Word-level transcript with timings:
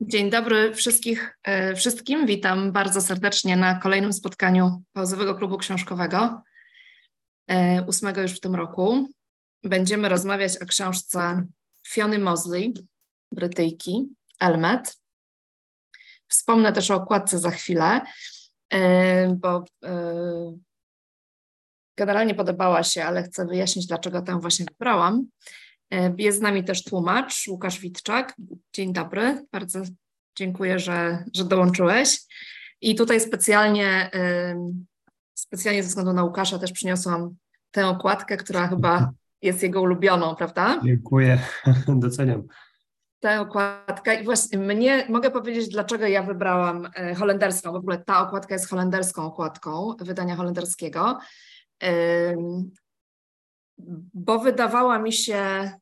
Dzień 0.00 0.30
dobry 0.30 0.74
wszystkich, 0.74 1.38
e, 1.42 1.74
wszystkim. 1.74 2.26
Witam 2.26 2.72
bardzo 2.72 3.00
serdecznie 3.00 3.56
na 3.56 3.80
kolejnym 3.80 4.12
spotkaniu 4.12 4.82
Pauzowego 4.92 5.34
Klubu 5.34 5.58
Książkowego, 5.58 6.42
e, 7.50 7.84
ósmego 7.86 8.22
już 8.22 8.32
w 8.32 8.40
tym 8.40 8.54
roku. 8.54 9.08
Będziemy 9.64 10.08
rozmawiać 10.08 10.56
o 10.56 10.66
książce 10.66 11.46
Fiony 11.86 12.18
Mosley, 12.18 12.74
Brytyjki, 13.32 14.08
Elmet. 14.40 14.96
Wspomnę 16.28 16.72
też 16.72 16.90
o 16.90 16.94
okładce 16.94 17.38
za 17.38 17.50
chwilę, 17.50 18.00
e, 18.72 19.34
bo 19.34 19.64
generalnie 21.96 22.34
podobała 22.34 22.82
się, 22.82 23.04
ale 23.04 23.22
chcę 23.22 23.46
wyjaśnić, 23.46 23.86
dlaczego 23.86 24.22
tę 24.22 24.40
właśnie 24.40 24.64
wybrałam. 24.64 25.26
E, 25.90 26.14
jest 26.18 26.38
z 26.38 26.40
nami 26.40 26.64
też 26.64 26.84
tłumacz 26.84 27.48
Łukasz 27.48 27.80
Witczak. 27.80 28.34
Dzień 28.72 28.92
dobry, 28.92 29.46
bardzo 29.52 29.80
dziękuję, 30.38 30.78
że, 30.78 31.24
że 31.34 31.44
dołączyłeś. 31.44 32.20
I 32.80 32.94
tutaj 32.94 33.20
specjalnie, 33.20 34.10
specjalnie 35.34 35.82
ze 35.82 35.88
względu 35.88 36.12
na 36.12 36.24
Łukasza 36.24 36.58
też 36.58 36.72
przyniosłam 36.72 37.36
tę 37.70 37.86
okładkę, 37.86 38.36
która 38.36 38.68
chyba 38.68 39.10
jest 39.42 39.62
jego 39.62 39.82
ulubioną, 39.82 40.34
prawda? 40.34 40.80
Dziękuję, 40.84 41.38
doceniam. 41.88 42.42
Tę 43.20 43.40
okładkę 43.40 44.20
i 44.20 44.24
właśnie 44.24 44.58
mnie, 44.58 45.06
mogę 45.08 45.30
powiedzieć, 45.30 45.68
dlaczego 45.68 46.06
ja 46.06 46.22
wybrałam 46.22 46.88
e, 46.94 47.14
holenderską. 47.14 47.72
W 47.72 47.76
ogóle 47.76 47.98
ta 47.98 48.20
okładka 48.26 48.54
jest 48.54 48.70
holenderską 48.70 49.22
okładką 49.22 49.96
wydania 50.00 50.36
holenderskiego 50.36 51.18
bo 54.14 54.38
wydawała 54.38 54.98
mi 54.98 55.12
się 55.12 55.72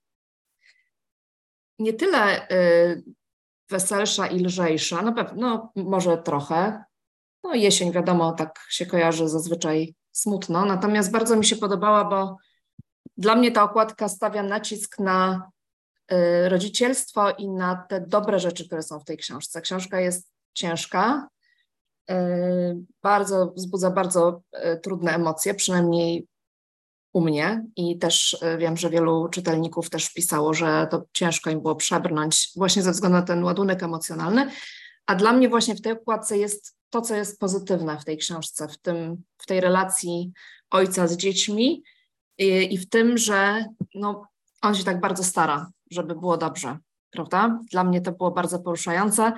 nie 1.78 1.92
tyle 1.92 2.50
y, 2.50 3.02
weselsza 3.70 4.26
i 4.26 4.44
lżejsza, 4.44 5.02
na 5.02 5.12
pewno, 5.12 5.72
no, 5.76 5.84
może 5.84 6.18
trochę. 6.18 6.84
No 7.44 7.54
jesień 7.54 7.92
wiadomo, 7.92 8.32
tak 8.32 8.66
się 8.68 8.86
kojarzy 8.86 9.28
zazwyczaj 9.28 9.94
smutno, 10.12 10.64
natomiast 10.64 11.10
bardzo 11.10 11.36
mi 11.36 11.44
się 11.44 11.56
podobała, 11.56 12.04
bo 12.04 12.36
dla 13.16 13.34
mnie 13.34 13.52
ta 13.52 13.62
okładka 13.62 14.08
stawia 14.08 14.42
nacisk 14.42 14.98
na 14.98 15.50
y, 16.12 16.48
rodzicielstwo 16.48 17.30
i 17.30 17.48
na 17.48 17.86
te 17.88 18.00
dobre 18.00 18.40
rzeczy, 18.40 18.66
które 18.66 18.82
są 18.82 19.00
w 19.00 19.04
tej 19.04 19.16
książce. 19.16 19.60
Książka 19.60 20.00
jest 20.00 20.30
ciężka, 20.54 21.28
y, 22.10 22.14
bardzo 23.02 23.46
wzbudza 23.46 23.90
bardzo 23.90 24.42
trudne 24.82 25.14
emocje, 25.14 25.54
przynajmniej 25.54 26.26
u 27.16 27.20
mnie 27.20 27.64
i 27.76 27.98
też 27.98 28.36
e, 28.42 28.58
wiem, 28.58 28.76
że 28.76 28.90
wielu 28.90 29.28
czytelników 29.28 29.90
też 29.90 30.12
pisało, 30.12 30.54
że 30.54 30.88
to 30.90 31.02
ciężko 31.12 31.50
im 31.50 31.60
było 31.60 31.76
przebrnąć 31.76 32.50
właśnie 32.56 32.82
ze 32.82 32.92
względu 32.92 33.18
na 33.18 33.22
ten 33.22 33.44
ładunek 33.44 33.82
emocjonalny, 33.82 34.50
a 35.06 35.14
dla 35.14 35.32
mnie 35.32 35.48
właśnie 35.48 35.74
w 35.74 35.80
tej 35.80 35.92
okładce 35.92 36.38
jest 36.38 36.76
to, 36.90 37.02
co 37.02 37.14
jest 37.14 37.40
pozytywne 37.40 37.98
w 37.98 38.04
tej 38.04 38.18
książce, 38.18 38.68
w, 38.68 38.78
tym, 38.78 39.22
w 39.38 39.46
tej 39.46 39.60
relacji 39.60 40.32
ojca 40.70 41.08
z 41.08 41.16
dziećmi 41.16 41.82
i, 42.38 42.74
i 42.74 42.78
w 42.78 42.88
tym, 42.88 43.18
że 43.18 43.64
no, 43.94 44.28
on 44.62 44.74
się 44.74 44.84
tak 44.84 45.00
bardzo 45.00 45.24
stara, 45.24 45.70
żeby 45.90 46.14
było 46.14 46.36
dobrze, 46.36 46.78
prawda? 47.10 47.60
Dla 47.70 47.84
mnie 47.84 48.00
to 48.00 48.12
było 48.12 48.30
bardzo 48.30 48.58
poruszające. 48.58 49.32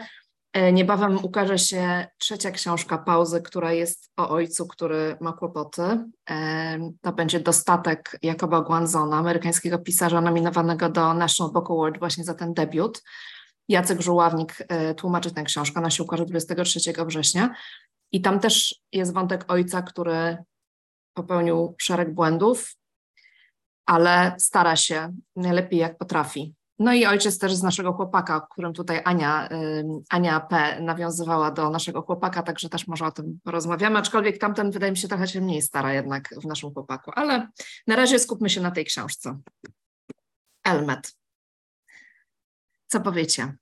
E, 0.53 0.73
niebawem 0.73 1.25
ukaże 1.25 1.59
się 1.59 2.07
trzecia 2.19 2.51
książka 2.51 2.99
Pauzy, 2.99 3.43
która 3.43 3.73
jest 3.73 4.11
o 4.17 4.29
ojcu, 4.29 4.67
który 4.67 5.17
ma 5.21 5.33
kłopoty. 5.33 5.83
E, 6.31 6.91
to 7.01 7.13
będzie 7.13 7.41
Dostatek 7.41 8.19
Jakoba 8.23 8.61
Guanzona, 8.61 9.17
amerykańskiego 9.17 9.79
pisarza 9.79 10.21
nominowanego 10.21 10.89
do 10.89 11.15
National 11.15 11.53
Book 11.53 11.71
Award 11.71 11.99
właśnie 11.99 12.25
za 12.25 12.35
ten 12.35 12.55
debiut. 12.55 13.03
Jacek 13.69 14.01
Żuławnik 14.01 14.57
e, 14.69 14.95
tłumaczy 14.95 15.31
tę 15.31 15.43
książkę, 15.43 15.81
ona 15.81 15.91
się 15.91 16.03
ukaże 16.03 16.25
23 16.25 16.81
września. 17.07 17.55
I 18.13 18.23
tam 18.23 18.41
też 18.41 18.75
jest 18.93 19.15
wątek 19.15 19.45
ojca, 19.49 19.83
który 19.83 20.37
popełnił 21.15 21.75
szereg 21.79 22.15
błędów, 22.15 22.77
ale 23.87 24.35
stara 24.39 24.77
się 24.77 25.13
najlepiej 25.37 25.79
jak 25.79 25.99
potrafi. 25.99 26.58
No 26.79 26.93
i 26.93 27.07
ojciec 27.07 27.39
też 27.39 27.55
z 27.55 27.63
naszego 27.63 27.93
chłopaka, 27.93 28.37
o 28.37 28.41
którym 28.41 28.73
tutaj 28.73 29.01
Ania, 29.05 29.49
Ania 30.11 30.41
P. 30.41 30.81
nawiązywała 30.81 31.51
do 31.51 31.71
naszego 31.71 32.03
chłopaka, 32.03 32.43
także 32.43 32.69
też 32.69 32.89
może 32.89 33.05
o 33.05 33.11
tym 33.11 33.39
porozmawiamy, 33.45 33.99
aczkolwiek 33.99 34.39
tamten 34.39 34.71
wydaje 34.71 34.93
mi 34.93 34.99
się 34.99 35.09
trochę 35.09 35.27
się 35.27 35.41
mniej 35.41 35.63
stara 35.63 35.93
jednak 35.93 36.29
w 36.43 36.47
naszym 36.47 36.71
chłopaku, 36.71 37.11
ale 37.15 37.49
na 37.87 37.97
razie 37.97 38.19
skupmy 38.19 38.51
się 38.51 38.61
na 38.61 38.71
tej 38.71 38.85
książce. 38.85 39.39
Elmet. 40.65 41.17
Co 42.87 43.01
powiecie? 43.01 43.53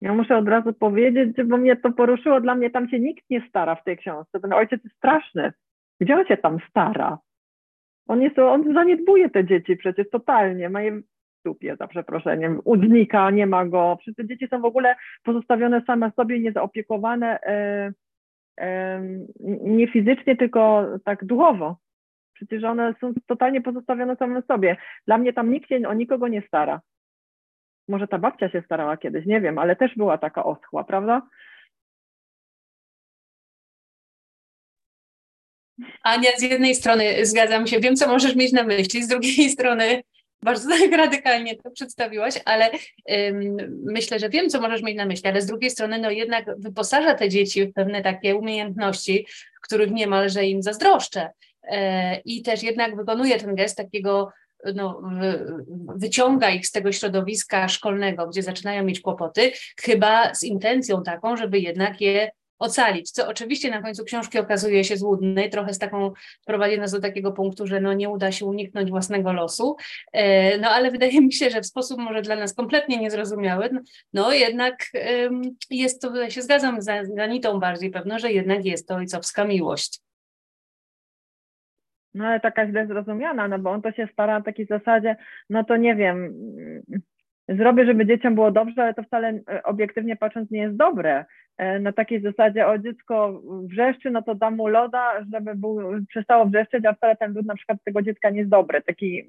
Ja 0.00 0.14
muszę 0.14 0.36
od 0.36 0.48
razu 0.48 0.72
powiedzieć, 0.72 1.36
bo 1.46 1.56
mnie 1.56 1.76
to 1.76 1.92
poruszyło, 1.92 2.40
dla 2.40 2.54
mnie 2.54 2.70
tam 2.70 2.88
się 2.88 3.00
nikt 3.00 3.24
nie 3.30 3.48
stara 3.48 3.74
w 3.74 3.84
tej 3.84 3.98
książce. 3.98 4.40
Ten 4.40 4.52
ojciec 4.52 4.84
jest 4.84 4.96
straszny. 4.96 5.52
Gdzie 6.00 6.16
on 6.16 6.26
się 6.26 6.36
tam 6.36 6.58
stara? 6.70 7.18
On, 8.08 8.22
jest, 8.22 8.38
on 8.38 8.74
zaniedbuje 8.74 9.30
te 9.30 9.44
dzieci 9.44 9.76
przecież 9.76 10.10
totalnie. 10.10 10.68
Ma 10.68 10.82
je 10.82 11.00
dupie, 11.44 11.76
za 11.76 11.88
przeproszeniem, 11.88 12.60
udnika, 12.64 13.30
nie 13.30 13.46
ma 13.46 13.64
go. 13.64 13.96
Wszyscy 14.00 14.26
dzieci 14.26 14.48
są 14.48 14.60
w 14.60 14.64
ogóle 14.64 14.96
pozostawione 15.22 15.82
same 15.86 16.12
sobie, 16.16 16.40
niezaopiekowane 16.40 17.40
e, 17.42 17.92
e, 18.60 19.00
nie 19.60 19.88
fizycznie, 19.88 20.36
tylko 20.36 20.86
tak 21.04 21.24
duchowo. 21.24 21.76
Przecież 22.34 22.64
one 22.64 22.94
są 23.00 23.12
totalnie 23.26 23.60
pozostawione 23.60 24.16
same 24.16 24.42
sobie. 24.42 24.76
Dla 25.06 25.18
mnie 25.18 25.32
tam 25.32 25.52
nikt 25.52 25.68
się 25.68 25.88
o 25.88 25.94
nikogo 25.94 26.28
nie 26.28 26.42
stara. 26.42 26.80
Może 27.88 28.08
ta 28.08 28.18
babcia 28.18 28.48
się 28.48 28.62
starała 28.62 28.96
kiedyś, 28.96 29.26
nie 29.26 29.40
wiem, 29.40 29.58
ale 29.58 29.76
też 29.76 29.96
była 29.96 30.18
taka 30.18 30.44
oschła, 30.44 30.84
prawda? 30.84 31.22
Ania, 36.02 36.30
z 36.36 36.42
jednej 36.42 36.74
strony 36.74 37.26
zgadzam 37.26 37.66
się, 37.66 37.80
wiem, 37.80 37.96
co 37.96 38.08
możesz 38.08 38.36
mieć 38.36 38.52
na 38.52 38.62
myśli, 38.62 39.02
z 39.02 39.08
drugiej 39.08 39.50
strony 39.56 40.02
bardzo 40.44 40.68
tak 40.68 40.92
radykalnie 40.92 41.56
to 41.56 41.70
przedstawiłaś, 41.70 42.34
ale 42.44 42.70
ym, 43.10 43.56
myślę, 43.84 44.18
że 44.18 44.28
wiem, 44.28 44.48
co 44.48 44.60
możesz 44.60 44.82
mieć 44.82 44.96
na 44.96 45.06
myśli, 45.06 45.28
ale 45.28 45.42
z 45.42 45.46
drugiej 45.46 45.70
strony, 45.70 45.98
no 45.98 46.10
jednak 46.10 46.44
wyposaża 46.58 47.14
te 47.14 47.28
dzieci 47.28 47.66
w 47.66 47.72
pewne 47.72 48.02
takie 48.02 48.36
umiejętności, 48.36 49.26
których 49.62 49.90
niemalże 49.90 50.46
im 50.46 50.62
zazdroszczę. 50.62 51.30
E, 51.62 52.20
I 52.24 52.42
też 52.42 52.62
jednak 52.62 52.96
wykonuje 52.96 53.40
ten 53.40 53.54
gest 53.54 53.76
takiego 53.76 54.32
no, 54.74 55.02
wyciąga 55.96 56.50
ich 56.50 56.66
z 56.66 56.70
tego 56.72 56.92
środowiska 56.92 57.68
szkolnego, 57.68 58.26
gdzie 58.26 58.42
zaczynają 58.42 58.84
mieć 58.84 59.00
kłopoty, 59.00 59.52
chyba 59.80 60.34
z 60.34 60.42
intencją 60.42 61.02
taką, 61.02 61.36
żeby 61.36 61.58
jednak 61.58 62.00
je 62.00 62.30
ocalić, 62.58 63.10
co 63.10 63.28
oczywiście 63.28 63.70
na 63.70 63.82
końcu 63.82 64.04
książki 64.04 64.38
okazuje 64.38 64.84
się 64.84 64.96
złudne 64.96 65.48
trochę 65.48 65.74
z 65.74 65.78
taką 65.78 66.12
prowadzi 66.46 66.78
nas 66.78 66.92
do 66.92 67.00
takiego 67.00 67.32
punktu, 67.32 67.66
że 67.66 67.80
no 67.80 67.92
nie 67.92 68.08
uda 68.08 68.32
się 68.32 68.46
uniknąć 68.46 68.90
własnego 68.90 69.32
losu, 69.32 69.76
e, 70.12 70.58
no 70.58 70.68
ale 70.68 70.90
wydaje 70.90 71.20
mi 71.20 71.32
się, 71.32 71.50
że 71.50 71.60
w 71.60 71.66
sposób 71.66 71.98
może 71.98 72.22
dla 72.22 72.36
nas 72.36 72.54
kompletnie 72.54 72.96
niezrozumiały, 72.96 73.70
no, 74.12 74.32
jednak 74.32 74.76
jest 75.70 76.02
to, 76.02 76.16
ja 76.16 76.30
się 76.30 76.42
zgadzam 76.42 76.82
z 76.82 77.18
Anitą 77.18 77.60
bardziej 77.60 77.90
pewno, 77.90 78.18
że 78.18 78.32
jednak 78.32 78.64
jest 78.64 78.88
to 78.88 78.94
ojcowska 78.94 79.44
miłość. 79.44 80.00
No 82.14 82.26
ale 82.26 82.40
taka 82.40 82.68
źle 82.68 82.86
zrozumiana, 82.86 83.48
no 83.48 83.58
bo 83.58 83.70
on 83.70 83.82
to 83.82 83.92
się 83.92 84.08
stara 84.12 84.38
na 84.38 84.44
takiej 84.44 84.66
zasadzie, 84.66 85.16
no 85.50 85.64
to 85.64 85.76
nie 85.76 85.96
wiem, 85.96 86.34
zrobię, 87.48 87.86
żeby 87.86 88.06
dzieciom 88.06 88.34
było 88.34 88.50
dobrze, 88.50 88.82
ale 88.82 88.94
to 88.94 89.02
wcale 89.02 89.40
e, 89.48 89.62
obiektywnie 89.62 90.16
patrząc 90.16 90.50
nie 90.50 90.60
jest 90.60 90.76
dobre. 90.76 91.24
E, 91.58 91.80
na 91.80 91.92
takiej 91.92 92.22
zasadzie, 92.22 92.66
o 92.66 92.78
dziecko 92.78 93.42
wrzeszczy, 93.44 94.10
no 94.10 94.22
to 94.22 94.34
dam 94.34 94.56
mu 94.56 94.66
loda, 94.66 95.24
żeby 95.32 95.54
był, 95.54 95.78
przestało 96.08 96.46
wrzeszczeć, 96.46 96.84
a 96.84 96.94
wcale 96.94 97.16
ten 97.16 97.32
lód 97.32 97.46
na 97.46 97.54
przykład 97.54 97.78
tego 97.84 98.02
dziecka 98.02 98.30
nie 98.30 98.38
jest 98.38 98.50
dobry, 98.50 98.82
taki, 98.82 99.24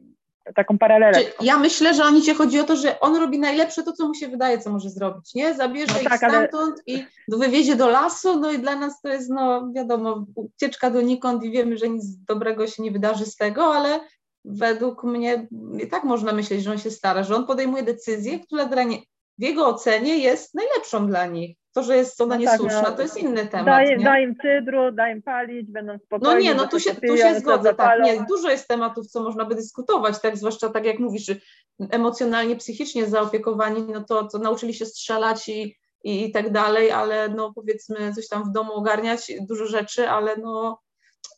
taką 0.55 0.77
paralelę. 0.77 1.19
Ja 1.41 1.57
myślę, 1.57 1.93
że 1.93 2.03
oni 2.03 2.21
cię 2.21 2.33
chodzi 2.33 2.59
o 2.59 2.63
to, 2.63 2.75
że 2.75 2.99
on 2.99 3.15
robi 3.15 3.39
najlepsze 3.39 3.83
to, 3.83 3.93
co 3.93 4.07
mu 4.07 4.13
się 4.13 4.27
wydaje, 4.27 4.59
co 4.59 4.72
może 4.72 4.89
zrobić, 4.89 5.35
nie? 5.35 5.53
Zabierze 5.53 5.93
no 5.93 6.01
ich 6.01 6.09
tak, 6.09 6.17
stamtąd 6.17 6.75
ale... 6.87 6.97
i 6.97 7.05
wywiezie 7.27 7.75
do 7.75 7.89
lasu, 7.89 8.39
no 8.39 8.51
i 8.51 8.59
dla 8.59 8.75
nas 8.75 9.01
to 9.01 9.09
jest, 9.09 9.29
no 9.29 9.71
wiadomo, 9.75 10.25
ucieczka 10.35 10.91
donikąd 10.91 11.43
i 11.43 11.51
wiemy, 11.51 11.78
że 11.78 11.89
nic 11.89 12.05
dobrego 12.28 12.67
się 12.67 12.83
nie 12.83 12.91
wydarzy 12.91 13.25
z 13.25 13.35
tego, 13.35 13.75
ale 13.75 13.99
według 14.45 15.03
mnie 15.03 15.47
i 15.83 15.87
tak 15.87 16.03
można 16.03 16.33
myśleć, 16.33 16.63
że 16.63 16.71
on 16.71 16.78
się 16.78 16.91
stara, 16.91 17.23
że 17.23 17.35
on 17.35 17.45
podejmuje 17.45 17.83
decyzję, 17.83 18.39
która 18.39 18.66
dla 18.66 18.83
nie, 18.83 18.97
w 19.37 19.43
jego 19.43 19.67
ocenie 19.67 20.17
jest 20.17 20.55
najlepszą 20.55 21.08
dla 21.08 21.26
nich. 21.26 21.58
To, 21.73 21.84
że 21.84 21.97
jest 21.97 22.22
ona 22.22 22.35
no 22.35 22.41
niesłuszna, 22.41 22.82
tak, 22.82 22.90
no. 22.90 22.96
to 22.96 23.02
jest 23.02 23.17
inny 23.17 23.47
temat. 23.47 23.66
Daj, 23.66 24.03
daj 24.03 24.23
im 24.23 24.35
cydru, 24.35 24.91
daj 24.91 25.11
im 25.11 25.22
palić, 25.22 25.72
będą 25.72 25.97
spokojni. 25.97 26.34
No 26.34 26.40
nie, 26.40 26.55
no 26.55 26.67
tu 26.67 26.79
się, 26.79 26.96
tu 26.96 27.17
się 27.17 27.40
zgodzę, 27.40 27.76
tak. 27.76 28.03
Nie, 28.03 28.26
dużo 28.29 28.49
jest 28.49 28.67
tematów, 28.67 29.08
co 29.08 29.23
można 29.23 29.46
by 29.46 29.55
dyskutować, 29.55 30.22
tak, 30.22 30.37
zwłaszcza 30.37 30.70
tak 30.70 30.85
jak 30.85 30.99
mówisz, 30.99 31.32
emocjonalnie, 31.79 32.55
psychicznie 32.55 33.05
zaopiekowani, 33.05 33.82
no 33.93 34.03
to, 34.03 34.28
to 34.28 34.37
nauczyli 34.37 34.73
się 34.73 34.85
strzelać 34.85 35.49
i, 35.49 35.78
i, 36.03 36.26
i 36.26 36.31
tak 36.31 36.52
dalej, 36.52 36.91
ale 36.91 37.29
no 37.29 37.53
powiedzmy 37.55 38.14
coś 38.14 38.28
tam 38.28 38.43
w 38.43 38.52
domu 38.52 38.73
ogarniać, 38.73 39.31
dużo 39.41 39.66
rzeczy, 39.66 40.09
ale 40.09 40.38
no 40.38 40.79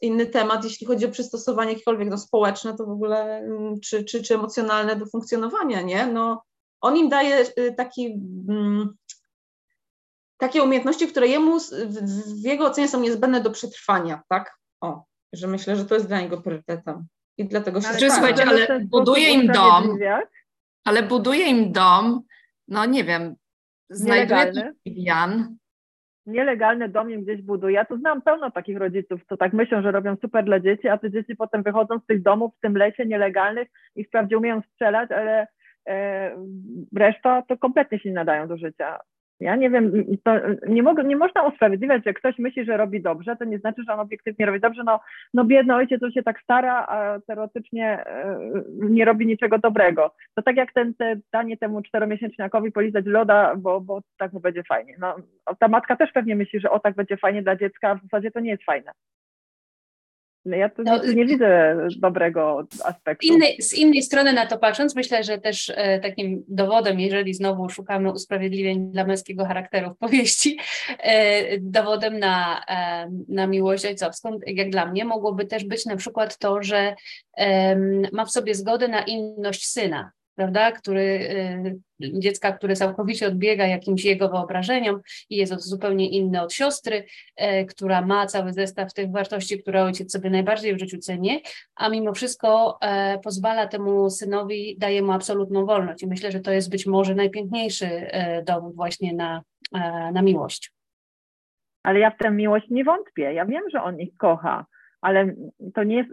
inny 0.01 0.25
temat, 0.25 0.63
jeśli 0.63 0.87
chodzi 0.87 1.05
o 1.05 1.11
przystosowanie 1.11 1.71
jakiekolwiek 1.71 2.09
no, 2.09 2.17
społeczne, 2.17 2.75
to 2.77 2.85
w 2.85 2.89
ogóle 2.89 3.37
mm, 3.37 3.79
czy, 3.79 4.03
czy, 4.03 4.23
czy 4.23 4.35
emocjonalne 4.35 4.95
do 4.95 5.05
funkcjonowania, 5.05 5.81
nie? 5.81 6.07
No, 6.07 6.43
on 6.81 6.97
im 6.97 7.09
daje 7.09 7.45
y, 7.59 7.73
taki, 7.77 8.21
mm, 8.49 8.95
takie 10.37 10.63
umiejętności, 10.63 11.07
które 11.07 11.27
jemu 11.27 11.59
w 12.41 12.45
jego 12.45 12.65
ocenie 12.65 12.87
są 12.87 13.01
niezbędne 13.01 13.41
do 13.41 13.51
przetrwania, 13.51 14.21
tak? 14.29 14.57
O, 14.81 15.03
że 15.33 15.47
myślę, 15.47 15.75
że 15.75 15.85
to 15.85 15.95
jest 15.95 16.07
dla 16.07 16.21
niego 16.21 16.41
priorytetem. 16.41 17.07
I 17.37 17.45
dlatego 17.45 17.81
się 17.81 17.87
ale, 17.87 18.11
słuchajcie, 18.11 18.43
ale 18.47 18.79
buduje 18.79 19.29
im 19.29 19.47
dom, 19.47 19.99
ale 20.85 21.03
buduje 21.03 21.45
im 21.45 21.71
dom, 21.71 22.21
no 22.67 22.85
nie 22.85 23.03
wiem, 23.03 23.35
znajduje 23.89 24.73
Jan. 24.85 25.57
Nielegalny 26.25 26.89
dom 26.89 27.11
im 27.11 27.23
gdzieś 27.23 27.41
buduje. 27.41 27.75
Ja 27.75 27.85
tu 27.85 27.97
znam 27.97 28.21
pełno 28.21 28.51
takich 28.51 28.77
rodziców, 28.77 29.21
co 29.29 29.37
tak 29.37 29.53
myślą, 29.53 29.81
że 29.81 29.91
robią 29.91 30.15
super 30.21 30.45
dla 30.45 30.59
dzieci, 30.59 30.87
a 30.87 30.97
te 30.97 31.11
dzieci 31.11 31.35
potem 31.35 31.63
wychodzą 31.63 31.99
z 31.99 32.05
tych 32.05 32.21
domów 32.21 32.53
w 32.57 32.59
tym 32.59 32.77
lesie 32.77 33.05
nielegalnych 33.05 33.67
i 33.95 34.03
wprawdzie 34.03 34.37
umieją 34.37 34.61
strzelać, 34.73 35.11
ale 35.11 35.47
reszta 36.95 37.41
to 37.41 37.57
kompletnie 37.57 37.99
się 37.99 38.09
nie 38.09 38.15
nadają 38.15 38.47
do 38.47 38.57
życia. 38.57 38.99
Ja 39.39 39.55
nie 39.55 39.69
wiem, 39.69 39.91
nie, 40.67 40.83
mogę, 40.83 41.03
nie 41.03 41.15
można 41.15 41.43
usprawiedliwiać, 41.43 42.03
że 42.05 42.13
ktoś 42.13 42.37
myśli, 42.39 42.65
że 42.65 42.77
robi 42.77 43.01
dobrze, 43.01 43.35
to 43.35 43.45
nie 43.45 43.59
znaczy, 43.59 43.83
że 43.87 43.93
on 43.93 43.99
obiektywnie 43.99 44.45
robi 44.45 44.59
dobrze. 44.59 44.83
No, 44.85 44.99
no 45.33 45.45
biedny 45.45 45.75
ojciec 45.75 45.99
to 45.99 46.11
się 46.11 46.23
tak 46.23 46.41
stara, 46.41 46.85
a 46.87 47.19
teoretycznie 47.27 48.05
e, 48.05 48.39
nie 48.79 49.05
robi 49.05 49.27
niczego 49.27 49.57
dobrego. 49.57 50.15
To 50.35 50.41
tak 50.41 50.55
jak 50.55 50.73
ten 50.73 50.93
te 50.93 51.15
danie 51.33 51.57
temu 51.57 51.81
czteromiesięczniakowi 51.81 52.71
polizać 52.71 53.05
loda, 53.05 53.55
bo, 53.55 53.81
bo 53.81 54.01
tak 54.17 54.33
mu 54.33 54.39
będzie 54.39 54.63
fajnie. 54.63 54.95
No, 54.99 55.15
ta 55.59 55.67
matka 55.67 55.95
też 55.95 56.11
pewnie 56.11 56.35
myśli, 56.35 56.59
że 56.59 56.71
o 56.71 56.79
tak 56.79 56.95
będzie 56.95 57.17
fajnie 57.17 57.41
dla 57.43 57.55
dziecka, 57.55 57.89
a 57.89 57.95
w 57.95 58.01
zasadzie 58.01 58.31
to 58.31 58.39
nie 58.39 58.49
jest 58.49 58.63
fajne. 58.63 58.91
No 60.47 60.57
ja 60.57 60.69
tu 60.69 60.83
no, 60.83 61.03
nie, 61.03 61.13
nie, 61.15 61.25
widzę 61.25 61.77
dobrego 61.97 62.67
aspektu. 62.83 63.27
Innej, 63.27 63.61
z 63.61 63.73
innej 63.73 64.03
strony 64.03 64.33
na 64.33 64.45
to 64.45 64.57
patrząc, 64.57 64.95
myślę, 64.95 65.23
że 65.23 65.37
też 65.37 65.71
e, 65.75 65.99
takim 65.99 66.43
dowodem, 66.47 66.99
jeżeli 66.99 67.33
znowu 67.33 67.69
szukamy 67.69 68.11
usprawiedliwień 68.11 68.91
dla 68.91 69.05
męskiego 69.05 69.45
charakteru 69.45 69.93
w 69.93 69.97
powieści, 69.97 70.59
e, 70.99 71.59
dowodem 71.59 72.19
na, 72.19 72.65
e, 72.69 73.09
na 73.27 73.47
miłość 73.47 73.85
ojcowską, 73.85 74.39
jak 74.47 74.69
dla 74.69 74.85
mnie, 74.85 75.05
mogłoby 75.05 75.45
też 75.45 75.65
być 75.65 75.85
na 75.85 75.95
przykład 75.95 76.37
to, 76.37 76.63
że 76.63 76.95
ma 78.13 78.25
w 78.25 78.31
sobie 78.31 78.55
zgodę 78.55 78.87
na 78.87 79.01
inność 79.01 79.67
syna 79.67 80.11
prawda, 80.37 80.71
który, 80.71 81.01
y, 81.01 82.19
dziecka, 82.19 82.51
które 82.51 82.75
całkowicie 82.75 83.27
odbiega 83.27 83.67
jakimś 83.67 84.05
jego 84.05 84.29
wyobrażeniom 84.29 85.01
i 85.29 85.35
jest 85.35 85.59
zupełnie 85.59 86.09
inny 86.09 86.41
od 86.41 86.53
siostry, 86.53 87.05
e, 87.35 87.65
która 87.65 88.01
ma 88.01 88.27
cały 88.27 88.53
zestaw 88.53 88.93
tych 88.93 89.11
wartości, 89.11 89.61
które 89.61 89.83
ojciec 89.83 90.11
sobie 90.11 90.29
najbardziej 90.29 90.75
w 90.75 90.79
życiu 90.79 90.97
ceni, 90.97 91.41
a 91.75 91.89
mimo 91.89 92.13
wszystko 92.13 92.77
e, 92.81 93.19
pozwala 93.19 93.67
temu 93.67 94.09
synowi, 94.09 94.77
daje 94.77 95.01
mu 95.01 95.11
absolutną 95.11 95.65
wolność 95.65 96.03
i 96.03 96.07
myślę, 96.07 96.31
że 96.31 96.39
to 96.39 96.51
jest 96.51 96.69
być 96.69 96.85
może 96.85 97.15
najpiękniejszy 97.15 97.85
e, 97.85 98.43
dowód 98.43 98.75
właśnie 98.75 99.13
na, 99.13 99.41
na 100.13 100.21
miłość. 100.21 100.71
Ale 101.83 101.99
ja 101.99 102.11
w 102.11 102.17
tę 102.17 102.31
miłość 102.31 102.67
nie 102.69 102.83
wątpię. 102.83 103.33
Ja 103.33 103.45
wiem, 103.45 103.63
że 103.69 103.83
on 103.83 103.99
ich 103.99 104.17
kocha 104.17 104.65
ale 105.01 105.33
to 105.73 105.83
nie 105.83 105.95
jest, 105.95 106.09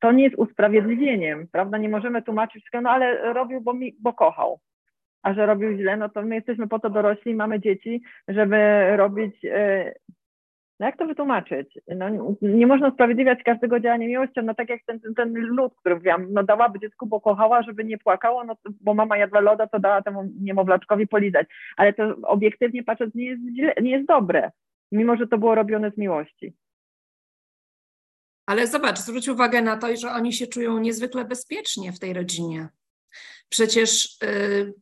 to 0.00 0.12
nie 0.12 0.24
jest 0.24 0.36
usprawiedliwieniem, 0.36 1.48
prawda? 1.52 1.78
Nie 1.78 1.88
możemy 1.88 2.22
tłumaczyć 2.22 2.64
no 2.82 2.90
ale 2.90 3.32
robił, 3.32 3.60
bo, 3.60 3.74
mi, 3.74 3.96
bo 4.00 4.12
kochał. 4.12 4.60
A 5.22 5.34
że 5.34 5.46
robił 5.46 5.76
źle, 5.76 5.96
no 5.96 6.08
to 6.08 6.22
my 6.22 6.34
jesteśmy 6.34 6.68
po 6.68 6.78
to 6.78 6.90
dorośli, 6.90 7.34
mamy 7.34 7.60
dzieci, 7.60 8.02
żeby 8.28 8.56
robić. 8.96 9.44
E, 9.44 9.92
no 10.80 10.86
jak 10.86 10.96
to 10.96 11.06
wytłumaczyć? 11.06 11.78
No, 11.96 12.06
nie 12.42 12.66
można 12.66 12.88
usprawiedliwiać 12.88 13.42
każdego 13.42 13.80
działania 13.80 14.06
miłością, 14.06 14.42
no 14.42 14.54
tak 14.54 14.68
jak 14.68 14.80
ten, 14.86 15.00
ten, 15.00 15.14
ten 15.14 15.34
lód, 15.34 15.74
który 15.80 15.94
mówiłam, 15.94 16.26
no 16.32 16.42
dałaby 16.42 16.80
dziecku, 16.80 17.06
bo 17.06 17.20
kochała, 17.20 17.62
żeby 17.62 17.84
nie 17.84 17.98
płakało, 17.98 18.44
no 18.44 18.56
bo 18.80 18.94
mama 18.94 19.16
jadła 19.16 19.40
loda, 19.40 19.66
to 19.66 19.78
dała 19.78 20.02
temu 20.02 20.24
niemowlaczkowi 20.40 21.06
polizać. 21.06 21.46
Ale 21.76 21.92
to 21.92 22.16
obiektywnie 22.22 22.82
patrząc 22.82 23.14
nie 23.14 23.26
jest, 23.26 23.42
źle, 23.56 23.74
nie 23.82 23.90
jest 23.90 24.06
dobre, 24.06 24.50
mimo 24.92 25.16
że 25.16 25.26
to 25.26 25.38
było 25.38 25.54
robione 25.54 25.90
z 25.90 25.98
miłości. 25.98 26.54
Ale 28.46 28.66
zobacz, 28.66 28.98
zwróć 28.98 29.28
uwagę 29.28 29.62
na 29.62 29.76
to, 29.76 29.96
że 29.96 30.10
oni 30.10 30.32
się 30.32 30.46
czują 30.46 30.78
niezwykle 30.78 31.24
bezpiecznie 31.24 31.92
w 31.92 31.98
tej 31.98 32.12
rodzinie. 32.12 32.68
Przecież 33.48 34.18
y, 34.24 34.74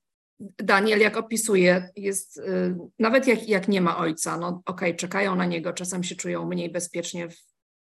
Daniel, 0.59 1.01
jak 1.01 1.17
opisuje, 1.17 1.89
jest, 1.97 2.39
y, 2.39 2.77
nawet 2.99 3.27
jak, 3.27 3.49
jak 3.49 3.69
nie 3.69 3.81
ma 3.81 3.99
ojca, 3.99 4.37
no 4.37 4.49
okej, 4.49 4.89
okay, 4.91 4.95
czekają 4.95 5.37
na 5.37 5.47
niego, 5.47 5.73
czasem 5.73 6.05
się 6.05 6.17
czują 6.17 6.47
mniej 6.47 6.73
bezpiecznie, 6.73 7.29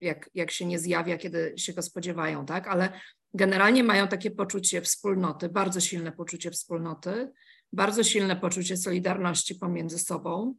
jak, 0.01 0.31
jak 0.35 0.51
się 0.51 0.67
nie 0.67 0.79
zjawia, 0.79 1.19
kiedy 1.19 1.55
się 1.57 1.73
go 1.73 1.83
spodziewają, 1.83 2.47
tak? 2.47 2.69
Ale 2.69 3.01
generalnie 3.35 3.85
mają 3.85 4.09
takie 4.09 4.31
poczucie 4.31 4.83
wspólnoty, 4.83 5.49
bardzo 5.49 5.81
silne 5.81 6.13
poczucie 6.13 6.51
wspólnoty, 6.51 7.33
bardzo 7.73 8.05
silne 8.05 8.37
poczucie 8.37 8.77
solidarności 8.77 9.55
pomiędzy 9.55 9.99
sobą, 9.99 10.55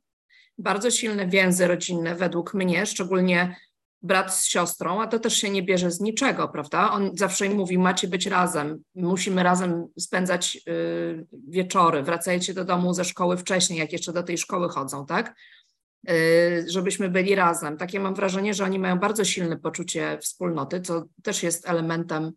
bardzo 0.58 0.92
silne 0.92 1.28
więzy 1.28 1.68
rodzinne 1.68 2.16
według 2.16 2.54
mnie, 2.54 2.86
szczególnie 2.86 3.56
brat 4.06 4.36
z 4.36 4.46
siostrą, 4.46 5.02
a 5.02 5.08
to 5.08 5.20
też 5.20 5.38
się 5.38 5.50
nie 5.50 5.64
bierze 5.64 5.92
z 5.92 6.00
niczego, 6.00 6.48
prawda? 6.48 6.92
On 6.92 7.12
zawsze 7.14 7.46
im 7.46 7.56
mówi, 7.56 7.78
macie 7.78 8.08
być 8.08 8.26
razem, 8.26 8.84
musimy 8.96 9.44
razem 9.44 9.88
spędzać 10.00 10.58
y, 10.68 11.26
wieczory, 11.48 12.04
wracajcie 12.04 12.54
do 12.54 12.66
domu 12.66 12.94
ze 12.94 13.06
szkoły 13.06 13.38
wcześniej, 13.38 13.80
jak 13.80 13.92
jeszcze 13.92 14.14
do 14.14 14.24
tej 14.24 14.38
szkoły 14.38 14.70
chodzą, 14.70 15.06
tak? 15.06 15.36
Y, 16.10 16.66
żebyśmy 16.70 17.10
byli 17.10 17.36
razem. 17.36 17.78
Takie 17.78 18.00
mam 18.00 18.16
wrażenie, 18.16 18.54
że 18.54 18.64
oni 18.64 18.80
mają 18.80 19.00
bardzo 19.00 19.26
silne 19.26 19.58
poczucie 19.58 20.18
wspólnoty, 20.22 20.82
co 20.82 21.04
też 21.24 21.44
jest 21.44 21.70
elementem 21.70 22.32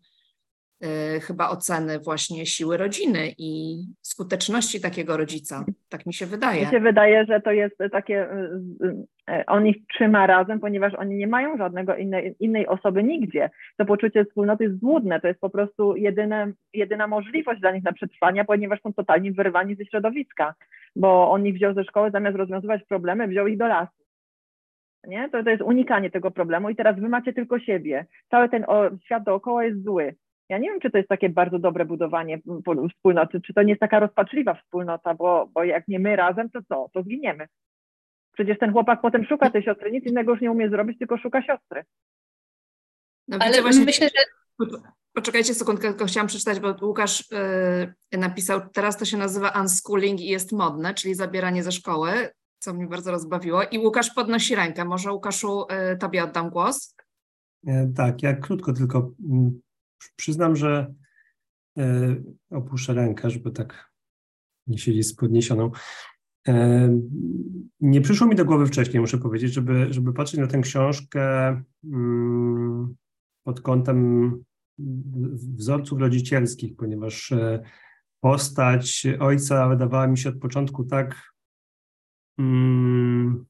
chyba 1.21 1.49
oceny 1.49 1.99
właśnie 1.99 2.45
siły 2.45 2.77
rodziny 2.77 3.33
i 3.37 3.77
skuteczności 4.01 4.81
takiego 4.81 5.17
rodzica. 5.17 5.65
Tak 5.89 6.05
mi 6.05 6.13
się 6.13 6.25
wydaje. 6.25 6.65
Mi 6.65 6.71
się 6.71 6.79
wydaje, 6.79 7.25
że 7.25 7.41
to 7.41 7.51
jest 7.51 7.75
takie, 7.91 8.31
y, 8.31 8.85
y, 9.31 9.45
on 9.47 9.67
ich 9.67 9.77
trzyma 9.87 10.27
razem, 10.27 10.59
ponieważ 10.59 10.93
oni 10.93 11.15
nie 11.15 11.27
mają 11.27 11.57
żadnego 11.57 11.95
innej, 11.95 12.35
innej 12.39 12.67
osoby 12.67 13.03
nigdzie. 13.03 13.49
To 13.77 13.85
poczucie 13.85 14.25
wspólnoty 14.25 14.63
jest 14.63 14.79
złudne, 14.79 15.21
to 15.21 15.27
jest 15.27 15.39
po 15.39 15.49
prostu 15.49 15.95
jedyne, 15.95 16.51
jedyna 16.73 17.07
możliwość 17.07 17.61
dla 17.61 17.71
nich 17.71 17.83
na 17.83 17.93
przetrwanie, 17.93 18.45
ponieważ 18.45 18.81
są 18.81 18.93
totalnie 18.93 19.31
wyrwani 19.31 19.75
ze 19.75 19.85
środowiska, 19.85 20.53
bo 20.95 21.31
on 21.31 21.45
ich 21.45 21.55
wziął 21.55 21.73
ze 21.73 21.83
szkoły, 21.83 22.11
zamiast 22.11 22.37
rozwiązywać 22.37 22.83
problemy, 22.83 23.27
wziął 23.27 23.47
ich 23.47 23.57
do 23.57 23.67
lasu. 23.67 23.99
Nie? 25.07 25.29
To, 25.29 25.43
to 25.43 25.49
jest 25.49 25.61
unikanie 25.61 26.11
tego 26.11 26.31
problemu 26.31 26.69
i 26.69 26.75
teraz 26.75 26.99
wy 26.99 27.09
macie 27.09 27.33
tylko 27.33 27.59
siebie. 27.59 28.05
Cały 28.31 28.49
ten 28.49 28.65
o, 28.67 28.89
świat 29.05 29.23
dookoła 29.23 29.65
jest 29.65 29.83
zły. 29.83 30.15
Ja 30.49 30.57
nie 30.57 30.69
wiem, 30.69 30.79
czy 30.79 30.91
to 30.91 30.97
jest 30.97 31.09
takie 31.09 31.29
bardzo 31.29 31.59
dobre 31.59 31.85
budowanie 31.85 32.39
wspólnoty, 32.95 33.41
czy 33.41 33.53
to 33.53 33.63
nie 33.63 33.69
jest 33.69 33.79
taka 33.79 33.99
rozpaczliwa 33.99 34.53
wspólnota, 34.53 35.13
bo, 35.13 35.49
bo 35.53 35.63
jak 35.63 35.87
nie 35.87 35.99
my 35.99 36.15
razem, 36.15 36.49
to 36.49 36.59
co? 36.69 36.89
To 36.93 37.03
zginiemy. 37.03 37.47
Przecież 38.33 38.59
ten 38.59 38.71
chłopak 38.71 39.01
potem 39.01 39.25
szuka 39.25 39.49
tej 39.49 39.63
siostry, 39.63 39.91
nic 39.91 40.05
innego 40.05 40.31
już 40.31 40.41
nie 40.41 40.51
umie 40.51 40.69
zrobić, 40.69 40.99
tylko 40.99 41.17
szuka 41.17 41.41
siostry. 41.41 41.83
No, 43.27 43.37
Ale 43.41 43.61
właśnie, 43.61 43.85
myślę, 43.85 44.07
że... 44.07 44.23
Poczekajcie 45.13 45.53
sekundkę, 45.53 45.87
tylko 45.87 46.05
chciałam 46.05 46.27
przeczytać, 46.27 46.59
bo 46.59 46.75
Łukasz 46.81 47.31
y, 48.13 48.17
napisał, 48.17 48.61
teraz 48.73 48.97
to 48.97 49.05
się 49.05 49.17
nazywa 49.17 49.61
unschooling 49.61 50.21
i 50.21 50.27
jest 50.27 50.51
modne, 50.51 50.93
czyli 50.93 51.15
zabieranie 51.15 51.63
ze 51.63 51.71
szkoły, 51.71 52.11
co 52.59 52.73
mnie 52.73 52.87
bardzo 52.87 53.11
rozbawiło. 53.11 53.63
I 53.71 53.79
Łukasz 53.79 54.13
podnosi 54.13 54.55
rękę. 54.55 54.85
Może 54.85 55.11
Łukaszu, 55.11 55.65
y, 55.93 55.97
tobie 55.97 56.23
oddam 56.23 56.49
głos? 56.49 56.95
E, 57.67 57.91
tak, 57.95 58.23
ja 58.23 58.33
krótko 58.33 58.73
tylko 58.73 59.11
mm, 59.29 59.61
Przyznam, 60.15 60.55
że 60.55 60.93
e, 61.77 62.15
opuszczę 62.49 62.93
rękę, 62.93 63.29
żeby 63.29 63.51
tak 63.51 63.91
nie 64.67 64.77
siedzieć 64.77 65.07
z 65.07 65.15
podniesioną. 65.15 65.71
E, 66.47 66.89
nie 67.79 68.01
przyszło 68.01 68.27
mi 68.27 68.35
do 68.35 68.45
głowy 68.45 68.67
wcześniej, 68.67 69.01
muszę 69.01 69.17
powiedzieć, 69.17 69.53
żeby, 69.53 69.93
żeby 69.93 70.13
patrzeć 70.13 70.39
na 70.39 70.47
tę 70.47 70.61
książkę 70.61 71.21
mm, 71.83 72.95
pod 73.43 73.61
kątem 73.61 74.43
wzorców 75.57 75.99
rodzicielskich, 75.99 76.75
ponieważ 76.75 77.31
e, 77.31 77.63
postać 78.19 79.07
ojca 79.19 79.69
wydawała 79.69 80.07
mi 80.07 80.17
się 80.17 80.29
od 80.29 80.39
początku 80.39 80.83
tak 80.83 81.33
mm, 82.39 83.45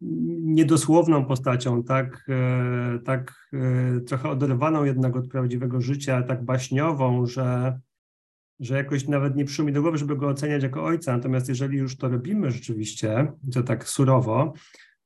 niedosłowną 0.00 1.24
postacią, 1.24 1.82
tak, 1.82 2.26
e, 2.28 2.98
tak 3.04 3.48
e, 3.52 4.00
trochę 4.00 4.28
oderwaną 4.28 4.84
jednak 4.84 5.16
od 5.16 5.28
prawdziwego 5.28 5.80
życia, 5.80 6.22
tak 6.22 6.44
baśniową, 6.44 7.26
że, 7.26 7.80
że 8.60 8.76
jakoś 8.76 9.08
nawet 9.08 9.36
nie 9.36 9.44
przyszło 9.44 9.64
mi 9.64 9.72
do 9.72 9.82
głowy, 9.82 9.98
żeby 9.98 10.16
go 10.16 10.28
oceniać 10.28 10.62
jako 10.62 10.84
ojca. 10.84 11.16
Natomiast 11.16 11.48
jeżeli 11.48 11.78
już 11.78 11.96
to 11.96 12.08
robimy 12.08 12.50
rzeczywiście, 12.50 13.32
to 13.52 13.62
tak 13.62 13.88
surowo, 13.88 14.52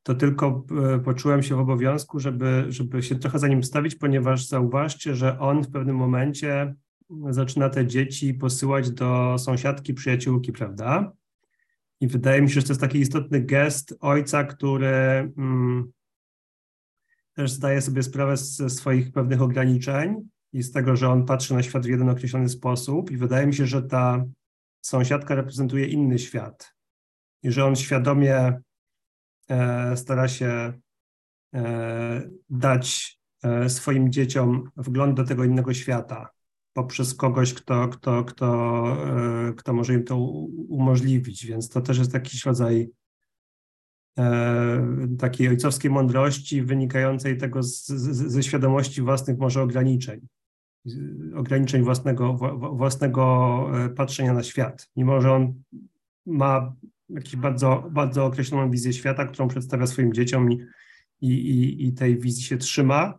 to 0.02 0.14
tylko 0.14 0.64
e, 0.94 0.98
poczułem 0.98 1.42
się 1.42 1.56
w 1.56 1.60
obowiązku, 1.60 2.20
żeby, 2.20 2.64
żeby 2.68 3.02
się 3.02 3.14
trochę 3.14 3.38
za 3.38 3.48
nim 3.48 3.64
stawić, 3.64 3.94
ponieważ 3.94 4.46
zauważcie, 4.46 5.14
że 5.14 5.38
on 5.38 5.62
w 5.62 5.70
pewnym 5.70 5.96
momencie 5.96 6.74
zaczyna 7.30 7.68
te 7.68 7.86
dzieci 7.86 8.34
posyłać 8.34 8.90
do 8.90 9.36
sąsiadki, 9.38 9.94
przyjaciółki, 9.94 10.52
prawda? 10.52 11.12
I 12.00 12.08
wydaje 12.08 12.42
mi 12.42 12.50
się, 12.50 12.54
że 12.60 12.66
to 12.66 12.72
jest 12.72 12.80
taki 12.80 12.98
istotny 12.98 13.40
gest 13.40 13.94
ojca, 14.00 14.44
który 14.44 14.86
mm, 15.38 15.92
też 17.34 17.50
zdaje 17.50 17.80
sobie 17.80 18.02
sprawę 18.02 18.36
ze 18.36 18.70
swoich 18.70 19.12
pewnych 19.12 19.42
ograniczeń 19.42 20.28
i 20.52 20.62
z 20.62 20.72
tego, 20.72 20.96
że 20.96 21.08
on 21.08 21.26
patrzy 21.26 21.54
na 21.54 21.62
świat 21.62 21.86
w 21.86 21.88
jeden 21.88 22.08
określony 22.08 22.48
sposób. 22.48 23.10
I 23.10 23.16
wydaje 23.16 23.46
mi 23.46 23.54
się, 23.54 23.66
że 23.66 23.82
ta 23.82 24.24
sąsiadka 24.80 25.34
reprezentuje 25.34 25.86
inny 25.86 26.18
świat. 26.18 26.74
I 27.42 27.50
że 27.50 27.64
on 27.64 27.76
świadomie 27.76 28.60
e, 29.48 29.96
stara 29.96 30.28
się 30.28 30.72
e, 31.54 32.30
dać 32.50 33.18
e, 33.42 33.68
swoim 33.68 34.12
dzieciom 34.12 34.70
wgląd 34.76 35.16
do 35.16 35.24
tego 35.24 35.44
innego 35.44 35.74
świata 35.74 36.28
poprzez 36.75 37.14
kogoś, 37.14 37.54
kto, 37.54 37.88
kto, 37.88 38.25
kto, 38.25 38.87
e, 39.49 39.52
kto 39.52 39.73
może 39.73 39.95
im 39.95 40.04
to 40.04 40.19
umożliwić, 40.69 41.47
więc 41.47 41.69
to 41.69 41.81
też 41.81 41.99
jest 41.99 42.14
jakiś 42.14 42.45
rodzaj 42.45 42.90
e, 44.19 45.07
takiej 45.19 45.49
ojcowskiej 45.49 45.90
mądrości 45.90 46.62
wynikającej 46.62 47.37
tego 47.37 47.62
z, 47.62 47.87
z, 47.87 48.33
ze 48.33 48.43
świadomości 48.43 49.02
własnych 49.02 49.38
może 49.38 49.62
ograniczeń 49.62 50.26
ograniczeń 51.35 51.83
własnego, 51.83 52.35
własnego 52.76 53.66
e, 53.85 53.88
patrzenia 53.88 54.33
na 54.33 54.43
świat. 54.43 54.88
Mimo, 54.97 55.21
że 55.21 55.33
on 55.33 55.62
ma 56.26 56.75
jakąś 57.09 57.37
bardzo, 57.37 57.88
bardzo 57.90 58.25
określoną 58.25 58.71
wizję 58.71 58.93
świata, 58.93 59.26
którą 59.26 59.49
przedstawia 59.49 59.87
swoim 59.87 60.12
dzieciom 60.12 60.52
i, 60.52 60.59
i, 61.28 61.87
i 61.87 61.93
tej 61.93 62.19
wizji 62.19 62.43
się 62.43 62.57
trzyma, 62.57 63.19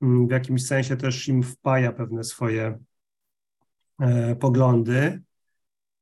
w 0.00 0.30
jakimś 0.30 0.66
sensie 0.66 0.96
też 0.96 1.28
im 1.28 1.42
wpaja 1.42 1.92
pewne 1.92 2.24
swoje 2.24 2.78
e, 4.00 4.36
poglądy, 4.36 5.22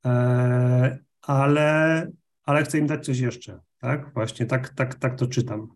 e, 0.04 0.98
ale, 1.22 2.10
ale 2.44 2.64
chce 2.64 2.78
im 2.78 2.86
dać 2.86 3.04
coś 3.04 3.18
jeszcze. 3.18 3.60
Tak, 3.78 4.14
właśnie 4.14 4.46
tak, 4.46 4.68
tak, 4.68 4.94
tak 4.94 5.18
to 5.18 5.26
czytam. 5.26 5.68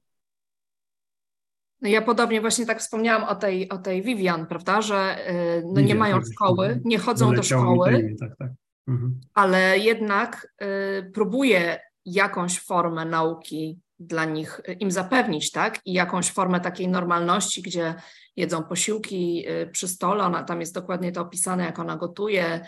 No 1.81 1.89
ja 1.89 2.03
podobnie 2.03 2.41
właśnie 2.41 2.67
tak 2.67 2.81
wspomniałam 2.81 3.29
o 3.29 3.35
tej, 3.35 3.69
o 3.69 3.79
tej 3.79 4.03
Vivian, 4.03 4.47
prawda, 4.47 4.83
że 4.83 5.31
y, 5.31 5.63
no 5.73 5.81
nie 5.81 5.95
mają 5.95 6.17
tak, 6.17 6.33
szkoły, 6.33 6.81
nie 6.85 6.99
chodzą 6.99 7.35
do 7.35 7.43
szkoły, 7.43 8.17
tak, 8.21 8.37
tak. 8.39 8.51
Mhm. 8.89 9.21
ale 9.35 9.79
jednak 9.79 10.55
y, 10.63 11.11
próbuje 11.15 11.81
jakąś 12.05 12.61
formę 12.61 13.05
nauki 13.05 13.81
dla 13.99 14.25
nich 14.25 14.61
y, 14.69 14.73
im 14.73 14.91
zapewnić, 14.91 15.51
tak? 15.51 15.81
I 15.85 15.93
jakąś 15.93 16.31
formę 16.31 16.61
takiej 16.61 16.89
normalności, 16.89 17.63
gdzie 17.63 17.95
jedzą 18.37 18.63
posiłki 18.63 19.47
przy 19.73 19.89
stole, 19.89 20.25
ona, 20.25 20.43
tam 20.43 20.61
jest 20.61 20.75
dokładnie 20.75 21.13
to 21.13 21.21
opisane, 21.21 21.65
jak 21.65 21.79
ona 21.79 21.97
gotuje, 21.97 22.61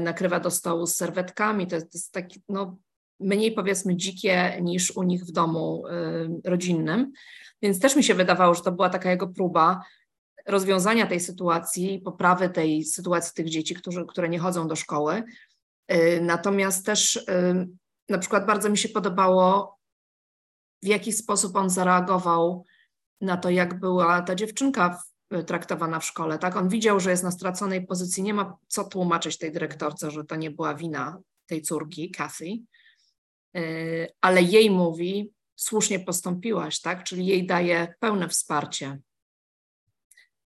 nakrywa 0.00 0.40
do 0.40 0.50
stołu 0.50 0.86
z 0.86 0.96
serwetkami, 0.96 1.66
to 1.66 1.74
jest, 1.74 1.92
to 1.92 1.98
jest 1.98 2.12
taki, 2.12 2.42
no, 2.48 2.76
mniej 3.20 3.52
powiedzmy 3.52 3.96
dzikie 3.96 4.58
niż 4.62 4.96
u 4.96 5.02
nich 5.02 5.24
w 5.24 5.32
domu 5.32 5.84
rodzinnym. 6.44 7.12
Więc 7.62 7.80
też 7.80 7.96
mi 7.96 8.04
się 8.04 8.14
wydawało, 8.14 8.54
że 8.54 8.62
to 8.62 8.72
była 8.72 8.90
taka 8.90 9.10
jego 9.10 9.28
próba 9.28 9.80
rozwiązania 10.46 11.06
tej 11.06 11.20
sytuacji, 11.20 11.98
poprawy 11.98 12.48
tej 12.48 12.84
sytuacji 12.84 13.32
tych 13.34 13.48
dzieci, 13.48 13.74
którzy, 13.74 14.06
które 14.06 14.28
nie 14.28 14.38
chodzą 14.38 14.68
do 14.68 14.76
szkoły. 14.76 15.22
Y, 15.92 16.20
natomiast 16.22 16.86
też 16.86 17.16
y, 17.16 17.22
na 18.08 18.18
przykład 18.18 18.46
bardzo 18.46 18.70
mi 18.70 18.78
się 18.78 18.88
podobało, 18.88 19.78
w 20.82 20.86
jaki 20.86 21.12
sposób 21.12 21.56
on 21.56 21.70
zareagował 21.70 22.66
na 23.20 23.36
to, 23.36 23.50
jak 23.50 23.80
była 23.80 24.22
ta 24.22 24.34
dziewczynka 24.34 25.02
traktowana 25.46 26.00
w 26.00 26.04
szkole. 26.04 26.38
Tak, 26.38 26.56
on 26.56 26.68
widział, 26.68 27.00
że 27.00 27.10
jest 27.10 27.22
na 27.22 27.30
straconej 27.30 27.86
pozycji, 27.86 28.22
nie 28.22 28.34
ma 28.34 28.56
co 28.68 28.84
tłumaczyć 28.84 29.38
tej 29.38 29.52
dyrektorce, 29.52 30.10
że 30.10 30.24
to 30.24 30.36
nie 30.36 30.50
była 30.50 30.74
wina 30.74 31.18
tej 31.46 31.62
córki, 31.62 32.10
Kathy, 32.10 32.58
y, 33.56 34.08
ale 34.20 34.42
jej 34.42 34.70
mówi, 34.70 35.32
słusznie 35.56 36.00
postąpiłaś, 36.00 36.80
tak? 36.80 37.04
Czyli 37.04 37.26
jej 37.26 37.46
daje 37.46 37.94
pełne 38.00 38.28
wsparcie. 38.28 38.98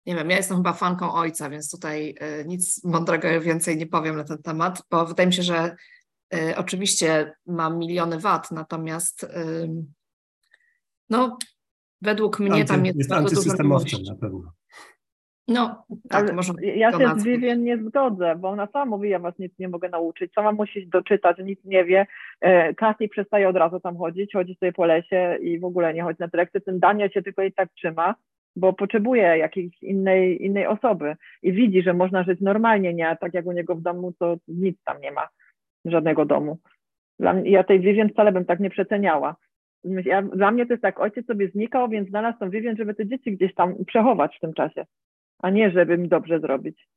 Nie 0.06 0.16
wiem, 0.16 0.30
ja 0.30 0.38
jestem 0.38 0.58
chyba 0.58 0.74
fanką 0.74 1.14
ojca, 1.14 1.50
więc 1.50 1.72
tutaj 1.72 2.16
y, 2.42 2.46
nic 2.46 2.84
mądrego 2.84 3.42
więcej 3.42 3.78
nie 3.78 3.88
powiem 3.88 4.18
na 4.18 4.24
ten 4.24 4.42
temat, 4.42 4.84
bo 4.92 5.06
wydaje 5.06 5.28
mi 5.28 5.34
się, 5.34 5.44
że 5.44 5.76
y, 6.36 6.58
oczywiście 6.58 7.34
mam 7.46 7.78
miliony 7.78 8.20
wad, 8.20 8.52
natomiast 8.52 9.24
y, 9.24 9.70
no, 11.10 11.38
według 12.02 12.40
mnie 12.40 12.54
Anty, 12.54 12.66
tam 12.66 12.86
jest, 12.86 12.98
jest 12.98 13.36
dużo 13.36 14.14
na 14.14 14.16
pewno. 14.16 14.52
No, 15.48 15.84
tak, 16.10 16.24
Ale 16.24 16.34
może 16.34 16.54
ja 16.62 16.92
się 16.92 17.20
z 17.20 17.24
Vivien 17.24 17.64
nie 17.64 17.78
zgodzę, 17.78 18.36
bo 18.36 18.50
ona 18.50 18.68
sama 18.68 18.86
mówi, 18.86 19.10
ja 19.10 19.20
was 19.20 19.40
nic 19.40 19.60
nie 19.60 19.68
mogę 19.68 19.90
nauczyć, 19.90 20.34
sama 20.34 20.52
musi 20.52 20.88
doczytać, 20.88 21.38
nic 21.44 21.60
nie 21.66 21.86
wie. 21.86 22.08
E, 22.42 22.74
Kathy 22.74 23.08
przestaje 23.10 23.50
od 23.50 23.56
razu 23.56 23.80
tam 23.80 23.98
chodzić, 23.98 24.34
chodzi 24.34 24.56
sobie 24.56 24.74
po 24.74 24.86
lesie 24.86 25.38
i 25.42 25.60
w 25.60 25.66
ogóle 25.66 25.94
nie 25.94 26.04
chodzi 26.04 26.18
na 26.20 26.28
te 26.28 26.38
lekcje. 26.38 26.62
Ten 26.62 26.80
Daniel 26.80 27.10
się 27.10 27.22
tylko 27.22 27.44
i 27.44 27.52
tak 27.52 27.70
trzyma, 27.74 28.16
bo 28.56 28.74
potrzebuje 28.74 29.24
jakiejś 29.38 29.84
innej, 29.84 30.46
innej 30.46 30.68
osoby 30.68 31.16
i 31.44 31.54
widzi, 31.54 31.82
że 31.82 31.94
można 31.94 32.24
żyć 32.24 32.42
normalnie, 32.42 32.94
nie 32.94 33.18
tak 33.22 33.34
jak 33.34 33.46
u 33.46 33.52
niego 33.52 33.76
w 33.76 33.82
domu, 33.82 34.14
to 34.20 34.36
nic 34.48 34.84
tam 34.84 35.02
nie 35.02 35.12
ma, 35.12 35.28
żadnego 35.86 36.26
domu. 36.26 36.58
Mnie, 37.20 37.52
ja 37.52 37.64
tej 37.64 37.80
Vivien 37.80 38.10
wcale 38.10 38.32
bym 38.32 38.46
tak 38.46 38.60
nie 38.60 38.70
przeceniała. 38.70 39.36
Ja, 40.06 40.22
dla 40.22 40.52
mnie 40.52 40.66
to 40.66 40.74
jest 40.74 40.84
tak, 40.84 41.00
ojciec 41.00 41.26
sobie 41.26 41.50
znikał, 41.50 41.90
więc 41.90 42.10
znalazł 42.10 42.40
tą 42.40 42.50
Vivien, 42.50 42.78
żeby 42.78 42.94
te 42.94 43.08
dzieci 43.08 43.32
gdzieś 43.32 43.54
tam 43.54 43.86
przechować 43.86 44.38
w 44.38 44.40
tym 44.40 44.54
czasie 44.54 44.86
a 45.40 45.50
nie 45.50 45.72
żeby 45.72 45.98
mi 45.98 46.10
dobrze 46.10 46.40
zrobić. 46.40 46.88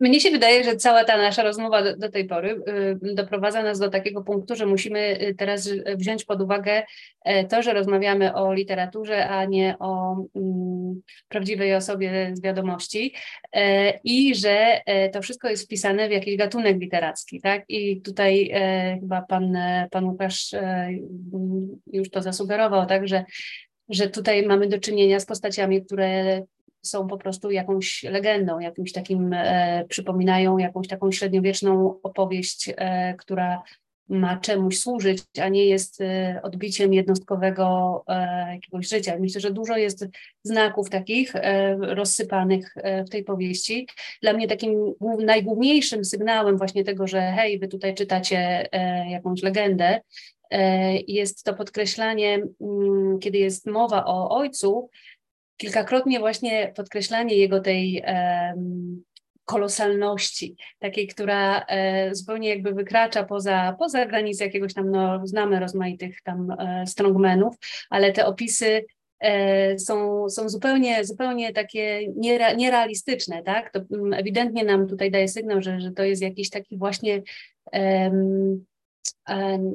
Mnie 0.00 0.20
się 0.20 0.30
wydaje, 0.30 0.64
że 0.64 0.76
cała 0.76 1.04
ta 1.04 1.16
nasza 1.16 1.42
rozmowa 1.42 1.82
do, 1.82 1.96
do, 1.96 2.08
tej 2.08 2.24
pory 2.24 2.62
y, 3.04 3.14
doprowadza 3.14 3.62
nas 3.62 3.78
do 3.78 3.88
takiego 3.88 4.22
punktu, 4.22 4.56
że 4.56 4.66
musimy 4.66 5.18
y, 5.22 5.34
teraz 5.34 5.70
wziąć 5.96 6.24
pod 6.24 6.42
uwagę 6.42 6.82
y, 7.28 7.46
to, 7.48 7.62
że 7.62 7.72
rozmawiamy 7.72 8.34
o 8.34 8.54
literaturze, 8.54 9.28
a 9.28 9.44
nie 9.44 9.76
o 9.78 10.16
mm, 10.36 11.02
prawdziwej 11.28 11.74
osobie 11.74 12.30
z 12.32 12.42
wiadomości 12.42 13.14
y, 13.56 13.60
i 14.04 14.34
że 14.34 14.80
y, 15.06 15.10
to 15.10 15.22
wszystko 15.22 15.48
jest 15.48 15.64
wpisane 15.64 16.08
w 16.08 16.12
jakiś 16.12 16.36
gatunek 16.36 16.80
literacki. 16.80 17.40
Tak? 17.40 17.64
I 17.68 18.00
tutaj 18.00 18.52
chyba 19.00 19.22
pan, 19.22 19.58
pan 19.90 20.04
Łukasz 20.04 20.50
już 21.92 22.10
to 22.10 22.22
zasugerował, 22.22 22.86
tak, 22.86 23.08
że 23.08 23.24
że 23.88 24.08
tutaj 24.08 24.46
mamy 24.46 24.68
do 24.68 24.78
czynienia 24.78 25.20
z 25.20 25.26
postaciami, 25.26 25.84
które 25.84 26.42
są 26.84 27.08
po 27.08 27.18
prostu 27.18 27.50
jakąś 27.50 28.02
legendą, 28.02 28.58
jakimś 28.58 28.92
takim, 28.92 29.32
e, 29.32 29.84
przypominają 29.88 30.58
jakąś 30.58 30.88
taką 30.88 31.12
średniowieczną 31.12 32.00
opowieść, 32.02 32.70
e, 32.76 33.14
która 33.14 33.62
ma 34.08 34.36
czemuś 34.36 34.78
służyć, 34.78 35.22
a 35.42 35.48
nie 35.48 35.66
jest 35.66 36.00
e, 36.00 36.40
odbiciem 36.42 36.94
jednostkowego 36.94 38.04
e, 38.08 38.54
jakiegoś 38.54 38.88
życia. 38.88 39.16
Myślę, 39.20 39.40
że 39.40 39.50
dużo 39.50 39.76
jest 39.76 40.06
znaków 40.42 40.90
takich 40.90 41.36
e, 41.36 41.76
rozsypanych 41.76 42.74
w 43.06 43.10
tej 43.10 43.24
powieści. 43.24 43.88
Dla 44.22 44.32
mnie 44.32 44.48
takim 44.48 44.94
najgłówniejszym 45.18 46.04
sygnałem 46.04 46.58
właśnie 46.58 46.84
tego, 46.84 47.06
że 47.06 47.20
hej, 47.20 47.58
wy 47.58 47.68
tutaj 47.68 47.94
czytacie 47.94 48.68
jakąś 49.10 49.42
legendę, 49.42 50.00
E, 50.54 50.96
jest 50.96 51.44
to 51.44 51.54
podkreślanie, 51.54 52.42
mm, 52.60 53.18
kiedy 53.18 53.38
jest 53.38 53.66
mowa 53.66 54.04
o 54.04 54.30
ojcu, 54.30 54.90
kilkakrotnie 55.56 56.18
właśnie 56.18 56.72
podkreślanie 56.76 57.36
jego 57.36 57.60
tej 57.60 58.04
kolosalności, 59.44 60.56
takiej, 60.78 61.08
która 61.08 61.60
e, 61.68 62.14
zupełnie 62.14 62.48
jakby 62.48 62.72
wykracza 62.72 63.24
poza, 63.24 63.76
poza 63.78 64.06
granice 64.06 64.44
jakiegoś 64.44 64.74
tam, 64.74 64.90
no 64.90 65.26
znamy 65.26 65.60
rozmaitych 65.60 66.22
tam 66.22 66.50
e, 66.50 66.86
strongmenów, 66.86 67.56
ale 67.90 68.12
te 68.12 68.26
opisy 68.26 68.84
są, 69.78 70.28
są 70.28 70.48
zupełnie, 70.48 71.04
zupełnie 71.04 71.52
takie 71.52 72.12
nierealistyczne, 72.56 73.42
tak? 73.42 73.72
To 73.72 73.80
mm, 73.92 74.12
ewidentnie 74.12 74.64
nam 74.64 74.88
tutaj 74.88 75.10
daje 75.10 75.28
sygnał, 75.28 75.62
że, 75.62 75.80
że 75.80 75.90
to 75.90 76.02
jest 76.02 76.22
jakiś 76.22 76.50
taki 76.50 76.78
właśnie 76.78 77.22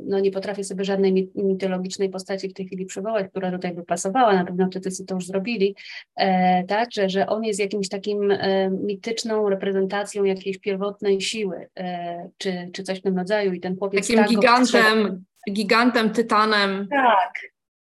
no 0.05 0.19
nie 0.19 0.31
potrafię 0.31 0.63
sobie 0.63 0.85
żadnej 0.85 1.31
mitologicznej 1.35 2.09
postaci 2.09 2.49
w 2.49 2.53
tej 2.53 2.65
chwili 2.65 2.85
przywołać, 2.85 3.27
która 3.29 3.51
tutaj 3.51 3.73
by 3.73 3.83
pasowała, 3.83 4.33
na 4.33 4.45
pewno 4.45 4.69
czytycy 4.69 5.05
to 5.05 5.15
już 5.15 5.25
zrobili, 5.25 5.75
e, 6.15 6.63
tak, 6.63 6.89
że, 6.93 7.09
że 7.09 7.27
on 7.27 7.43
jest 7.43 7.59
jakimś 7.59 7.89
takim 7.89 8.31
e, 8.31 8.69
mityczną 8.69 9.49
reprezentacją 9.49 10.23
jakiejś 10.23 10.57
pierwotnej 10.57 11.21
siły, 11.21 11.69
e, 11.77 12.29
czy, 12.37 12.69
czy 12.73 12.83
coś 12.83 12.99
w 12.99 13.03
tym 13.03 13.17
rodzaju 13.17 13.53
i 13.53 13.59
ten 13.59 13.77
chłopiec 13.77 14.07
Takim 14.07 14.17
tak 14.17 14.29
gigantem, 14.29 15.23
gigantem, 15.51 16.09
tytanem. 16.09 16.87
Tak, 16.91 17.33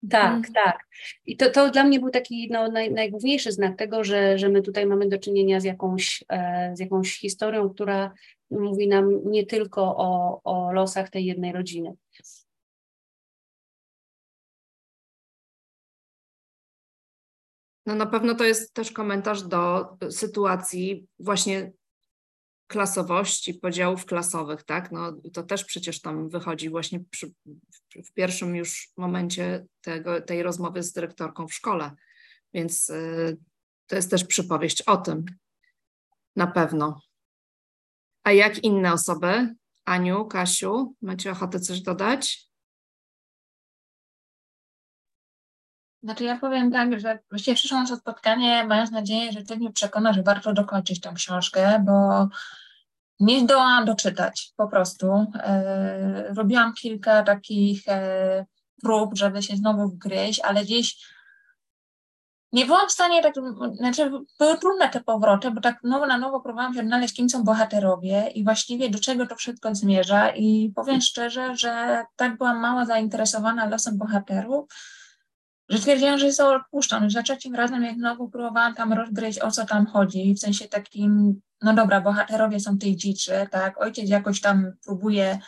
tak, 0.10 0.32
hmm. 0.32 0.54
tak. 0.54 0.80
I 1.26 1.38
to, 1.38 1.50
to 1.50 1.70
dla 1.70 1.84
mnie 1.84 2.00
był 2.00 2.10
taki 2.10 2.48
no, 2.52 2.72
naj, 2.72 2.94
najgłówniejszy 2.94 3.52
znak 3.52 3.78
tego, 3.78 4.04
że, 4.04 4.38
że 4.38 4.50
my 4.50 4.62
tutaj 4.62 4.86
mamy 4.86 5.10
do 5.10 5.18
czynienia 5.18 5.60
z 5.60 5.64
jakąś, 5.64 6.24
e, 6.30 6.72
z 6.76 6.80
jakąś 6.80 7.20
historią, 7.20 7.70
która 7.70 8.12
mówi 8.50 8.88
nam 8.88 9.32
nie 9.32 9.46
tylko 9.46 9.98
o, 9.98 10.42
o 10.44 10.72
losach 10.72 11.10
tej 11.10 11.26
jednej 11.26 11.54
rodziny. 11.54 11.96
No 17.86 17.96
na 17.96 18.06
pewno 18.06 18.36
to 18.36 18.44
jest 18.44 18.74
też 18.74 18.92
komentarz 18.92 19.44
do 19.44 19.88
sytuacji 20.10 21.08
właśnie 21.20 21.72
klasowości, 22.68 23.54
podziałów 23.54 24.06
klasowych, 24.06 24.64
tak? 24.64 24.92
No 24.92 25.14
to 25.34 25.44
też 25.44 25.66
przecież 25.66 26.02
tam 26.02 26.30
wychodzi 26.30 26.70
właśnie 26.70 27.00
przy, 27.00 27.32
w 28.06 28.14
pierwszym 28.14 28.56
już 28.56 28.92
momencie 28.98 29.66
tego, 29.82 30.22
tej 30.22 30.44
rozmowy 30.44 30.84
z 30.84 30.94
dyrektorką 30.94 31.48
w 31.48 31.54
szkole. 31.54 31.92
Więc 32.54 32.90
y, 32.90 33.38
To 33.88 33.96
jest 33.96 34.12
też 34.12 34.24
przypowieść 34.24 34.82
o 34.82 34.98
tym. 34.98 35.26
Na 36.36 36.48
pewno. 36.48 37.02
A 38.28 38.32
jak 38.32 38.64
inne 38.64 38.94
osoby? 38.94 39.56
Aniu, 39.86 40.26
Kasiu, 40.26 40.96
macie 41.02 41.32
ochotę 41.32 41.60
coś 41.60 41.82
dodać? 41.82 42.48
Znaczy 46.04 46.24
ja 46.24 46.38
powiem 46.38 46.72
tak, 46.72 47.00
że 47.00 47.20
właściwie 47.30 47.56
przyszłam 47.56 47.84
na 47.84 47.90
to 47.90 47.96
spotkanie 47.96 48.64
mając 48.64 48.92
nadzieję, 48.92 49.32
że 49.32 49.44
ty 49.44 49.58
mnie 49.58 49.72
przekona, 49.72 50.14
że 50.14 50.24
warto 50.24 50.54
dokończyć 50.54 51.02
tę 51.02 51.12
książkę, 51.16 51.84
bo 51.86 52.28
nie 53.20 53.40
zdołałam 53.40 53.86
doczytać 53.86 54.54
po 54.58 54.68
prostu. 54.68 55.26
E, 55.36 56.34
robiłam 56.34 56.74
kilka 56.74 57.24
takich 57.24 57.88
e, 57.88 58.46
prób, 58.82 59.18
żeby 59.18 59.44
się 59.44 59.56
znowu 59.56 59.88
wgryźć, 59.88 60.40
ale 60.40 60.64
gdzieś 60.64 61.08
nie 62.52 62.66
byłam 62.66 62.88
w 62.88 62.92
stanie, 62.92 63.24
tak, 63.24 63.34
znaczy 63.74 64.12
były 64.40 64.58
trudne 64.58 64.90
te 64.90 65.02
powroty, 65.02 65.52
bo 65.52 65.62
tak 65.62 65.84
nowo 65.84 66.08
na 66.08 66.18
nowo 66.18 66.40
próbowałam 66.40 66.74
się 66.74 66.80
odnaleźć, 66.80 67.16
kim 67.16 67.30
są 67.30 67.44
bohaterowie 67.44 68.32
i 68.36 68.44
właściwie 68.44 68.90
do 68.90 69.00
czego 69.00 69.28
to 69.28 69.36
wszystko 69.36 69.76
zmierza 69.76 70.30
i 70.30 70.72
powiem 70.76 71.02
szczerze, 71.02 71.56
że 71.56 72.04
tak 72.16 72.38
byłam 72.38 72.60
mało 72.60 72.86
zainteresowana 72.86 73.66
losem 73.66 73.98
bohaterów, 73.98 74.66
że 75.70 75.78
stwierdziłam, 75.78 76.20
że 76.20 76.34
to 76.34 76.56
odpuszczam. 76.56 77.10
Za 77.10 77.24
trzecim 77.24 77.56
razem, 77.56 77.84
jak 77.84 77.96
znowu 77.96 78.30
próbowałam 78.30 78.76
tam 78.76 78.94
rozgryźć, 78.94 79.40
o 79.40 79.52
co 79.52 79.66
tam 79.66 79.86
chodzi, 79.86 80.34
w 80.34 80.40
sensie 80.40 80.68
takim, 80.68 81.42
no 81.62 81.74
dobra, 81.74 82.02
bohaterowie 82.02 82.60
są 82.60 82.78
tej 82.78 82.96
dziczy, 82.96 83.48
tak, 83.52 83.82
ojciec 83.82 84.10
jakoś 84.10 84.42
tam 84.42 84.72
próbuje 84.86 85.40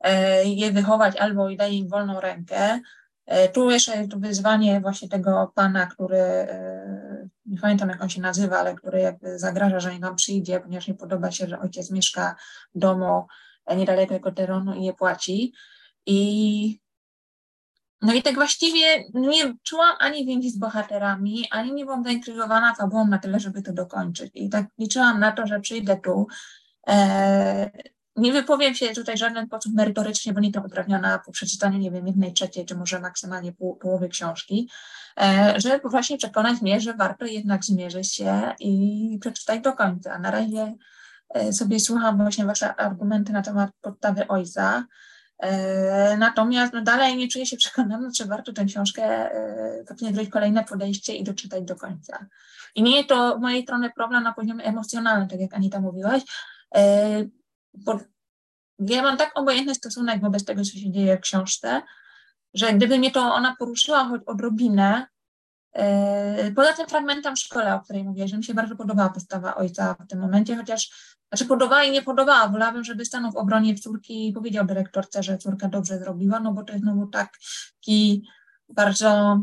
e, 0.00 0.44
je 0.44 0.72
wychować 0.72 1.16
albo 1.16 1.56
daje 1.56 1.78
im 1.78 1.88
wolną 1.88 2.20
rękę. 2.20 2.80
E, 3.26 3.48
tu 3.48 3.70
jeszcze 3.70 3.96
jest 3.96 4.10
to 4.10 4.18
wyzwanie 4.18 4.80
właśnie 4.80 5.08
tego 5.08 5.52
pana, 5.54 5.86
który, 5.86 6.18
e, 6.18 7.28
nie 7.46 7.58
pamiętam 7.58 7.88
jak 7.88 8.02
on 8.02 8.08
się 8.08 8.20
nazywa, 8.20 8.58
ale 8.58 8.74
który 8.74 9.00
jakby 9.00 9.38
zagraża, 9.38 9.80
że 9.80 9.94
nie 9.94 10.00
tam 10.00 10.16
przyjdzie, 10.16 10.60
ponieważ 10.60 10.88
nie 10.88 10.94
podoba 10.94 11.30
się, 11.30 11.46
że 11.46 11.60
ojciec 11.60 11.90
mieszka 11.90 12.36
w 12.74 12.78
domu 12.78 13.26
e, 13.66 13.76
niedaleko 13.76 14.14
jego 14.14 14.32
terenu 14.32 14.74
i 14.74 14.80
nie 14.80 14.92
płaci. 14.92 15.52
I 16.06 16.80
no 18.02 18.14
i 18.14 18.22
tak 18.22 18.34
właściwie 18.34 19.04
nie 19.14 19.54
czułam 19.62 19.96
ani 19.98 20.26
więzi 20.26 20.50
z 20.50 20.58
bohaterami, 20.58 21.44
ani 21.50 21.72
nie 21.72 21.84
byłam 21.84 22.04
zainteresowana 22.04 22.74
fabułą 22.74 23.06
na 23.06 23.18
tyle, 23.18 23.40
żeby 23.40 23.62
to 23.62 23.72
dokończyć. 23.72 24.30
I 24.34 24.48
tak 24.48 24.66
liczyłam 24.78 25.20
na 25.20 25.32
to, 25.32 25.46
że 25.46 25.60
przyjdę 25.60 25.96
tu. 25.96 26.26
E, 26.88 27.70
nie 28.16 28.32
wypowiem 28.32 28.74
się 28.74 28.88
tutaj 28.88 29.14
w 29.14 29.18
żaden 29.18 29.46
sposób 29.46 29.74
merytorycznie, 29.74 30.32
bo 30.32 30.40
nie 30.40 30.52
to 30.52 30.60
uprawniona 30.60 31.18
po 31.18 31.32
przeczytaniu, 31.32 31.78
nie 31.78 31.90
wiem, 31.90 32.06
jednej 32.06 32.32
trzeciej, 32.32 32.66
czy 32.66 32.74
może 32.74 33.00
maksymalnie 33.00 33.52
pół, 33.52 33.76
połowy 33.76 34.08
książki, 34.08 34.70
e, 35.20 35.54
żeby 35.56 35.88
właśnie 35.88 36.18
przekonać 36.18 36.62
mnie, 36.62 36.80
że 36.80 36.94
warto 36.94 37.24
jednak 37.24 37.64
zmierzyć 37.64 38.14
się 38.14 38.54
i 38.60 39.18
przeczytać 39.20 39.60
do 39.60 39.72
końca. 39.72 40.18
Na 40.18 40.30
razie 40.30 40.74
e, 41.34 41.52
sobie 41.52 41.80
słucham 41.80 42.16
właśnie 42.16 42.44
Wasze 42.44 42.74
argumenty 42.74 43.32
na 43.32 43.42
temat 43.42 43.70
podstawy 43.80 44.28
ojca, 44.28 44.86
E, 45.38 46.16
natomiast 46.16 46.72
no, 46.72 46.82
dalej 46.82 47.16
nie 47.16 47.28
czuję 47.28 47.46
się 47.46 47.56
przekonana, 47.56 48.10
czy 48.16 48.24
warto 48.24 48.52
tę 48.52 48.64
książkę 48.64 49.02
e, 49.02 49.84
faktycznie 49.88 50.12
zrobić 50.12 50.30
kolejne 50.30 50.64
podejście 50.64 51.14
i 51.14 51.24
doczytać 51.24 51.64
do 51.64 51.76
końca. 51.76 52.26
I 52.74 52.82
nie 52.82 52.96
jest 52.96 53.08
to 53.08 53.38
z 53.38 53.40
mojej 53.40 53.62
strony 53.62 53.90
problem 53.90 54.22
na 54.22 54.32
poziomie 54.32 54.64
emocjonalnym, 54.64 55.28
tak 55.28 55.40
jak 55.40 55.54
Anita 55.54 55.80
mówiłaś, 55.80 56.22
bo 57.76 58.00
ja 58.78 59.02
mam 59.02 59.16
tak 59.16 59.32
obojętny 59.34 59.74
stosunek 59.74 60.20
wobec 60.20 60.44
tego, 60.44 60.64
co 60.64 60.70
się 60.70 60.92
dzieje 60.92 61.16
w 61.16 61.20
książce, 61.20 61.82
że 62.54 62.72
gdyby 62.72 62.98
mnie 62.98 63.10
to 63.10 63.34
ona 63.34 63.56
poruszyła 63.58 64.04
choć 64.04 64.22
odrobinę, 64.26 65.06
poza 66.56 66.72
tym 66.72 66.86
fragmentem 66.86 67.36
w 67.36 67.38
szkole, 67.38 67.74
o 67.74 67.80
której 67.80 68.04
mówię, 68.04 68.28
że 68.28 68.36
mi 68.36 68.44
się 68.44 68.54
bardzo 68.54 68.76
podobała 68.76 69.08
postawa 69.08 69.54
ojca 69.54 69.94
w 69.94 70.06
tym 70.06 70.20
momencie, 70.20 70.56
chociaż 70.56 70.90
znaczy 71.28 71.46
podobała 71.46 71.84
i 71.84 71.90
nie 71.90 72.02
podobała. 72.02 72.48
Wolałabym, 72.48 72.84
żeby 72.84 73.04
stanął 73.04 73.32
w 73.32 73.36
obronie 73.36 73.74
córki 73.74 74.28
i 74.28 74.32
powiedział 74.32 74.66
dyrektorce, 74.66 75.22
że 75.22 75.38
córka 75.38 75.68
dobrze 75.68 75.98
zrobiła, 75.98 76.40
no 76.40 76.52
bo 76.52 76.62
to 76.62 76.72
jest 76.72 76.84
znowu 76.84 77.06
taki 77.06 78.28
bardzo 78.68 79.40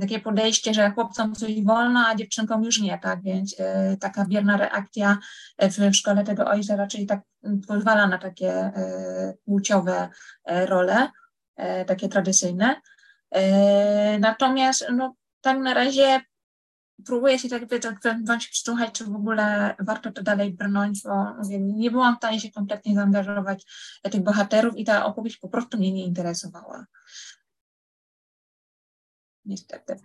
takie 0.00 0.20
podejście, 0.20 0.74
że 0.74 0.90
chłopcom 0.90 1.34
coś 1.34 1.64
wolno, 1.64 2.06
a 2.06 2.14
dziewczynkom 2.14 2.64
już 2.64 2.80
nie, 2.80 2.98
tak, 2.98 3.22
więc 3.22 3.52
y, 3.52 3.96
taka 4.00 4.24
bierna 4.24 4.56
reakcja 4.56 5.18
w, 5.62 5.76
w 5.76 5.94
szkole 5.94 6.24
tego 6.24 6.46
ojca 6.46 6.76
raczej 6.76 7.06
tak 7.06 7.20
pozwala 7.68 8.06
na 8.06 8.18
takie 8.18 8.66
y, 8.66 8.72
płciowe 9.44 10.08
role, 10.46 11.08
takie 11.86 12.08
tradycyjne. 12.08 12.80
Natomiast 14.20 14.86
no, 14.92 15.14
tak 15.40 15.58
na 15.58 15.74
razie 15.74 16.20
próbuję 17.06 17.38
się 17.38 17.48
tak 17.48 17.62
wam 18.26 18.38
przysłuchać, 18.38 18.92
czy 18.92 19.04
w 19.04 19.14
ogóle 19.14 19.74
warto 19.78 20.12
to 20.12 20.22
dalej 20.22 20.52
brnąć, 20.52 21.02
bo 21.02 21.34
mówię, 21.34 21.60
nie 21.60 21.90
byłam 21.90 22.14
w 22.14 22.16
stanie 22.16 22.40
się 22.40 22.52
kompletnie 22.52 22.94
zaangażować 22.94 23.66
tych 24.10 24.22
bohaterów 24.22 24.76
i 24.76 24.84
ta 24.84 25.04
opowieść 25.06 25.36
po 25.36 25.48
prostu 25.48 25.78
mnie 25.78 25.92
nie 25.92 26.04
interesowała. 26.04 26.86
Niestety. 29.48 29.96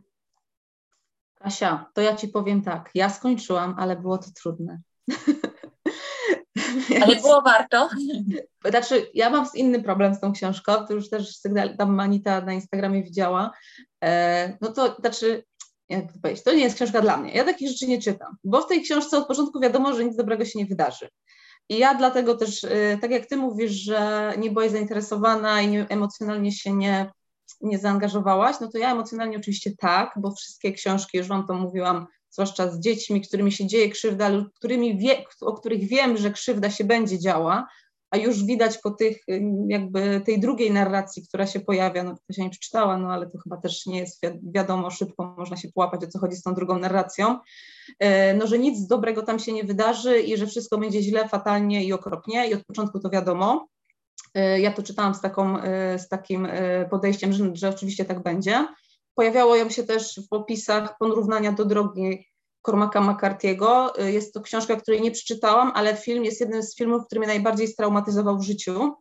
Kasia, 1.35 1.91
to 1.93 2.01
ja 2.01 2.15
ci 2.15 2.27
powiem 2.27 2.61
tak, 2.61 2.89
ja 2.95 3.09
skończyłam, 3.09 3.75
ale 3.77 3.95
było 3.95 4.17
to 4.17 4.27
trudne. 4.41 4.81
Ale 7.03 7.15
było 7.15 7.41
warto. 7.41 7.89
Znaczy, 8.69 9.09
ja 9.13 9.29
mam 9.29 9.45
inny 9.55 9.83
problem 9.83 10.15
z 10.15 10.19
tą 10.19 10.33
książką, 10.33 10.87
to 10.87 10.93
już 10.93 11.09
też 11.09 11.39
tam 11.77 11.95
Manita 11.95 12.41
na 12.41 12.53
Instagramie 12.53 13.03
widziała. 13.03 13.51
E, 14.03 14.57
no 14.61 14.71
to 14.71 14.95
znaczy, 14.99 15.43
jak 15.89 16.13
to 16.13 16.19
powiedzieć, 16.21 16.43
to 16.43 16.53
nie 16.53 16.63
jest 16.63 16.75
książka 16.75 17.01
dla 17.01 17.17
mnie. 17.17 17.33
Ja 17.33 17.43
takich 17.43 17.69
rzeczy 17.69 17.87
nie 17.87 18.01
czytam, 18.01 18.37
bo 18.43 18.61
w 18.61 18.67
tej 18.67 18.81
książce 18.81 19.17
od 19.17 19.27
początku 19.27 19.59
wiadomo, 19.59 19.93
że 19.93 20.05
nic 20.05 20.15
dobrego 20.15 20.45
się 20.45 20.59
nie 20.59 20.65
wydarzy. 20.65 21.09
I 21.69 21.77
ja 21.77 21.95
dlatego 21.95 22.37
też, 22.37 22.63
y, 22.63 22.97
tak 23.01 23.11
jak 23.11 23.25
ty 23.25 23.37
mówisz, 23.37 23.71
że 23.71 24.33
nie 24.37 24.51
byłaś 24.51 24.71
zainteresowana 24.71 25.61
i 25.61 25.67
nie, 25.67 25.87
emocjonalnie 25.89 26.51
się 26.51 26.73
nie, 26.73 27.11
nie 27.61 27.79
zaangażowałaś, 27.79 28.55
no 28.61 28.67
to 28.67 28.77
ja 28.77 28.91
emocjonalnie 28.91 29.37
oczywiście 29.37 29.71
tak, 29.77 30.13
bo 30.17 30.31
wszystkie 30.31 30.71
książki, 30.71 31.17
już 31.17 31.27
wam 31.27 31.47
to 31.47 31.53
mówiłam, 31.53 32.07
zwłaszcza 32.29 32.71
z 32.71 32.79
dziećmi, 32.79 33.21
którymi 33.21 33.51
się 33.51 33.67
dzieje 33.67 33.89
krzywda, 33.89 34.31
którymi 34.55 34.97
wie, 34.97 35.25
o 35.41 35.53
których 35.53 35.87
wiem, 35.87 36.17
że 36.17 36.31
krzywda 36.31 36.69
się 36.69 36.83
będzie 36.83 37.19
działa, 37.19 37.67
a 38.13 38.17
już 38.17 38.45
widać 38.45 38.77
po 38.77 38.91
tych, 38.91 39.23
jakby 39.67 40.21
tej 40.25 40.39
drugiej 40.39 40.71
narracji, 40.71 41.27
która 41.27 41.47
się 41.47 41.59
pojawia, 41.59 42.03
no 42.03 42.15
to 42.27 42.33
się 42.33 42.43
nie 42.43 42.49
przeczytała, 42.49 42.97
no 42.97 43.13
ale 43.13 43.29
to 43.29 43.37
chyba 43.37 43.57
też 43.57 43.85
nie 43.85 43.99
jest 43.99 44.21
wiadomo, 44.53 44.91
szybko 44.91 45.35
można 45.37 45.57
się 45.57 45.69
połapać, 45.71 46.03
o 46.03 46.07
co 46.07 46.19
chodzi 46.19 46.35
z 46.35 46.41
tą 46.41 46.53
drugą 46.53 46.79
narracją, 46.79 47.39
e, 47.99 48.33
no 48.33 48.47
że 48.47 48.59
nic 48.59 48.87
dobrego 48.87 49.21
tam 49.21 49.39
się 49.39 49.51
nie 49.51 49.63
wydarzy 49.63 50.19
i 50.19 50.37
że 50.37 50.47
wszystko 50.47 50.77
będzie 50.77 51.01
źle, 51.01 51.29
fatalnie 51.29 51.83
i 51.85 51.93
okropnie 51.93 52.49
i 52.49 52.53
od 52.53 52.65
początku 52.65 52.99
to 52.99 53.09
wiadomo. 53.09 53.67
E, 54.33 54.59
ja 54.59 54.71
to 54.71 54.83
czytałam 54.83 55.15
z, 55.15 55.21
taką, 55.21 55.59
e, 55.59 55.99
z 55.99 56.09
takim 56.09 56.47
podejściem, 56.89 57.33
że, 57.33 57.51
że 57.53 57.69
oczywiście 57.69 58.05
tak 58.05 58.23
będzie. 58.23 58.67
Pojawiało 59.15 59.69
się 59.69 59.83
też 59.83 60.19
w 60.31 60.33
opisach 60.33 60.97
porównania 60.97 61.51
do 61.51 61.65
drogi 61.65 62.33
Cormaca 62.65 63.01
McCarthy'ego. 63.01 63.99
Y, 64.01 64.11
jest 64.11 64.33
to 64.33 64.41
książka, 64.41 64.75
której 64.75 65.01
nie 65.01 65.11
przeczytałam, 65.11 65.71
ale 65.75 65.95
film 65.95 66.25
jest 66.25 66.39
jednym 66.39 66.63
z 66.63 66.75
filmów, 66.75 67.05
który 67.05 67.19
mnie 67.19 67.27
najbardziej 67.27 67.67
straumatyzował 67.67 68.39
w 68.39 68.43
życiu. 68.43 68.93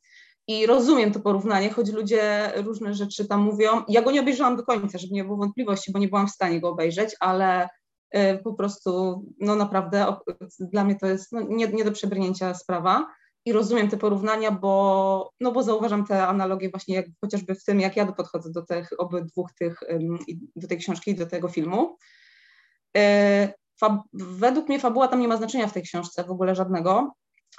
I 0.46 0.66
rozumiem 0.66 1.12
to 1.12 1.20
porównanie, 1.20 1.70
choć 1.70 1.90
ludzie 1.92 2.52
różne 2.56 2.94
rzeczy 2.94 3.28
tam 3.28 3.40
mówią. 3.40 3.82
Ja 3.88 4.02
go 4.02 4.10
nie 4.10 4.20
obejrzałam 4.20 4.56
do 4.56 4.62
końca, 4.62 4.98
żeby 4.98 5.14
nie 5.14 5.24
było 5.24 5.36
wątpliwości, 5.36 5.92
bo 5.92 5.98
nie 5.98 6.08
byłam 6.08 6.28
w 6.28 6.30
stanie 6.30 6.60
go 6.60 6.68
obejrzeć, 6.68 7.16
ale 7.20 7.68
y, 8.16 8.40
po 8.44 8.54
prostu, 8.54 9.22
no 9.40 9.56
naprawdę, 9.56 10.16
dla 10.60 10.84
mnie 10.84 10.96
to 10.96 11.06
jest 11.06 11.32
no, 11.32 11.40
nie, 11.48 11.68
nie 11.68 11.84
do 11.84 11.92
przebrnięcia 11.92 12.54
sprawa. 12.54 13.06
I 13.44 13.52
rozumiem 13.52 13.88
te 13.88 13.96
porównania, 13.96 14.50
bo, 14.50 15.32
no 15.40 15.52
bo 15.52 15.62
zauważam 15.62 16.06
te 16.06 16.26
analogie 16.26 16.70
właśnie 16.70 16.94
jak, 16.94 17.06
chociażby 17.20 17.54
w 17.54 17.64
tym, 17.64 17.80
jak 17.80 17.96
ja 17.96 18.12
podchodzę 18.12 18.50
do 18.50 18.62
tych 18.62 18.90
obydwu 18.98 19.46
tych, 19.58 19.80
do 20.56 20.68
tej 20.68 20.78
książki 20.78 21.10
i 21.10 21.14
do 21.14 21.26
tego 21.26 21.48
filmu. 21.48 21.96
E, 22.96 23.52
według 24.12 24.68
mnie 24.68 24.80
fabuła 24.80 25.08
tam 25.08 25.20
nie 25.20 25.28
ma 25.28 25.36
znaczenia 25.36 25.66
w 25.66 25.72
tej 25.72 25.82
książce 25.82 26.24
w 26.24 26.30
ogóle 26.30 26.54
żadnego, 26.54 27.12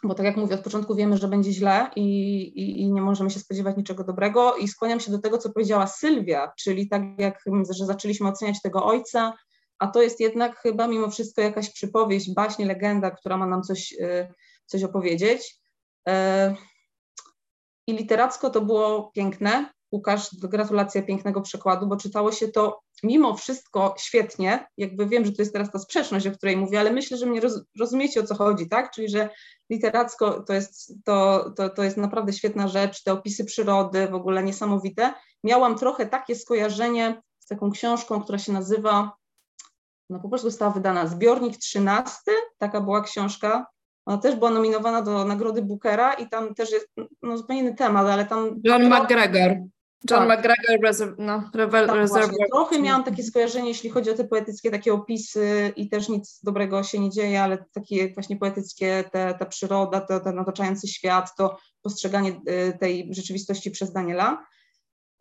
bo 0.04 0.15
tak 0.15 0.26
jak 0.26 0.38
mówię, 0.38 0.56
od 0.56 0.62
początku 0.62 0.96
wiemy, 0.96 1.17
że 1.17 1.28
będzie 1.28 1.52
źle 1.52 1.89
i, 1.96 2.04
i, 2.41 2.82
i, 2.82 2.91
nie 2.91 3.02
możemy 3.02 3.30
się 3.30 3.39
spodziewać 3.39 3.78
niczego 3.78 4.04
dobrego 4.04 4.56
i 4.56 4.67
skłaniam 4.67 5.00
się 5.00 5.12
do 5.12 5.19
tego, 5.19 5.38
co 5.38 5.50
powiedziała 5.50 5.88
Sylwia, 5.88 6.52
czyli 6.60 6.89
tak 6.89 7.02
jak, 7.17 7.39
że 7.69 7.86
zaczęliśmy 7.86 8.30
oceniać 8.30 8.62
tego 8.62 8.86
ojca, 8.86 9.34
a 9.80 9.88
to 9.88 10.02
jest 10.02 10.19
jednak 10.19 10.60
chyba 10.60 10.88
mimo 10.88 11.10
wszystko 11.10 11.41
jakaś 11.41 11.74
przypowieść, 11.74 12.34
baśnie, 12.34 12.65
legenda, 12.65 13.12
która 13.12 13.38
ma 13.38 13.48
nam 13.48 13.62
coś, 13.62 13.93
e, 14.02 14.34
coś 14.65 14.84
opowiedzieć. 14.84 15.62
E, 16.08 16.56
I 17.88 17.94
literacko 17.94 18.50
to 18.50 18.62
było 18.62 19.12
piękne, 19.16 19.74
Łukasz, 19.94 20.36
gratulacje 20.36 21.04
pięknego 21.04 21.42
przekładu, 21.42 21.88
bo 21.88 21.98
czytało 21.98 22.32
się 22.32 22.48
to 22.48 22.82
mimo 23.04 23.38
wszystko 23.38 23.96
świetnie. 23.98 24.68
Jakby 24.78 25.06
wiem, 25.06 25.26
że 25.26 25.32
to 25.32 25.42
jest 25.42 25.54
teraz 25.54 25.72
ta 25.72 25.80
sprzeczność, 25.80 26.28
o 26.28 26.32
której 26.32 26.58
mówię, 26.58 26.80
ale 26.80 26.92
myślę, 26.92 27.18
że 27.18 27.26
mnie 27.26 27.42
roz, 27.42 27.62
rozumiecie 27.80 28.20
o 28.20 28.24
co 28.24 28.36
chodzi, 28.36 28.70
tak? 28.70 28.92
Czyli, 28.92 29.10
że 29.10 29.30
literacko 29.70 30.44
to 30.44 30.54
jest, 30.54 30.94
to, 31.06 31.50
to, 31.56 31.70
to 31.70 31.84
jest 31.84 31.98
naprawdę 31.98 32.34
świetna 32.34 32.68
rzecz, 32.68 33.04
te 33.04 33.13
opisy 33.13 33.46
przyrody 33.46 34.08
w 34.08 34.13
ogóle 34.13 34.44
niesamowite. 34.44 35.13
Miałam 35.44 35.78
trochę 35.78 36.06
takie 36.06 36.36
skojarzenie 36.36 37.22
z 37.39 37.48
taką 37.48 37.72
książką, 37.72 38.24
która 38.24 38.38
się 38.38 38.54
nazywa 38.54 39.12
no 40.10 40.20
po 40.20 40.30
prostu 40.30 40.50
została 40.50 40.72
wydana. 40.72 41.08
Zbiornik 41.08 41.58
13, 41.58 42.16
taka 42.58 42.82
była 42.82 43.02
książka. 43.02 43.66
Ona 44.06 44.18
też 44.18 44.36
była 44.36 44.50
nominowana 44.50 45.02
do 45.02 45.26
nagrody 45.26 45.62
Bookera 45.62 46.13
i 46.13 46.30
tam 46.30 46.56
też 46.56 46.72
jest 46.72 46.88
no, 47.22 47.38
zupełnie 47.38 47.62
inny 47.62 47.76
temat, 47.76 48.08
ale 48.08 48.26
tam... 48.26 48.62
John 48.63 48.86
McGregor. 48.86 49.58
John 50.10 50.28
tak. 50.28 50.39
McGregor, 50.39 50.82
Reserv 50.84 51.16
no, 51.18 51.50
tak, 51.54 51.74
Reservoir. 51.96 52.50
Trochę 52.52 52.80
miałam 52.80 53.04
takie 53.04 53.24
skojarzenie, 53.24 53.68
jeśli 53.68 53.89
chodzi 53.89 54.10
o 54.10 54.13
te 54.13 54.24
poetyckie 54.24 54.72
takie 54.72 54.94
opisy 54.94 55.74
i 55.76 55.89
też 55.89 56.10
nic 56.10 56.39
dobrego 56.44 56.84
się 56.84 57.00
nie 57.00 57.10
dzieje, 57.10 57.44
ale 57.44 57.66
takie 57.74 58.13
właśnie 58.13 58.38
poetyckie, 58.38 59.04
te, 59.12 59.34
ta 59.39 59.46
przyroda, 59.46 60.02
to, 60.02 60.20
ten 60.20 60.39
otaczający 60.39 60.88
świat, 60.88 61.36
to 61.38 61.58
postrzeganie 61.82 62.30
y, 62.30 62.78
tej 62.80 63.10
rzeczywistości 63.13 63.72
przez 63.72 63.94
Daniela. 63.94 64.46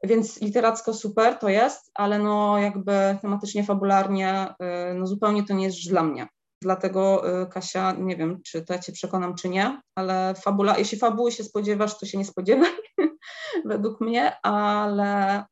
Więc 0.05 0.40
literacko 0.40 0.95
super 0.95 1.38
to 1.38 1.49
jest, 1.49 1.90
ale 1.95 2.18
no 2.18 2.59
jakby 2.59 3.18
tematycznie, 3.23 3.64
fabularnie 3.64 4.55
y, 4.90 4.95
no 4.95 5.07
zupełnie 5.07 5.45
to 5.45 5.55
nie 5.55 5.64
jest 5.64 5.88
dla 5.88 6.03
mnie. 6.03 6.29
Dlatego 6.62 7.22
y, 7.42 7.46
Kasia, 7.46 7.92
nie 7.92 8.16
wiem, 8.16 8.40
czy 8.42 8.62
to 8.62 8.72
ja 8.72 8.79
cię 8.79 8.92
przekonam, 8.92 9.35
czy 9.35 9.48
nie, 9.48 9.81
ale 9.94 10.35
fabula, 10.35 10.79
jeśli 10.79 10.98
fabuły 10.98 11.33
się 11.33 11.44
spodziewasz, 11.44 11.98
to 11.98 12.07
się 12.07 12.18
nie 12.18 12.25
spodziewaj, 12.25 12.70
według 13.64 14.01
mnie, 14.01 14.40
ale 14.42 15.44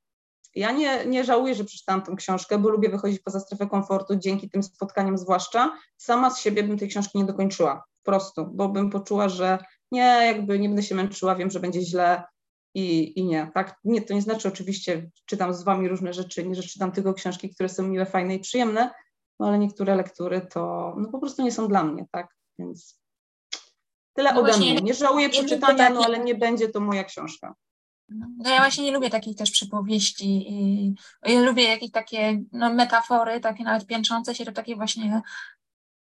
ja 0.55 0.73
nie, 0.73 1.07
nie 1.07 1.25
żałuję, 1.25 1.55
że 1.55 1.64
przeczytałam 1.64 2.03
tę 2.03 2.16
książkę, 2.16 2.59
bo 2.59 2.68
lubię 2.68 2.88
wychodzić 2.88 3.20
poza 3.20 3.40
strefę 3.40 3.66
komfortu 3.66 4.16
dzięki 4.16 4.51
tym 4.51 4.62
spotkaniom 4.62 5.18
zwłaszcza. 5.18 5.79
Sama 5.96 6.31
z 6.31 6.40
siebie 6.40 6.62
bym 6.62 6.79
tej 6.79 6.88
książki 6.88 7.18
nie 7.18 7.25
dokończyła, 7.25 7.85
po 8.03 8.11
prostu, 8.11 8.46
bo 8.46 8.68
bym 8.68 8.90
poczuła, 8.90 9.29
że 9.29 9.59
nie, 9.92 10.20
jakby 10.27 10.59
nie 10.59 10.68
będę 10.68 10.83
się 10.83 10.94
męczyła, 10.94 11.35
wiem, 11.35 11.51
że 11.51 11.61
będzie 11.61 11.81
źle 11.81 12.23
i, 12.75 13.18
i 13.20 13.25
nie, 13.25 13.51
tak? 13.55 13.79
Nie, 13.85 14.03
to 14.03 14.14
nie 14.14 14.23
znaczy 14.23 14.49
oczywiście, 14.49 15.11
czytam 15.27 15.55
z 15.55 15.62
wami 15.62 15.88
różne 15.88 16.12
rzeczy, 16.12 16.44
nie, 16.44 16.55
że 16.55 16.62
czytam 16.62 16.92
tylko 16.92 17.14
książki, 17.14 17.55
które 17.55 17.68
są 17.68 17.83
miłe, 17.83 18.07
fajne 18.07 18.35
i 18.35 18.40
przyjemne, 18.40 18.90
no 19.40 19.48
ale 19.48 19.59
niektóre 19.59 19.94
lektury 19.94 20.40
to 20.40 20.94
no, 20.98 21.09
po 21.09 21.18
prostu 21.18 21.42
nie 21.42 21.53
są 21.53 21.68
dla 21.68 21.85
mnie, 21.85 22.07
tak? 22.11 22.37
Więc 22.59 23.00
tyle 24.12 24.33
no 24.35 24.40
ode 24.40 24.57
mnie. 24.57 24.74
Nie 24.74 24.94
żałuję 24.94 25.29
przeczytania, 25.29 25.90
no 25.90 26.05
ale 26.05 26.18
nie 26.18 26.35
będzie 26.35 26.68
to 26.68 26.81
moja 26.81 27.05
książka. 27.05 27.55
No 28.38 28.50
ja 28.50 28.59
właśnie 28.59 28.85
nie 28.85 28.92
lubię 28.92 29.11
takich 29.11 29.37
też 29.37 29.50
przypowieści 29.50 30.53
i 30.53 30.94
ja 31.26 31.40
lubię 31.40 31.62
jakieś 31.64 31.90
takie 31.90 32.42
no, 32.53 32.74
metafory, 32.74 33.40
takie 33.40 33.64
nawet 33.64 33.87
piętrzące 33.87 34.35
się, 34.35 34.44
to 34.44 34.53
taki 34.53 34.76
właśnie 34.76 35.22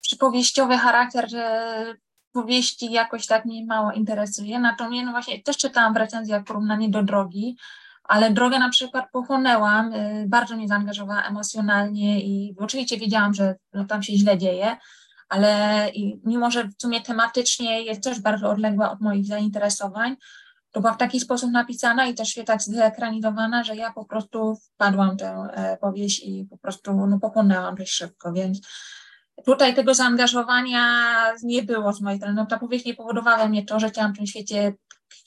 przypowieściowy 0.02 0.78
charakter, 0.78 1.30
że 1.30 1.96
powieści 2.32 2.92
jakoś 2.92 3.28
tak 3.28 3.46
mnie 3.46 3.66
mało 3.66 3.92
interesuje. 3.92 4.60
Natomiast 4.60 5.06
no 5.06 5.12
właśnie 5.12 5.44
też 5.44 5.58
czytałam 5.58 5.94
w 5.94 5.98
recenzjach 5.98 6.44
porównanie 6.44 6.90
do 6.90 7.04
drogi, 7.04 7.58
ale 8.08 8.32
drogę 8.32 8.60
na 8.60 8.70
przykład 8.70 9.06
pochłonęłam, 9.12 9.94
y, 9.94 10.26
bardzo 10.28 10.56
mnie 10.56 10.68
zaangażowała 10.68 11.24
emocjonalnie 11.24 12.22
i 12.22 12.56
oczywiście 12.60 12.98
wiedziałam, 12.98 13.34
że 13.34 13.56
no, 13.74 13.86
tam 13.86 14.04
się 14.04 14.14
źle 14.14 14.38
dzieje, 14.38 14.78
ale 15.30 15.92
mimo, 16.24 16.52
że 16.52 16.64
w 16.64 16.82
sumie 16.82 17.02
tematycznie 17.02 17.82
jest 17.82 18.04
też 18.04 18.20
bardzo 18.20 18.50
odległa 18.50 18.92
od 18.92 19.02
moich 19.02 19.26
zainteresowań, 19.26 20.16
to 20.72 20.82
była 20.82 20.94
w 20.94 20.98
taki 20.98 21.20
sposób 21.20 21.52
napisana 21.52 22.06
i 22.06 22.14
też 22.14 22.40
tak 22.46 22.62
zekranizowana, 22.62 23.64
że 23.64 23.76
ja 23.76 23.94
po 23.94 24.06
prostu 24.06 24.56
wpadłam 24.56 25.18
tę 25.18 25.48
e, 25.54 25.78
powieść 25.78 26.22
i 26.26 26.48
po 26.50 26.58
prostu 26.58 27.08
no, 27.08 27.20
pochłonęłam 27.20 27.76
dość 27.76 27.92
szybko, 27.92 28.34
więc 28.34 28.62
tutaj 29.46 29.76
tego 29.76 29.94
zaangażowania 29.94 30.84
nie 31.44 31.64
było 31.64 31.94
z 31.94 32.02
mojej 32.02 32.20
strony. 32.20 32.36
No, 32.36 32.46
ta 32.46 32.60
powieść 32.60 32.86
nie 32.86 32.94
powodowała 32.94 33.48
mnie 33.48 33.66
to, 33.66 33.80
że 33.80 33.90
chciałam 33.90 34.14
w 34.14 34.18
tym 34.18 34.28
świecie 34.28 34.74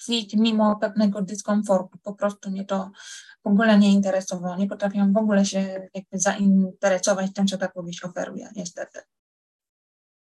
tkwić 0.01 0.35
mimo 0.35 0.77
pewnego 0.77 1.23
dyskomfortu. 1.23 1.99
Po 2.03 2.15
prostu 2.15 2.51
mnie 2.51 2.65
to 2.65 2.91
w 3.45 3.49
ogóle 3.49 3.79
nie 3.79 3.93
interesowało. 3.93 4.57
Nie 4.57 4.67
potrafiłam 4.67 5.13
w 5.13 5.17
ogóle 5.17 5.45
się 5.45 5.89
jakby 5.95 6.19
zainteresować 6.19 7.33
tym, 7.35 7.47
co 7.47 7.59
ta 7.59 7.69
powieść 7.69 8.05
oferuje, 8.05 8.49
niestety. 8.57 9.01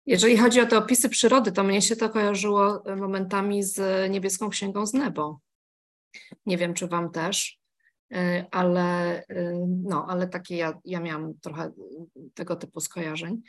Jeżeli 0.06 0.36
chodzi 0.36 0.60
o 0.60 0.66
te 0.66 0.78
opisy 0.78 1.08
przyrody, 1.08 1.52
to 1.52 1.64
mnie 1.64 1.82
się 1.82 1.96
to 1.96 2.08
kojarzyło 2.08 2.82
momentami 2.96 3.62
z 3.62 4.10
niebieską 4.10 4.48
księgą 4.48 4.86
z 4.86 4.94
Nebo. 4.94 5.40
Nie 6.46 6.58
wiem, 6.58 6.74
czy 6.74 6.86
Wam 6.86 7.10
też, 7.10 7.58
y, 8.12 8.44
ale, 8.50 9.18
y, 9.22 9.24
no, 9.84 10.06
ale 10.08 10.28
takie 10.28 10.56
ja, 10.56 10.78
ja 10.84 11.00
miałam 11.00 11.34
trochę 11.40 11.72
tego 12.34 12.56
typu 12.56 12.80
skojarzeń. 12.80 13.42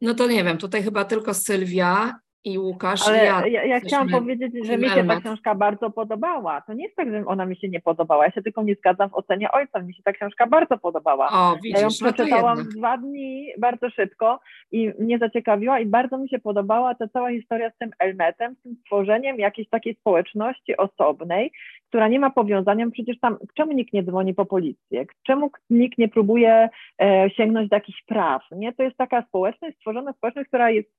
No 0.00 0.14
to 0.14 0.26
nie 0.26 0.44
wiem, 0.44 0.58
tutaj 0.58 0.82
chyba 0.82 1.04
tylko 1.04 1.34
Sylwia 1.34 2.14
i 2.46 2.58
Łukasz. 2.58 3.08
Ale 3.08 3.24
ja, 3.24 3.46
ja, 3.46 3.64
ja 3.64 3.80
chciałam 3.80 4.08
powiedzieć, 4.08 4.66
że 4.66 4.78
mi 4.78 4.88
się 4.88 5.04
ta 5.04 5.20
książka 5.20 5.54
bardzo 5.54 5.90
podobała. 5.90 6.60
To 6.60 6.72
nie 6.72 6.84
jest 6.84 6.96
tak, 6.96 7.10
że 7.10 7.24
ona 7.26 7.46
mi 7.46 7.56
się 7.56 7.68
nie 7.68 7.80
podobała. 7.80 8.24
Ja 8.24 8.30
się 8.30 8.42
tylko 8.42 8.62
nie 8.62 8.74
zgadzam 8.74 9.10
w 9.10 9.14
ocenie 9.14 9.52
ojca. 9.52 9.82
Mi 9.82 9.94
się 9.94 10.02
ta 10.02 10.12
książka 10.12 10.46
bardzo 10.46 10.78
podobała. 10.78 11.28
O, 11.32 11.56
widzisz, 11.56 11.72
ja 11.72 11.80
ją 11.80 11.86
no 11.86 12.10
przeczytałam 12.10 12.58
w 12.58 12.68
dwa 12.68 12.98
dni 12.98 13.52
bardzo 13.58 13.90
szybko 13.90 14.40
i 14.72 14.92
mnie 14.98 15.18
zaciekawiła 15.18 15.80
i 15.80 15.86
bardzo 15.86 16.18
mi 16.18 16.28
się 16.28 16.38
podobała 16.38 16.94
ta 16.94 17.08
cała 17.08 17.30
historia 17.30 17.70
z 17.70 17.78
tym 17.78 17.90
Elmetem, 17.98 18.54
z 18.54 18.62
tym 18.62 18.76
stworzeniem 18.80 19.38
jakiejś 19.38 19.68
takiej 19.68 19.94
społeczności 19.94 20.76
osobnej, 20.76 21.52
która 21.88 22.08
nie 22.08 22.20
ma 22.20 22.30
powiązania. 22.30 22.90
Przecież 22.90 23.20
tam, 23.20 23.36
czemu 23.54 23.72
nikt 23.72 23.92
nie 23.92 24.02
dzwoni 24.02 24.34
po 24.34 24.46
policję? 24.46 25.06
Czemu 25.26 25.50
nikt 25.70 25.98
nie 25.98 26.08
próbuje 26.08 26.68
e, 27.02 27.30
sięgnąć 27.30 27.68
do 27.68 27.76
jakichś 27.76 28.02
praw? 28.02 28.42
Nie? 28.52 28.72
To 28.72 28.82
jest 28.82 28.96
taka 28.96 29.22
społeczność, 29.22 29.76
stworzona 29.76 30.12
społeczność, 30.12 30.48
która 30.48 30.70
jest 30.70 30.90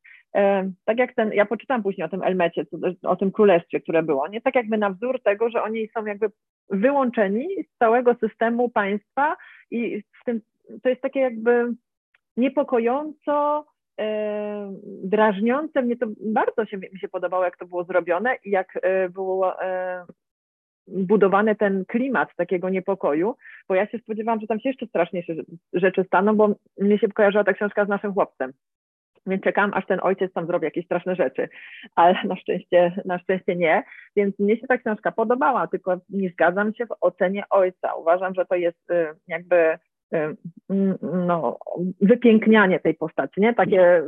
tak 0.85 0.97
jak 0.97 1.15
ten, 1.15 1.33
ja 1.33 1.45
poczytam 1.45 1.83
później 1.83 2.05
o 2.05 2.09
tym 2.09 2.23
Elmecie, 2.23 2.65
o 3.03 3.15
tym 3.15 3.31
królestwie, 3.31 3.79
które 3.81 4.03
było, 4.03 4.27
nie 4.27 4.41
tak 4.41 4.55
jakby 4.55 4.77
na 4.77 4.89
wzór 4.89 5.21
tego, 5.23 5.49
że 5.49 5.63
oni 5.63 5.87
są 5.87 6.05
jakby 6.05 6.31
wyłączeni 6.69 7.47
z 7.63 7.77
całego 7.77 8.15
systemu 8.15 8.69
państwa 8.69 9.37
i 9.71 10.03
w 10.21 10.25
tym, 10.25 10.41
to 10.83 10.89
jest 10.89 11.01
takie 11.01 11.19
jakby 11.19 11.73
niepokojąco, 12.37 13.65
e, 13.99 14.73
drażniące, 15.03 15.81
mnie 15.81 15.97
to 15.97 16.05
bardzo 16.19 16.65
się, 16.65 16.77
mi 16.77 16.99
się 16.99 17.07
podobało, 17.07 17.43
jak 17.43 17.57
to 17.57 17.65
było 17.65 17.83
zrobione 17.83 18.35
i 18.45 18.49
jak 18.49 18.79
e, 18.81 19.09
było 19.09 19.63
e, 19.63 20.05
budowany 20.87 21.55
ten 21.55 21.85
klimat 21.85 22.35
takiego 22.35 22.69
niepokoju, 22.69 23.35
bo 23.67 23.75
ja 23.75 23.87
się 23.87 23.99
spodziewałam, 23.99 24.41
że 24.41 24.47
tam 24.47 24.59
się 24.59 24.69
jeszcze 24.69 24.87
straszniejsze 24.87 25.33
rzeczy 25.73 26.03
staną, 26.03 26.35
bo 26.35 26.55
mnie 26.77 26.99
się 26.99 27.07
kojarzyła 27.07 27.43
ta 27.43 27.53
książka 27.53 27.85
z 27.85 27.89
naszym 27.89 28.13
chłopcem, 28.13 28.53
więc 29.27 29.43
czekam, 29.43 29.71
aż 29.73 29.85
ten 29.85 29.99
ojciec 30.01 30.33
tam 30.33 30.47
zrobi 30.47 30.65
jakieś 30.65 30.85
straszne 30.85 31.15
rzeczy, 31.15 31.49
ale 31.95 32.23
na 32.23 32.35
szczęście, 32.35 33.01
na 33.05 33.19
szczęście 33.19 33.55
nie. 33.55 33.83
Więc 34.15 34.39
mnie 34.39 34.57
się 34.57 34.67
ta 34.67 34.77
książka 34.77 35.11
podobała, 35.11 35.67
tylko 35.67 35.97
nie 36.09 36.29
zgadzam 36.29 36.73
się 36.73 36.85
w 36.85 36.95
ocenie 37.01 37.43
ojca. 37.49 37.95
Uważam, 37.95 38.33
że 38.33 38.45
to 38.45 38.55
jest 38.55 38.91
y, 38.91 39.07
jakby 39.27 39.77
y, 40.13 40.35
no, 41.01 41.57
wypięknianie 42.01 42.79
tej 42.79 42.93
postaci, 42.93 43.41
nie? 43.41 43.53
Takie 43.53 44.03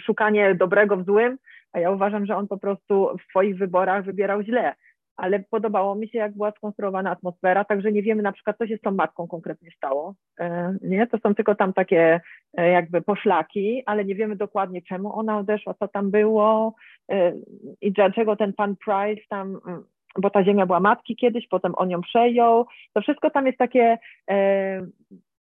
szukanie 0.00 0.54
dobrego 0.54 0.96
w 0.96 1.04
złym, 1.04 1.38
a 1.72 1.80
ja 1.80 1.90
uważam, 1.90 2.26
że 2.26 2.36
on 2.36 2.48
po 2.48 2.58
prostu 2.58 3.16
w 3.18 3.30
swoich 3.30 3.58
wyborach 3.58 4.04
wybierał 4.04 4.42
źle 4.42 4.74
ale 5.22 5.40
podobało 5.40 5.94
mi 5.94 6.08
się, 6.08 6.18
jak 6.18 6.32
była 6.32 6.50
skonstruowana 6.50 7.10
atmosfera, 7.10 7.64
także 7.64 7.92
nie 7.92 8.02
wiemy 8.02 8.22
na 8.22 8.32
przykład, 8.32 8.58
co 8.58 8.66
się 8.66 8.76
z 8.76 8.80
tą 8.80 8.90
matką 8.90 9.28
konkretnie 9.28 9.70
stało. 9.76 10.14
E, 10.40 10.76
nie, 10.82 11.06
to 11.06 11.18
są 11.18 11.34
tylko 11.34 11.54
tam 11.54 11.72
takie 11.72 12.20
e, 12.56 12.70
jakby 12.70 13.02
poszlaki, 13.02 13.82
ale 13.86 14.04
nie 14.04 14.14
wiemy 14.14 14.36
dokładnie, 14.36 14.82
czemu 14.82 15.18
ona 15.18 15.38
odeszła, 15.38 15.74
co 15.74 15.88
tam 15.88 16.10
było 16.10 16.74
e, 17.12 17.32
i 17.80 17.92
dlaczego 17.92 18.36
ten 18.36 18.52
pan 18.52 18.76
Price 18.76 19.22
tam, 19.28 19.60
mm, 19.66 19.84
bo 20.18 20.30
ta 20.30 20.44
ziemia 20.44 20.66
była 20.66 20.80
matki 20.80 21.16
kiedyś, 21.16 21.48
potem 21.48 21.72
on 21.76 21.90
ją 21.90 22.00
przejął. 22.00 22.66
To 22.92 23.00
wszystko 23.00 23.30
tam 23.30 23.46
jest 23.46 23.58
takie 23.58 23.98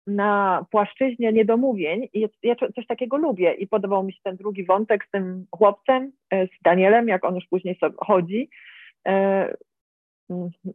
na 0.07 0.65
płaszczyźnie 0.71 1.33
niedomówień 1.33 2.09
i 2.13 2.29
ja 2.43 2.57
coś 2.75 2.87
takiego 2.87 3.17
lubię 3.17 3.53
i 3.53 3.67
podobał 3.67 4.03
mi 4.03 4.13
się 4.13 4.21
ten 4.23 4.37
drugi 4.37 4.65
wątek 4.65 5.05
z 5.09 5.11
tym 5.11 5.47
chłopcem, 5.57 6.13
z 6.33 6.63
Danielem, 6.65 7.09
jak 7.09 7.25
on 7.25 7.35
już 7.35 7.47
później 7.47 7.79
chodzi, 7.99 8.49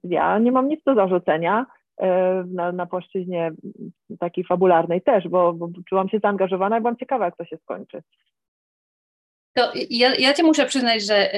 ja 0.03 0.39
nie 0.39 0.51
mam 0.51 0.67
nic 0.67 0.83
do 0.83 0.95
zarzucenia 0.95 1.65
e, 1.97 2.43
na, 2.47 2.71
na 2.71 2.85
płaszczyźnie 2.85 3.51
takiej 4.19 4.43
fabularnej 4.43 5.01
też, 5.01 5.27
bo, 5.27 5.53
bo 5.53 5.69
czułam 5.89 6.09
się 6.09 6.19
zaangażowana 6.19 6.77
i 6.77 6.81
byłam 6.81 6.97
ciekawa, 6.97 7.25
jak 7.25 7.37
to 7.37 7.45
się 7.45 7.57
skończy. 7.57 8.03
To 9.59 9.71
ja, 9.89 10.15
ja 10.15 10.33
Cię 10.33 10.43
muszę 10.43 10.65
przyznać, 10.65 11.03
że 11.03 11.31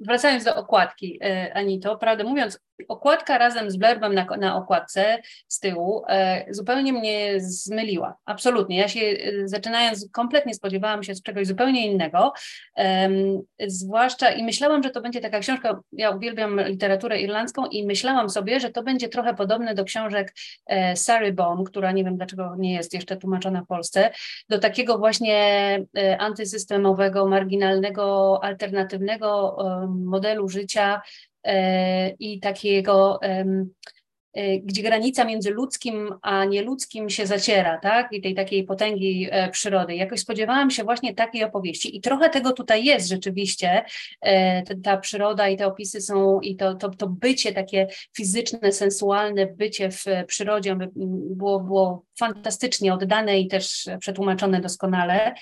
wracając 0.00 0.44
do 0.44 0.56
okładki, 0.56 1.18
e, 1.22 1.54
Anito, 1.54 1.96
prawdę 1.96 2.24
mówiąc, 2.24 2.60
okładka 2.88 3.38
razem 3.38 3.70
z 3.70 3.76
blurbem 3.76 4.14
na, 4.14 4.26
na 4.38 4.56
okładce 4.56 5.18
z 5.48 5.60
tyłu 5.60 6.02
e, 6.08 6.46
zupełnie 6.50 6.92
mnie 6.92 7.40
zmyliła. 7.40 8.16
Absolutnie. 8.24 8.78
Ja 8.78 8.88
się 8.88 9.00
e, 9.00 9.48
zaczynając 9.48 10.08
kompletnie 10.12 10.54
spodziewałam 10.54 11.02
się 11.02 11.12
czegoś 11.14 11.46
zupełnie 11.46 11.86
innego. 11.86 12.32
zwłaszcza 13.66 14.30
i 14.32 14.44
myślałam, 14.44 14.82
że 14.82 14.90
to 14.90 15.00
będzie 15.00 15.20
taka 15.20 15.38
książka, 15.38 15.80
ja 15.92 16.10
uwielbiam 16.10 16.60
literaturę 16.60 17.20
irlandzką 17.20 17.66
i 17.66 17.86
myślałam 17.86 18.30
sobie, 18.30 18.60
że 18.60 18.70
to 18.70 18.82
będzie 18.82 19.08
trochę 19.08 19.34
podobne 19.34 19.74
do 19.74 19.84
książek 19.84 20.34
Sary 20.94 21.32
Bone, 21.32 21.64
która 21.64 21.92
nie 21.92 22.04
wiem 22.04 22.16
dlaczego 22.16 22.54
nie 22.58 22.74
jest 22.74 22.94
jeszcze 22.94 23.16
tłumaczona 23.16 23.62
w 23.62 23.66
Polsce, 23.66 24.10
do 24.48 24.58
takiego 24.58 24.98
właśnie 24.98 25.86
antysystemowego, 26.18 27.19
marginalnego, 27.26 28.38
alternatywnego 28.44 29.56
modelu 29.88 30.48
życia 30.48 31.02
e, 31.44 32.10
i 32.10 32.40
takiego 32.40 33.20
gdzie 34.62 34.82
granica 34.82 35.24
między 35.24 35.50
ludzkim 35.50 36.14
a 36.22 36.44
nieludzkim 36.44 37.10
się 37.10 37.26
zaciera, 37.26 37.78
tak? 37.78 38.12
I 38.12 38.22
tej 38.22 38.34
takiej 38.34 38.64
potęgi 38.64 39.28
e, 39.30 39.50
przyrody. 39.50 39.94
Jakoś 39.94 40.20
spodziewałam 40.20 40.70
się 40.70 40.84
właśnie 40.84 41.14
takiej 41.14 41.44
opowieści. 41.44 41.96
I 41.96 42.00
trochę 42.00 42.30
tego 42.30 42.52
tutaj 42.52 42.84
jest 42.84 43.08
rzeczywiście. 43.08 43.84
E, 44.20 44.76
ta 44.76 44.96
przyroda 44.96 45.48
i 45.48 45.56
te 45.56 45.66
opisy 45.66 46.00
są, 46.00 46.40
i 46.40 46.56
to, 46.56 46.74
to, 46.74 46.88
to 46.90 47.06
bycie 47.06 47.52
takie 47.52 47.86
fizyczne, 48.16 48.72
sensualne 48.72 49.46
bycie 49.46 49.90
w 49.90 50.04
przyrodzie 50.26 50.76
było, 50.96 51.60
było 51.60 52.04
fantastycznie 52.18 52.94
oddane 52.94 53.40
i 53.40 53.48
też 53.48 53.88
przetłumaczone 54.00 54.60
doskonale. 54.60 55.34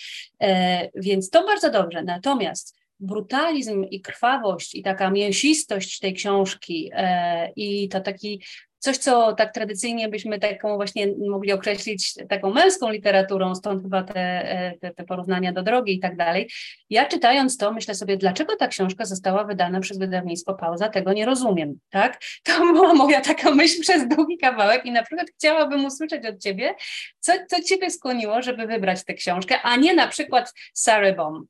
E, 0.43 0.89
więc 0.95 1.31
to 1.31 1.47
bardzo 1.47 1.71
dobrze. 1.71 2.03
Natomiast 2.03 2.79
brutalizm 3.01 3.85
i 3.85 4.01
krwawość 4.01 4.75
i 4.75 4.83
taka 4.83 5.11
mięsistość 5.11 5.99
tej 5.99 6.15
książki 6.15 6.91
e, 6.93 7.51
i 7.57 7.89
to 7.89 8.01
taki 8.01 8.43
coś, 8.79 8.99
co 8.99 9.33
tak 9.33 9.55
tradycyjnie 9.55 10.09
byśmy 10.09 10.39
taką 10.39 10.77
właśnie 10.77 11.07
mogli 11.29 11.53
określić 11.53 12.15
taką 12.29 12.51
męską 12.51 12.91
literaturą, 12.91 13.55
stąd 13.55 13.83
chyba 13.83 14.03
te, 14.03 14.21
e, 14.51 14.79
te, 14.79 14.95
te, 14.95 15.05
porównania 15.05 15.53
do 15.53 15.63
drogi 15.63 15.95
i 15.97 16.01
tak 16.01 16.17
dalej. 16.17 16.51
Ja 16.91 17.07
czytając 17.07 17.57
to 17.57 17.73
myślę 17.73 17.95
sobie, 17.95 18.17
dlaczego 18.17 18.57
ta 18.57 18.69
książka 18.69 19.05
została 19.05 19.45
wydana 19.45 19.81
przez 19.81 19.99
wydawnictwo 19.99 20.55
Pauza, 20.55 20.89
tego 20.89 21.13
nie 21.13 21.27
rozumiem, 21.27 21.79
tak? 21.91 22.21
To 22.43 22.53
była 22.75 22.95
moja 22.95 23.21
taka 23.21 23.51
myśl 23.51 23.81
przez 23.81 24.09
długi 24.09 24.39
kawałek 24.39 24.87
i 24.87 24.93
na 24.93 25.03
przykład 25.03 25.27
chciałabym 25.37 25.85
usłyszeć 25.85 26.27
od 26.27 26.39
ciebie, 26.39 26.75
co, 27.21 27.33
co 27.49 27.63
ciebie 27.63 27.91
skłoniło, 27.91 28.43
żeby 28.43 28.67
wybrać 28.67 29.05
tę 29.05 29.15
książkę, 29.15 29.63
a 29.63 29.77
nie 29.77 29.95
na 29.95 30.09
przykład 30.09 30.55
Sarah 30.75 31.17
Baum. 31.17 31.47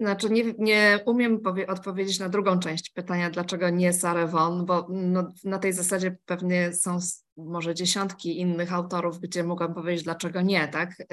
Znaczy, 0.00 0.30
nie, 0.30 0.54
nie 0.58 1.00
umiem 1.06 1.40
powie, 1.40 1.66
odpowiedzieć 1.66 2.18
na 2.18 2.28
drugą 2.28 2.58
część 2.58 2.90
pytania, 2.90 3.30
dlaczego 3.30 3.70
nie 3.70 3.92
Vaughan, 3.92 4.66
bo 4.66 4.86
no, 4.90 5.32
na 5.44 5.58
tej 5.58 5.72
zasadzie 5.72 6.16
pewnie 6.24 6.72
są 6.72 6.98
może 7.36 7.74
dziesiątki 7.74 8.40
innych 8.40 8.72
autorów, 8.72 9.20
gdzie 9.20 9.44
mogłam 9.44 9.74
powiedzieć, 9.74 10.04
dlaczego 10.04 10.42
nie, 10.42 10.68
tak? 10.68 11.00
E, 11.00 11.06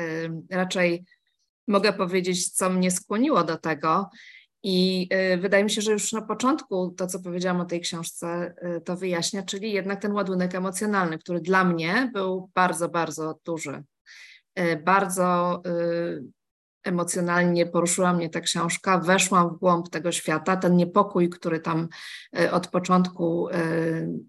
raczej 0.51 1.05
mogę 1.67 1.93
powiedzieć, 1.93 2.49
co 2.49 2.69
mnie 2.69 2.91
skłoniło 2.91 3.43
do 3.43 3.57
tego. 3.57 4.09
I 4.63 5.07
e, 5.11 5.37
wydaje 5.37 5.63
mi 5.63 5.69
się, 5.69 5.81
że 5.81 5.91
już 5.91 6.13
na 6.13 6.21
początku 6.21 6.93
to, 6.97 7.07
co 7.07 7.19
powiedziałam 7.19 7.61
o 7.61 7.65
tej 7.65 7.81
książce, 7.81 8.55
to 8.85 8.97
wyjaśnia, 8.97 9.43
czyli 9.43 9.71
jednak 9.71 10.01
ten 10.01 10.11
ładunek 10.11 10.55
emocjonalny, 10.55 11.17
który 11.17 11.41
dla 11.41 11.63
mnie 11.63 12.11
był 12.13 12.49
bardzo, 12.55 12.89
bardzo 12.89 13.39
duży. 13.45 13.83
Bardzo 14.83 15.61
emocjonalnie 16.83 17.65
poruszyła 17.65 18.13
mnie 18.13 18.29
ta 18.29 18.41
książka, 18.41 18.97
weszłam 18.97 19.49
w 19.49 19.59
głąb 19.59 19.89
tego 19.89 20.11
świata, 20.11 20.57
ten 20.57 20.75
niepokój, 20.75 21.29
który 21.29 21.59
tam 21.59 21.87
e, 22.39 22.51
od 22.51 22.67
początku 22.67 23.49
e, 23.49 23.53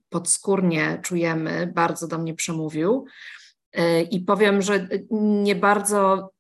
podskórnie 0.08 1.00
czujemy, 1.02 1.72
bardzo 1.74 2.08
do 2.08 2.18
mnie 2.18 2.34
przemówił. 2.34 3.04
E, 3.72 4.02
I 4.02 4.20
powiem, 4.20 4.62
że 4.62 4.88
nie 5.10 5.56
bardzo 5.56 6.30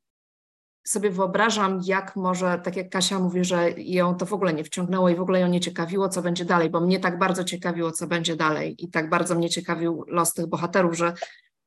sobie 0.86 1.10
wyobrażam, 1.10 1.80
jak 1.84 2.16
może, 2.16 2.60
tak 2.64 2.76
jak 2.76 2.90
Kasia 2.90 3.18
mówi, 3.18 3.44
że 3.44 3.70
ją 3.76 4.14
to 4.14 4.26
w 4.26 4.32
ogóle 4.32 4.54
nie 4.54 4.64
wciągnęło 4.64 5.08
i 5.08 5.16
w 5.16 5.20
ogóle 5.20 5.40
ją 5.40 5.48
nie 5.48 5.60
ciekawiło, 5.60 6.08
co 6.08 6.22
będzie 6.22 6.44
dalej, 6.44 6.70
bo 6.70 6.80
mnie 6.80 7.00
tak 7.00 7.18
bardzo 7.18 7.44
ciekawiło, 7.44 7.92
co 7.92 8.06
będzie 8.06 8.36
dalej 8.36 8.76
i 8.78 8.90
tak 8.90 9.10
bardzo 9.10 9.34
mnie 9.34 9.50
ciekawił 9.50 10.04
los 10.08 10.34
tych 10.34 10.46
bohaterów, 10.46 10.96
że 10.96 11.14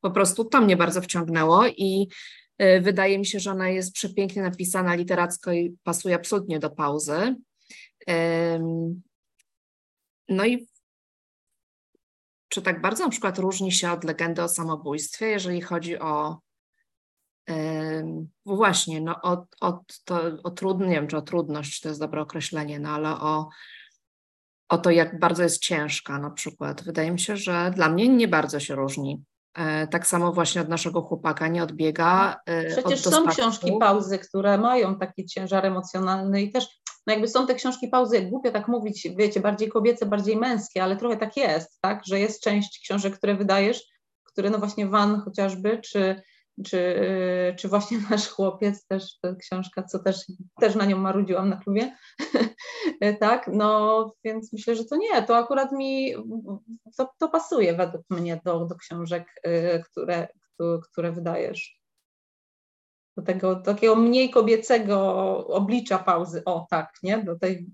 po 0.01 0.11
prostu 0.11 0.45
to 0.45 0.61
mnie 0.61 0.77
bardzo 0.77 1.01
wciągnęło 1.01 1.67
i 1.67 2.07
wydaje 2.59 3.19
mi 3.19 3.25
się, 3.25 3.39
że 3.39 3.51
ona 3.51 3.69
jest 3.69 3.93
przepięknie 3.93 4.41
napisana 4.41 4.95
literacko 4.95 5.51
i 5.51 5.77
pasuje 5.83 6.15
absolutnie 6.15 6.59
do 6.59 6.69
pauzy. 6.69 7.35
No 10.29 10.45
i 10.45 10.67
czy 12.49 12.61
tak 12.61 12.81
bardzo 12.81 13.03
na 13.03 13.09
przykład 13.09 13.39
różni 13.39 13.71
się 13.71 13.91
od 13.91 14.03
legendy 14.03 14.43
o 14.43 14.49
samobójstwie, 14.49 15.27
jeżeli 15.27 15.61
chodzi 15.61 15.99
o 15.99 16.39
właśnie, 18.45 19.01
no 19.01 19.15
o, 19.23 19.45
o, 19.61 19.83
to, 20.05 20.21
o 20.43 20.51
trud, 20.51 20.79
nie 20.79 20.87
wiem, 20.87 21.07
czy 21.07 21.17
o 21.17 21.21
trudność 21.21 21.81
to 21.81 21.89
jest 21.89 21.99
dobre 21.99 22.21
określenie, 22.21 22.79
no 22.79 22.89
ale 22.89 23.09
o, 23.09 23.49
o 24.69 24.77
to, 24.77 24.91
jak 24.91 25.19
bardzo 25.19 25.43
jest 25.43 25.61
ciężka 25.61 26.19
na 26.19 26.29
przykład. 26.29 26.83
Wydaje 26.83 27.11
mi 27.11 27.19
się, 27.19 27.37
że 27.37 27.71
dla 27.75 27.89
mnie 27.89 28.07
nie 28.07 28.27
bardzo 28.27 28.59
się 28.59 28.75
różni. 28.75 29.23
E, 29.57 29.87
tak 29.87 30.07
samo 30.07 30.33
właśnie 30.33 30.61
od 30.61 30.69
naszego 30.69 31.01
chłopaka 31.01 31.47
nie 31.47 31.63
odbiega. 31.63 32.39
E, 32.45 32.65
Przecież 32.65 33.01
są 33.01 33.27
książki 33.27 33.71
pauzy, 33.79 34.19
które 34.19 34.57
mają 34.57 34.95
taki 34.95 35.25
ciężar 35.25 35.65
emocjonalny 35.65 36.41
i 36.41 36.51
też 36.51 36.67
no 37.07 37.13
jakby 37.13 37.27
są 37.27 37.47
te 37.47 37.55
książki 37.55 37.87
pauzy, 37.87 38.21
głupio 38.21 38.51
tak 38.51 38.67
mówić, 38.67 39.07
wiecie, 39.17 39.39
bardziej 39.39 39.69
kobiece, 39.69 40.05
bardziej 40.05 40.37
męskie, 40.37 40.83
ale 40.83 40.97
trochę 40.97 41.17
tak 41.17 41.37
jest, 41.37 41.81
tak, 41.81 42.01
że 42.05 42.19
jest 42.19 42.43
część 42.43 42.79
książek, 42.79 43.17
które 43.17 43.35
wydajesz, 43.35 43.83
które 44.23 44.49
no 44.49 44.57
właśnie 44.57 44.87
Van 44.87 45.21
chociażby, 45.21 45.81
czy 45.81 46.21
czy, 46.65 46.95
czy 47.59 47.67
właśnie 47.67 47.97
nasz 48.09 48.27
chłopiec, 48.29 48.85
też 48.87 49.19
ta 49.19 49.35
książka, 49.35 49.83
co 49.83 49.99
też, 49.99 50.25
też 50.59 50.75
na 50.75 50.85
nią 50.85 50.97
marudziłam 50.97 51.49
na 51.49 51.57
klubie, 51.57 51.95
tak, 53.19 53.49
no 53.53 54.13
więc 54.23 54.53
myślę, 54.53 54.75
że 54.75 54.85
to 54.85 54.95
nie, 54.95 55.23
to 55.23 55.37
akurat 55.37 55.71
mi, 55.71 56.13
to, 56.97 57.09
to 57.19 57.29
pasuje 57.29 57.73
według 57.73 58.03
mnie 58.09 58.41
do, 58.45 58.65
do 58.65 58.75
książek, 58.75 59.41
y, 59.47 59.83
które, 59.91 60.27
które 60.91 61.11
wydajesz. 61.11 61.77
Do 63.17 63.23
tego 63.23 63.55
takiego 63.55 63.95
mniej 63.95 64.29
kobiecego 64.29 64.97
oblicza 65.47 65.99
pauzy, 65.99 66.41
o 66.45 66.67
tak, 66.69 66.93
nie, 67.03 67.17
do 67.17 67.39
tej 67.39 67.67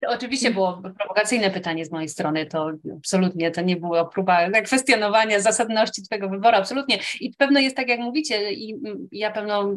to 0.00 0.10
oczywiście 0.10 0.50
było 0.50 0.82
prowokacyjne 0.98 1.50
pytanie 1.50 1.84
z 1.84 1.92
mojej 1.92 2.08
strony, 2.08 2.46
to 2.46 2.70
absolutnie 2.96 3.50
to 3.50 3.60
nie 3.60 3.76
była 3.76 4.04
próba 4.04 4.50
kwestionowania 4.64 5.40
zasadności 5.40 6.02
Twojego 6.02 6.28
wyboru, 6.28 6.56
absolutnie. 6.56 6.98
I 7.20 7.34
pewno 7.34 7.60
jest 7.60 7.76
tak, 7.76 7.88
jak 7.88 8.00
mówicie, 8.00 8.52
i 8.52 8.80
ja 9.12 9.30
pewno 9.30 9.76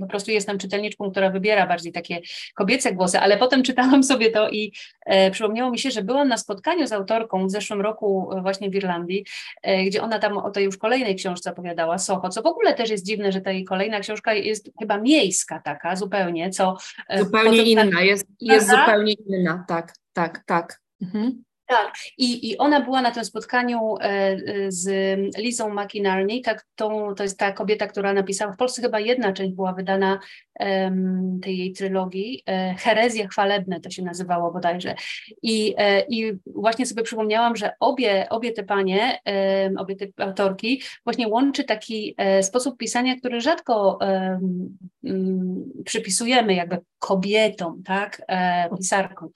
po 0.00 0.06
prostu 0.06 0.30
jestem 0.30 0.58
czytelniczką, 0.58 1.10
która 1.10 1.30
wybiera 1.30 1.66
bardziej 1.66 1.92
takie 1.92 2.20
kobiece 2.54 2.92
głosy, 2.92 3.18
ale 3.18 3.36
potem 3.36 3.62
czytałam 3.62 4.02
sobie 4.02 4.30
to 4.30 4.50
i 4.50 4.72
e, 5.06 5.30
przypomniało 5.30 5.70
mi 5.70 5.78
się, 5.78 5.90
że 5.90 6.02
byłam 6.02 6.28
na 6.28 6.36
spotkaniu 6.36 6.86
z 6.86 6.92
autorką 6.92 7.46
w 7.46 7.50
zeszłym 7.50 7.80
roku 7.80 8.30
właśnie 8.42 8.70
w 8.70 8.74
Irlandii, 8.74 9.24
e, 9.62 9.84
gdzie 9.84 10.02
ona 10.02 10.18
tam 10.18 10.36
o 10.36 10.50
tej 10.50 10.64
już 10.64 10.78
kolejnej 10.78 11.14
książce 11.14 11.50
opowiadała, 11.50 11.98
Soho, 11.98 12.28
co 12.28 12.42
w 12.42 12.46
ogóle 12.46 12.74
też 12.74 12.90
jest 12.90 13.06
dziwne, 13.06 13.32
że 13.32 13.40
ta 13.40 13.50
jej 13.50 13.64
kolejna 13.64 14.00
książka 14.00 14.34
jest 14.34 14.70
chyba 14.80 14.98
miejska 14.98 15.60
taka 15.60 15.96
zupełnie, 15.96 16.50
co... 16.50 16.76
E, 17.08 17.18
zupełnie 17.18 17.62
inna, 17.62 18.02
jest, 18.02 18.26
jest 18.40 18.70
zupełnie 18.70 19.12
inna 19.12 19.53
tak, 19.68 19.94
tak, 20.12 20.44
tak. 20.46 20.80
Mhm. 21.02 21.44
Tak, 21.66 21.94
I, 22.18 22.50
i 22.50 22.58
ona 22.58 22.80
była 22.80 23.02
na 23.02 23.10
tym 23.10 23.24
spotkaniu 23.24 23.96
e, 24.00 24.04
e, 24.04 24.38
z 24.68 24.88
Lizą 25.38 25.74
McInerney, 25.74 26.42
tak, 26.42 26.66
to 26.74 27.22
jest 27.22 27.38
ta 27.38 27.52
kobieta, 27.52 27.86
która 27.86 28.12
napisała, 28.12 28.52
w 28.52 28.56
Polsce 28.56 28.82
chyba 28.82 29.00
jedna 29.00 29.32
część 29.32 29.54
była 29.54 29.72
wydana 29.72 30.18
tej 31.42 31.58
jej 31.58 31.72
trylogii, 31.72 32.42
e, 32.46 32.74
Herezje 32.78 33.28
chwalebne 33.28 33.80
to 33.80 33.90
się 33.90 34.02
nazywało 34.02 34.52
bodajże. 34.52 34.94
I, 35.42 35.74
e, 35.78 36.00
I 36.08 36.32
właśnie 36.46 36.86
sobie 36.86 37.02
przypomniałam, 37.02 37.56
że 37.56 37.72
obie, 37.80 38.26
obie 38.30 38.52
te 38.52 38.62
panie, 38.62 39.18
obie 39.78 39.96
te 39.96 40.06
autorki 40.24 40.82
właśnie 41.04 41.28
łączy 41.28 41.64
taki 41.64 42.14
e, 42.16 42.42
sposób 42.42 42.76
pisania, 42.78 43.16
który 43.16 43.40
rzadko 43.40 43.98
mm, 45.04 45.72
przypisujemy 45.84 46.54
jakby 46.54 46.78
kobietom, 46.98 47.82
tak, 47.82 48.22
pisarkom. 48.78 49.28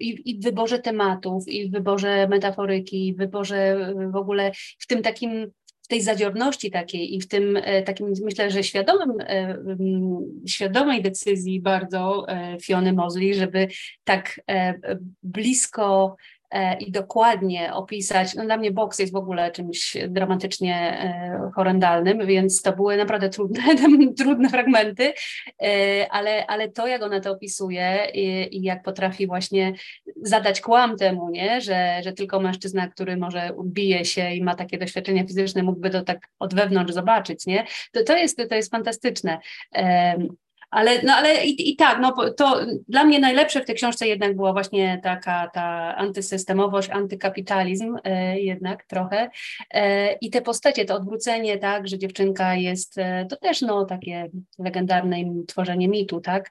I, 0.00 0.30
I 0.30 0.40
w 0.40 0.42
wyborze 0.42 0.78
tematów, 0.78 1.48
i 1.48 1.68
w 1.68 1.72
wyborze 1.72 2.28
metaforyki, 2.28 3.08
i 3.08 3.14
w 3.14 3.16
wyborze 3.16 3.92
w 4.12 4.16
ogóle 4.16 4.52
w 4.78 4.86
tym 4.86 5.02
takim 5.02 5.50
w 5.86 5.88
tej 5.88 6.02
zadziorności 6.02 6.70
takiej 6.70 7.14
i 7.14 7.20
w 7.20 7.28
tym 7.28 7.56
e, 7.56 7.82
takim, 7.82 8.12
myślę, 8.24 8.50
że 8.50 8.62
świadomym, 8.62 9.20
e, 9.20 9.58
świadomej 10.46 11.02
decyzji 11.02 11.60
bardzo 11.60 12.28
e, 12.28 12.56
Fiony 12.62 12.92
Mosley, 12.92 13.34
żeby 13.34 13.68
tak 14.04 14.40
blisko 15.22 16.16
i 16.80 16.90
dokładnie 16.90 17.74
opisać. 17.74 18.34
No 18.34 18.44
dla 18.44 18.56
mnie 18.56 18.70
boks 18.70 18.98
jest 18.98 19.12
w 19.12 19.16
ogóle 19.16 19.50
czymś 19.50 19.96
dramatycznie 20.08 20.76
e, 20.76 21.50
horrendalnym, 21.54 22.26
więc 22.26 22.62
to 22.62 22.72
były 22.72 22.96
naprawdę 22.96 23.28
trudne, 23.28 23.62
trudne 24.18 24.48
fragmenty, 24.48 25.12
e, 25.62 26.06
ale, 26.10 26.46
ale 26.46 26.68
to, 26.68 26.86
jak 26.86 27.02
ona 27.02 27.20
to 27.20 27.30
opisuje 27.30 28.06
i, 28.14 28.56
i 28.56 28.62
jak 28.62 28.82
potrafi 28.82 29.26
właśnie 29.26 29.72
zadać 30.22 30.60
kłam 30.60 30.96
temu, 30.96 31.30
nie? 31.30 31.60
Że, 31.60 32.00
że 32.04 32.12
tylko 32.12 32.40
mężczyzna, 32.40 32.88
który 32.88 33.16
może 33.16 33.50
bije 33.64 34.04
się 34.04 34.34
i 34.34 34.42
ma 34.42 34.54
takie 34.54 34.78
doświadczenia 34.78 35.26
fizyczne, 35.26 35.62
mógłby 35.62 35.90
to 35.90 36.02
tak 36.02 36.28
od 36.38 36.54
wewnątrz 36.54 36.92
zobaczyć, 36.92 37.46
nie? 37.46 37.66
To, 37.92 38.04
to, 38.04 38.16
jest, 38.16 38.38
to 38.48 38.54
jest 38.54 38.70
fantastyczne. 38.70 39.38
Ale, 40.76 41.02
no, 41.02 41.12
ale 41.12 41.44
i, 41.44 41.70
i 41.70 41.76
tak, 41.76 41.98
no, 42.00 42.14
to 42.36 42.60
dla 42.88 43.04
mnie 43.04 43.18
najlepsze 43.18 43.60
w 43.60 43.64
tej 43.64 43.76
książce 43.76 44.06
jednak 44.06 44.36
była 44.36 44.52
właśnie 44.52 45.00
taka 45.02 45.50
ta 45.54 45.96
antysystemowość, 45.96 46.90
antykapitalizm 46.90 47.96
e, 48.04 48.40
jednak 48.40 48.84
trochę. 48.84 49.30
E, 49.70 50.12
i 50.12 50.30
te 50.30 50.42
postacie, 50.42 50.84
to 50.84 50.94
odwrócenie, 50.94 51.58
tak, 51.58 51.88
że 51.88 51.98
dziewczynka 51.98 52.54
jest, 52.54 52.98
e, 52.98 53.26
to 53.30 53.36
też 53.36 53.62
no 53.62 53.84
takie 53.84 54.30
legendarne 54.58 55.16
tworzenie 55.46 55.88
mitu, 55.88 56.20
tak, 56.20 56.50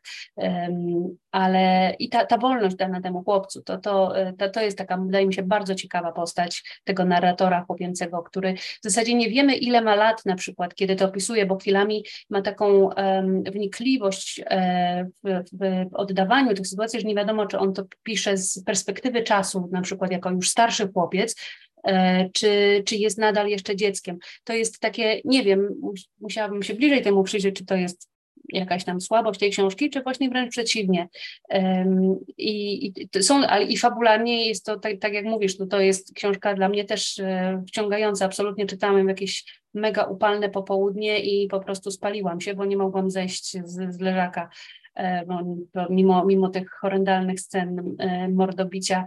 ale 1.32 1.96
i 2.00 2.10
ta, 2.10 2.26
ta 2.26 2.38
wolność 2.38 2.76
dana 2.76 3.02
temu 3.02 3.24
chłopcu, 3.24 3.62
to, 3.62 3.78
to, 3.78 4.18
e, 4.18 4.34
to, 4.34 4.50
to 4.50 4.62
jest 4.62 4.78
taka, 4.78 4.98
wydaje 4.98 5.28
mi 5.28 5.34
się, 5.34 5.44
bardzo 5.44 5.76
ciekawa 5.76 6.12
postać 6.12 6.64
tego 6.84 7.06
narratora 7.06 7.64
chłopięcego, 7.64 8.24
który 8.24 8.54
w 8.58 8.84
zasadzie 8.84 9.14
nie 9.14 9.30
wiemy, 9.30 9.56
ile 9.56 9.82
ma 9.82 9.96
lat 9.96 10.26
na 10.26 10.36
przykład, 10.36 10.76
kiedy 10.76 10.96
to 10.96 11.06
opisuje, 11.06 11.46
bo 11.46 11.58
chwilami 11.58 12.06
ma 12.30 12.42
taką 12.42 12.90
um, 12.90 13.44
wnikliwość 13.44 14.15
e, 14.46 15.06
w, 15.24 15.44
w, 15.54 15.90
oddawaniu 15.94 16.54
tych 16.54 16.68
sytuacji, 16.68 17.02
że 17.02 17.08
nie 17.08 17.16
wiadomo, 17.16 17.46
czy 17.46 17.60
on 17.60 17.74
to 17.74 17.84
pisze 18.04 18.38
z 18.38 18.64
perspektywy 18.64 19.24
czasu, 19.24 19.70
na 19.72 19.82
przykład 19.82 20.12
jako 20.12 20.32
już 20.32 20.50
starszy 20.50 20.88
chłopiec, 20.94 21.36
e, 21.84 22.30
czy, 22.30 22.84
czy 22.86 22.96
jest 22.96 23.18
nadal 23.18 23.48
jeszcze 23.48 23.76
dzieckiem. 23.76 24.18
To 24.44 24.54
jest 24.54 24.80
takie, 24.80 25.22
nie 25.26 25.44
wiem, 25.44 25.70
musiałabym 26.20 26.64
się 26.64 26.74
bliżej 26.74 27.02
temu 27.02 27.24
przyjrzeć, 27.24 27.56
czy 27.56 27.66
to 27.66 27.76
jest 27.76 28.15
jakaś 28.50 28.84
tam 28.84 29.02
słabość 29.02 29.40
tej 29.40 29.52
książki, 29.52 29.90
czy 29.90 30.02
właśnie 30.02 30.30
wręcz 30.30 30.52
przeciwnie. 30.52 31.08
I, 32.38 32.86
i 32.88 33.24
są, 33.24 33.36
ale 33.48 33.66
i 33.66 33.78
fabularnie 33.78 34.48
jest 34.48 34.66
to, 34.66 34.80
tak, 34.80 34.94
tak 35.00 35.14
jak 35.14 35.26
mówisz, 35.26 35.60
no 35.60 35.66
to 35.66 35.80
jest 35.80 36.14
książka 36.14 36.54
dla 36.54 36.70
mnie 36.70 36.86
też 36.86 37.20
e, 37.20 37.64
wciągająca. 37.68 38.26
Absolutnie 38.26 38.66
czytałem 38.66 39.10
jakieś 39.10 39.62
mega 39.74 40.04
upalne 40.04 40.50
popołudnie 40.50 41.20
i 41.20 41.48
po 41.48 41.60
prostu 41.60 41.92
spaliłam 41.92 42.42
się, 42.42 42.54
bo 42.54 42.66
nie 42.66 42.78
mogłam 42.78 43.12
zejść 43.12 43.52
z, 43.52 43.96
z 43.96 44.00
leżaka. 44.00 44.50
E, 44.96 45.26
mimo, 45.90 46.26
mimo 46.26 46.50
tych 46.50 46.72
horrendalnych 46.72 47.40
scen 47.40 47.96
e, 48.00 48.30
mordobicia, 48.30 49.06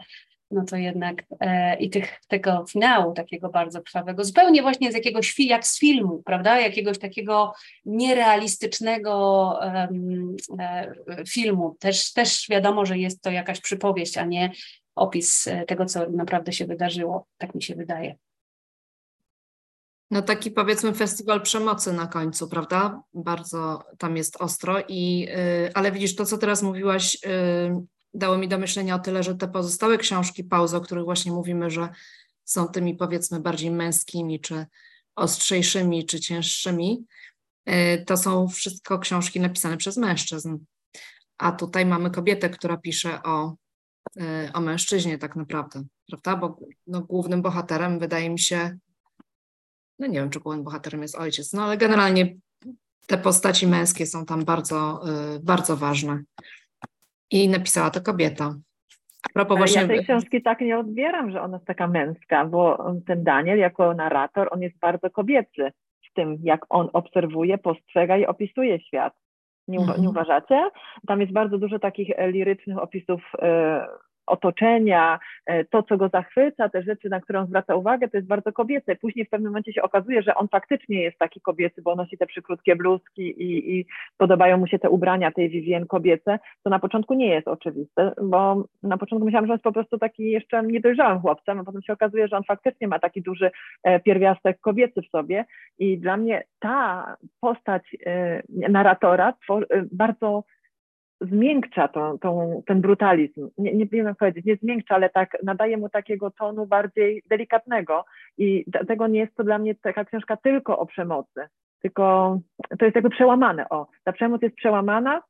no 0.50 0.64
to 0.64 0.76
jednak 0.76 1.24
e, 1.40 1.76
i 1.76 1.90
tych, 1.90 2.20
tego 2.28 2.64
finału 2.68 3.12
takiego 3.12 3.48
bardzo 3.48 3.82
krwawego, 3.82 4.24
zupełnie 4.24 4.62
właśnie 4.62 4.92
z 4.92 4.94
jakiegoś, 4.94 5.38
jak 5.38 5.66
z 5.66 5.78
filmu, 5.78 6.22
prawda, 6.24 6.60
jakiegoś 6.60 6.98
takiego 6.98 7.52
nierealistycznego 7.84 9.58
e, 9.62 9.88
filmu. 11.28 11.76
Też, 11.80 12.12
też 12.12 12.46
wiadomo, 12.50 12.86
że 12.86 12.98
jest 12.98 13.22
to 13.22 13.30
jakaś 13.30 13.60
przypowieść, 13.60 14.18
a 14.18 14.24
nie 14.24 14.50
opis 14.94 15.46
e, 15.46 15.64
tego, 15.64 15.86
co 15.86 16.10
naprawdę 16.10 16.52
się 16.52 16.66
wydarzyło, 16.66 17.26
tak 17.38 17.54
mi 17.54 17.62
się 17.62 17.74
wydaje. 17.74 18.14
No 20.10 20.22
taki 20.22 20.50
powiedzmy 20.50 20.94
festiwal 20.94 21.42
przemocy 21.42 21.92
na 21.92 22.06
końcu, 22.06 22.48
prawda? 22.48 23.02
Bardzo 23.14 23.84
tam 23.98 24.16
jest 24.16 24.36
ostro 24.36 24.76
i, 24.88 25.20
yy, 25.20 25.70
ale 25.74 25.92
widzisz 25.92 26.16
to, 26.16 26.24
co 26.24 26.38
teraz 26.38 26.62
mówiłaś, 26.62 27.18
yy, 27.24 27.86
dało 28.14 28.38
mi 28.38 28.48
do 28.48 28.58
myślenia 28.58 28.94
o 28.94 28.98
tyle, 28.98 29.22
że 29.22 29.34
te 29.34 29.48
pozostałe 29.48 29.98
książki 29.98 30.44
pauzy, 30.44 30.76
o 30.76 30.80
których 30.80 31.04
właśnie 31.04 31.32
mówimy, 31.32 31.70
że 31.70 31.88
są 32.44 32.68
tymi 32.68 32.94
powiedzmy 32.94 33.40
bardziej 33.40 33.70
męskimi, 33.70 34.40
czy 34.40 34.66
ostrzejszymi, 35.16 36.06
czy 36.06 36.20
cięższymi, 36.20 37.06
y, 37.68 38.04
to 38.06 38.16
są 38.16 38.48
wszystko 38.48 38.98
książki 38.98 39.40
napisane 39.40 39.76
przez 39.76 39.96
mężczyzn. 39.96 40.58
A 41.38 41.52
tutaj 41.52 41.86
mamy 41.86 42.10
kobietę, 42.10 42.50
która 42.50 42.76
pisze 42.76 43.22
o, 43.22 43.54
y, 44.16 44.52
o 44.52 44.60
mężczyźnie 44.60 45.18
tak 45.18 45.36
naprawdę, 45.36 45.84
prawda? 46.08 46.36
Bo 46.36 46.58
no, 46.86 47.00
głównym 47.00 47.42
bohaterem 47.42 47.98
wydaje 47.98 48.30
mi 48.30 48.38
się, 48.38 48.78
no 49.98 50.06
nie 50.06 50.20
wiem, 50.20 50.30
czy 50.30 50.40
głównym 50.40 50.64
bohaterem 50.64 51.02
jest 51.02 51.14
ojciec, 51.14 51.52
no 51.52 51.64
ale 51.64 51.76
generalnie 51.76 52.36
te 53.06 53.18
postaci 53.18 53.66
męskie 53.66 54.06
są 54.06 54.26
tam 54.26 54.44
bardzo, 54.44 55.00
y, 55.36 55.40
bardzo 55.40 55.76
ważne. 55.76 56.22
I 57.30 57.48
napisała 57.48 57.90
to 57.90 58.00
kobieta. 58.00 58.54
A 59.24 59.32
propos 59.34 59.58
właśnie... 59.58 59.82
Ja 59.82 59.88
tej 59.88 60.04
książki 60.04 60.42
tak 60.42 60.60
nie 60.60 60.78
odbieram, 60.78 61.30
że 61.32 61.42
ona 61.42 61.56
jest 61.56 61.66
taka 61.66 61.86
męska, 61.86 62.44
bo 62.44 62.92
ten 63.06 63.24
Daniel 63.24 63.58
jako 63.58 63.94
narrator, 63.94 64.48
on 64.50 64.62
jest 64.62 64.78
bardzo 64.78 65.10
kobiecy 65.10 65.72
w 66.10 66.14
tym, 66.14 66.38
jak 66.42 66.60
on 66.68 66.88
obserwuje, 66.92 67.58
postrzega 67.58 68.16
i 68.16 68.26
opisuje 68.26 68.80
świat. 68.80 69.14
Nie, 69.68 69.78
mhm. 69.78 70.02
nie 70.02 70.08
uważacie? 70.08 70.70
Tam 71.06 71.20
jest 71.20 71.32
bardzo 71.32 71.58
dużo 71.58 71.78
takich 71.78 72.08
lirycznych 72.18 72.78
opisów 72.78 73.20
e, 73.38 73.86
otoczenia, 74.28 75.18
e, 75.46 75.64
to, 75.64 75.82
co 75.82 75.96
go 75.96 76.08
zachwyca, 76.08 76.68
te 76.68 76.82
rzeczy, 76.82 77.08
na 77.08 77.20
które 77.20 77.40
on 77.40 77.46
zwraca 77.46 77.74
uwagę, 77.74 78.08
to 78.08 78.16
jest 78.16 78.28
bardzo 78.28 78.52
kobiece. 78.52 78.96
Później 78.96 79.24
w 79.26 79.30
pewnym 79.30 79.50
momencie 79.50 79.72
się 79.72 79.82
okazuje, 79.82 80.22
że 80.22 80.34
on 80.34 80.48
faktycznie 80.48 81.02
jest 81.02 81.18
taki 81.18 81.40
kobiecy, 81.40 81.82
bo 81.82 81.94
nosi 81.94 82.18
te 82.18 82.26
przykrótkie 82.26 82.76
bluzki 82.76 83.22
i, 83.22 83.78
i 83.78 83.86
podobają 84.16 84.58
mu 84.58 84.66
się 84.66 84.78
te 84.78 84.90
ubrania 84.90 85.30
tej 85.30 85.48
Vivien 85.48 85.86
kobiece, 85.86 86.38
to 86.64 86.70
na 86.70 86.78
początku 86.78 87.14
nie 87.14 87.28
jest 87.28 87.48
oczywiste, 87.48 88.12
bo 88.22 88.64
na 88.82 88.98
początku 88.98 89.24
myślałam, 89.24 89.46
że 89.46 89.52
on 89.52 89.56
jest 89.56 89.64
po 89.64 89.72
prostu 89.72 89.98
taki 89.98 90.30
jeszcze 90.30 90.62
niedojrzałym 90.62 91.20
chłopcem, 91.20 91.60
a 91.60 91.64
potem 91.64 91.82
się 91.82 91.92
okazuje, 91.92 92.28
że 92.28 92.36
on 92.36 92.44
faktycznie 92.44 92.88
ma 92.88 92.98
taki 92.98 93.22
duży 93.22 93.50
e, 93.82 94.00
pierwiastek 94.00 94.60
kobiecy 94.60 95.02
w 95.02 95.10
sobie 95.10 95.44
i 95.78 95.98
dla 95.98 96.16
mnie 96.16 96.44
ta 96.58 97.16
postać 97.40 97.96
e, 98.06 98.42
narratora 98.48 99.34
bardzo 99.92 100.44
zmiękcza 101.20 101.88
tą, 101.88 102.18
tą, 102.18 102.62
ten 102.66 102.80
brutalizm. 102.80 103.50
Nie, 103.58 103.74
nie 103.74 103.86
wiem 103.86 104.06
jak 104.06 104.16
powiedzieć, 104.16 104.44
nie 104.44 104.56
zmiękcza, 104.56 104.94
ale 104.94 105.10
tak 105.10 105.36
nadaje 105.42 105.76
mu 105.76 105.88
takiego 105.88 106.30
tonu 106.30 106.66
bardziej 106.66 107.22
delikatnego 107.26 108.04
i 108.38 108.64
dlatego 108.66 109.06
nie 109.06 109.20
jest 109.20 109.34
to 109.34 109.44
dla 109.44 109.58
mnie 109.58 109.74
taka 109.74 110.04
książka 110.04 110.36
tylko 110.36 110.78
o 110.78 110.86
przemocy, 110.86 111.40
tylko 111.82 112.38
to 112.78 112.84
jest 112.84 112.94
jakby 112.94 113.10
przełamane. 113.10 113.68
O, 113.68 113.86
ta 114.04 114.12
przemoc 114.12 114.42
jest 114.42 114.56
przełamana 114.56 115.22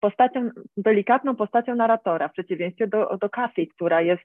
postacią, 0.00 0.50
delikatną 0.76 1.36
postacią 1.36 1.74
narratora, 1.74 2.28
w 2.28 2.32
przeciwieństwie 2.32 2.86
do, 2.86 3.16
do 3.20 3.30
Kathy, 3.30 3.66
która 3.66 4.00
jest 4.00 4.24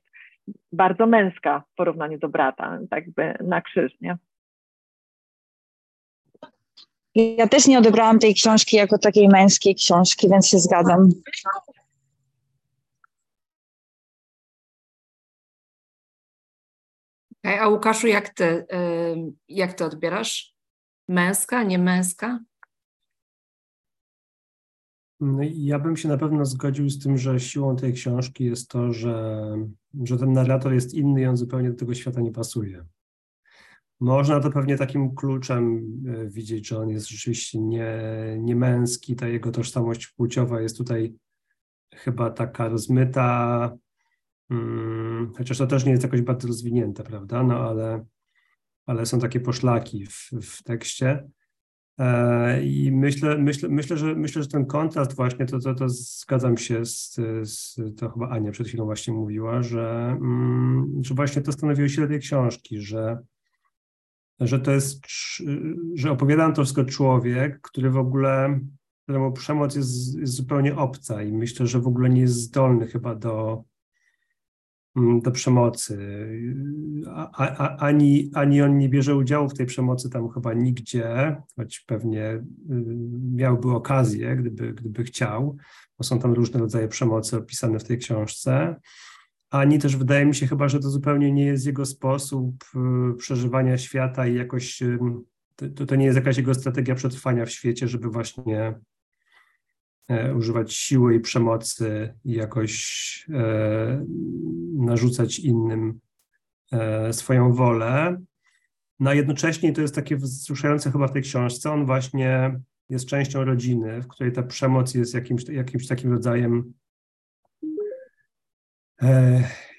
bardzo 0.71 1.08
męska 1.08 1.63
w 1.71 1.75
porównaniu 1.75 2.17
do 2.17 2.30
brata, 2.30 2.80
tak 2.89 3.06
jakby 3.06 3.34
na 3.43 3.62
krzyż, 3.62 4.02
nie? 4.02 4.17
Ja 7.15 7.48
też 7.48 7.67
nie 7.67 7.80
odebrałam 7.80 8.19
tej 8.19 8.34
książki 8.34 8.76
jako 8.76 8.98
takiej 8.98 9.28
męskiej 9.28 9.76
książki, 9.76 10.30
więc 10.30 10.48
się 10.48 10.60
zgadzam. 10.60 11.10
A 17.43 17.67
Łukaszu, 17.67 18.08
jak 18.08 18.30
ty, 18.30 18.65
jak 19.48 19.74
ty 19.74 19.86
odbierasz? 19.86 20.56
Męska, 21.08 21.63
nie 21.63 21.80
męska? 21.80 22.39
No 25.19 25.39
ja 25.54 25.80
bym 25.80 25.98
się 25.98 26.08
na 26.08 26.17
pewno 26.17 26.45
zgodził 26.45 26.89
z 26.89 27.04
tym, 27.04 27.17
że 27.17 27.39
siłą 27.39 27.76
tej 27.76 27.93
książki 27.93 28.45
jest 28.45 28.69
to, 28.69 28.93
że, 28.93 29.43
że 30.04 30.17
ten 30.17 30.34
narrator 30.34 30.74
jest 30.74 30.93
inny 30.93 31.22
i 31.22 31.26
on 31.26 31.38
zupełnie 31.38 31.69
do 31.69 31.80
tego 31.80 31.93
świata 31.93 32.22
nie 32.22 32.32
pasuje. 32.32 32.86
Można 33.99 34.39
to 34.39 34.49
pewnie 34.49 34.77
takim 34.77 35.15
kluczem 35.15 35.81
e, 36.07 36.29
widzieć, 36.29 36.67
że 36.67 36.79
on 36.79 36.89
jest 36.89 37.09
rzeczywiście 37.09 37.59
nie, 37.59 37.91
nie 38.39 38.55
męski, 38.55 39.15
ta 39.15 39.27
jego 39.27 39.51
tożsamość 39.51 40.07
płciowa 40.07 40.62
jest 40.62 40.77
tutaj 40.77 41.15
chyba 41.95 42.29
taka 42.29 42.69
rozmyta, 42.69 43.71
hmm, 44.49 45.33
chociaż 45.38 45.57
to 45.57 45.67
też 45.67 45.85
nie 45.85 45.91
jest 45.91 46.03
jakoś 46.03 46.21
bardzo 46.21 46.47
rozwinięte, 46.47 47.03
prawda? 47.03 47.43
No 47.43 47.69
ale, 47.69 48.05
ale 48.85 49.05
są 49.05 49.19
takie 49.19 49.39
poszlaki 49.39 50.05
w, 50.05 50.29
w 50.41 50.63
tekście. 50.63 51.29
E, 51.97 52.63
I 52.63 52.91
myślę, 52.91 53.38
myślę, 53.38 53.69
myślę, 53.69 53.97
że, 53.97 54.15
myślę, 54.15 54.43
że 54.43 54.49
ten 54.49 54.65
kontrast 54.65 55.15
właśnie, 55.15 55.45
to, 55.45 55.59
to, 55.59 55.75
to 55.75 55.89
zgadzam 55.89 56.57
się 56.57 56.85
z, 56.85 57.15
z, 57.43 57.75
to 57.97 58.09
chyba 58.09 58.29
Ania 58.29 58.51
przed 58.51 58.67
chwilą 58.67 58.85
właśnie 58.85 59.13
mówiła, 59.13 59.63
że, 59.63 60.17
mm, 60.21 61.01
że 61.01 61.13
właśnie 61.13 61.41
to 61.41 61.51
stanowiło 61.51 61.88
się 61.88 62.07
tej 62.07 62.19
książki, 62.19 62.81
że 62.81 63.17
że 64.39 64.60
to 64.60 64.71
jest, 64.71 65.02
że 65.93 66.12
opowiadam 66.12 66.54
to 66.54 66.63
wszystko 66.63 66.86
człowiek, 66.86 67.62
który 67.62 67.89
w 67.89 67.97
ogóle, 67.97 68.60
któremu 69.04 69.32
przemoc 69.32 69.75
jest, 69.75 70.17
jest 70.19 70.34
zupełnie 70.34 70.75
obca 70.75 71.23
i 71.23 71.34
myślę, 71.34 71.67
że 71.67 71.80
w 71.80 71.88
ogóle 71.88 72.10
nie 72.10 72.21
jest 72.21 72.34
zdolny 72.34 72.88
chyba 72.88 73.15
do, 73.15 73.63
mm, 74.95 75.21
do 75.21 75.32
przemocy. 75.32 75.97
A, 77.08 77.32
a, 77.32 77.78
ani, 77.78 78.32
ani 78.34 78.62
on 78.62 78.78
nie 78.78 78.89
bierze 78.89 79.15
udziału 79.15 79.49
w 79.49 79.54
tej 79.54 79.65
przemocy 79.65 80.10
tam 80.10 80.30
chyba 80.30 80.54
nigdzie, 80.54 81.41
choć 81.56 81.80
pewnie 81.80 82.25
y, 82.25 82.43
miałby 83.36 83.71
okazję, 83.71 84.36
gdyby, 84.36 84.73
gdyby 84.73 85.04
chciał, 85.04 85.58
bo 85.97 86.04
są 86.04 86.19
tam 86.19 86.34
różne 86.34 86.60
rodzaje 86.60 86.88
przemocy 86.88 87.38
opisane 87.38 87.80
w 87.80 87.84
tej 87.84 87.97
książce 87.97 88.75
ani 89.49 89.79
też 89.79 89.95
wydaje 89.95 90.25
mi 90.25 90.35
się 90.35 90.47
chyba, 90.47 90.67
że 90.69 90.79
to 90.79 90.89
zupełnie 90.89 91.32
nie 91.32 91.45
jest 91.45 91.65
jego 91.65 91.86
sposób 91.86 92.63
y, 93.11 93.17
przeżywania 93.17 93.78
świata 93.78 94.28
i 94.28 94.36
jakoś 94.36 94.82
y, 94.82 94.99
to, 95.76 95.86
to 95.86 95.95
nie 95.95 96.05
jest 96.05 96.15
jakaś 96.15 96.38
jego 96.38 96.53
strategia 96.53 96.95
przetrwania 96.95 97.45
w 97.45 97.51
świecie, 97.51 97.88
żeby 97.88 98.09
właśnie 98.09 98.74
e, 100.07 100.36
używać 100.36 100.74
siły 100.74 101.15
i 101.15 101.19
przemocy 101.19 102.13
i 102.26 102.34
jakoś 102.34 103.26
e, 103.34 104.05
narzucać 104.76 105.39
innym 105.39 105.99
e, 106.71 107.13
swoją 107.13 107.53
wolę. 107.53 108.21
No 108.99 109.09
a 109.09 109.13
jednocześnie 109.13 109.74
to 109.74 109.82
jest 109.82 109.95
takie 109.95 110.17
wzruszające 110.17 110.91
chyba 110.91 111.07
w 111.07 111.13
tej 111.13 111.21
książce, 111.21 111.71
on 111.71 111.86
właśnie 111.86 112.59
jest 112.89 113.05
częścią 113.05 113.45
rodziny, 113.45 114.01
w 114.01 114.07
której 114.07 114.34
ta 114.34 114.43
przemoc 114.43 114.93
jest 114.93 115.13
jakimś, 115.13 115.43
jakimś 115.43 115.88
takim 115.88 116.11
rodzajem 116.11 116.74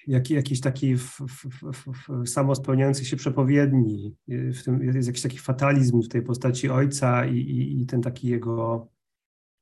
jak, 0.06 0.30
jakiś 0.30 0.60
taki 0.60 0.96
w, 0.96 1.20
w, 1.20 1.46
w, 1.72 2.28
samospełniający 2.28 3.04
się 3.04 3.16
przepowiedni. 3.16 4.16
W 4.28 4.62
tym 4.64 4.82
jest 4.82 5.08
jakiś 5.08 5.22
taki 5.22 5.38
fatalizm 5.38 6.02
w 6.02 6.08
tej 6.08 6.22
postaci 6.22 6.70
ojca 6.70 7.26
i, 7.26 7.36
i, 7.36 7.82
i 7.82 7.86
ten 7.86 8.02
taki 8.02 8.28
jego 8.28 8.88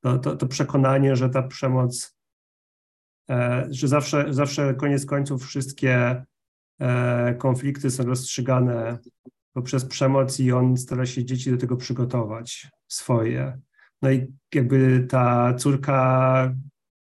to, 0.00 0.18
to, 0.18 0.36
to, 0.36 0.46
przekonanie, 0.46 1.16
że 1.16 1.30
ta 1.30 1.42
przemoc, 1.42 2.16
e, 3.30 3.66
że 3.70 3.88
zawsze, 3.88 4.34
zawsze 4.34 4.74
koniec 4.74 5.06
końców 5.06 5.44
wszystkie 5.44 6.24
e, 6.80 7.34
konflikty 7.34 7.90
są 7.90 8.04
rozstrzygane 8.04 8.98
poprzez 9.52 9.84
przemoc 9.84 10.40
i 10.40 10.52
on 10.52 10.76
stara 10.76 11.06
się 11.06 11.24
dzieci 11.24 11.50
do 11.50 11.56
tego 11.56 11.76
przygotować 11.76 12.68
swoje. 12.88 13.60
No 14.02 14.10
i 14.10 14.34
jakby 14.54 15.06
ta 15.10 15.54
córka, 15.54 16.54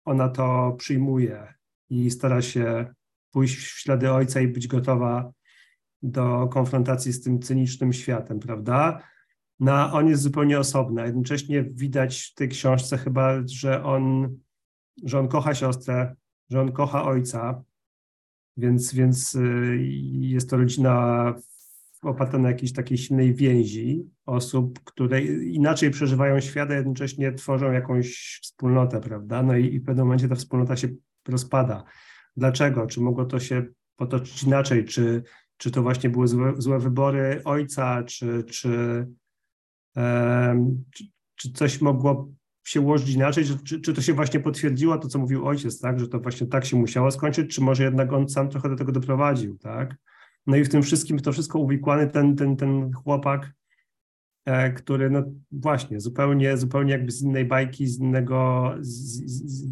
ona 0.05 0.29
to 0.29 0.75
przyjmuje 0.77 1.56
i 1.89 2.11
stara 2.11 2.41
się 2.41 2.93
pójść 3.31 3.57
w 3.57 3.79
ślady 3.79 4.11
ojca 4.11 4.41
i 4.41 4.47
być 4.47 4.67
gotowa 4.67 5.31
do 6.01 6.47
konfrontacji 6.47 7.13
z 7.13 7.21
tym 7.21 7.39
cynicznym 7.39 7.93
światem, 7.93 8.39
prawda? 8.39 9.01
No, 9.59 9.93
on 9.93 10.07
jest 10.07 10.21
zupełnie 10.21 10.59
osobny. 10.59 11.05
Jednocześnie 11.05 11.63
widać 11.63 12.21
w 12.21 12.33
tej 12.33 12.49
książce 12.49 12.97
chyba, 12.97 13.33
że 13.45 13.83
on, 13.83 14.35
że 15.03 15.19
on 15.19 15.27
kocha 15.27 15.55
siostrę, 15.55 16.15
że 16.49 16.61
on 16.61 16.71
kocha 16.71 17.03
ojca, 17.03 17.63
więc, 18.57 18.93
więc 18.93 19.35
y, 19.35 19.77
jest 20.11 20.49
to 20.49 20.57
rodzina 20.57 21.33
oparta 22.01 22.37
na 22.37 22.49
jakiejś 22.49 22.73
takiej 22.73 22.97
silnej 22.97 23.33
więzi 23.33 24.09
osób, 24.25 24.79
które 24.83 25.21
inaczej 25.43 25.91
przeżywają 25.91 26.39
świat, 26.39 26.71
a 26.71 26.73
jednocześnie 26.73 27.33
tworzą 27.33 27.71
jakąś 27.71 28.39
wspólnotę, 28.43 29.01
prawda? 29.01 29.43
No 29.43 29.57
i, 29.57 29.73
i 29.73 29.79
w 29.79 29.85
pewnym 29.85 30.05
momencie 30.05 30.27
ta 30.27 30.35
wspólnota 30.35 30.75
się 30.75 30.87
rozpada. 31.29 31.83
Dlaczego? 32.37 32.87
Czy 32.87 33.01
mogło 33.01 33.25
to 33.25 33.39
się 33.39 33.65
potoczyć 33.95 34.43
inaczej? 34.43 34.85
Czy, 34.85 35.23
czy 35.57 35.71
to 35.71 35.81
właśnie 35.81 36.09
były 36.09 36.27
złe, 36.27 36.53
złe 36.57 36.79
wybory 36.79 37.41
ojca, 37.45 38.03
czy, 38.03 38.43
czy, 38.43 39.07
czy, 40.91 41.05
czy, 41.35 41.51
coś 41.53 41.81
mogło 41.81 42.31
się 42.63 42.81
ułożyć 42.81 43.09
inaczej? 43.09 43.45
Czy, 43.65 43.81
czy 43.81 43.93
to 43.93 44.01
się 44.01 44.13
właśnie 44.13 44.39
potwierdziło, 44.39 44.97
to 44.97 45.07
co 45.07 45.19
mówił 45.19 45.47
ojciec, 45.47 45.79
tak? 45.79 45.99
że 45.99 46.07
to 46.07 46.19
właśnie 46.19 46.47
tak 46.47 46.65
się 46.65 46.77
musiało 46.77 47.11
skończyć, 47.11 47.55
czy 47.55 47.61
może 47.61 47.83
jednak 47.83 48.13
on 48.13 48.29
sam 48.29 48.49
trochę 48.49 48.69
do 48.69 48.75
tego 48.75 48.91
doprowadził, 48.91 49.57
tak? 49.57 49.95
No 50.47 50.57
i 50.57 50.63
w 50.63 50.69
tym 50.69 50.83
wszystkim 50.83 51.19
to 51.19 51.31
wszystko 51.31 51.59
uwikłany 51.59 52.07
ten, 52.07 52.35
ten, 52.35 52.57
ten 52.57 52.91
chłopak, 52.93 53.53
który 54.75 55.09
no 55.09 55.23
właśnie 55.51 55.99
zupełnie, 55.99 56.57
zupełnie 56.57 56.91
jakby 56.91 57.11
z 57.11 57.21
innej 57.21 57.45
bajki, 57.45 57.87
z 57.87 57.99
innego, 57.99 58.73
z, 58.79 59.25
z 59.51 59.63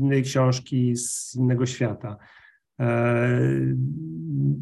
innej 0.00 0.22
książki, 0.22 0.96
z 0.96 1.34
innego 1.34 1.66
świata. 1.66 2.16
E, 2.80 3.40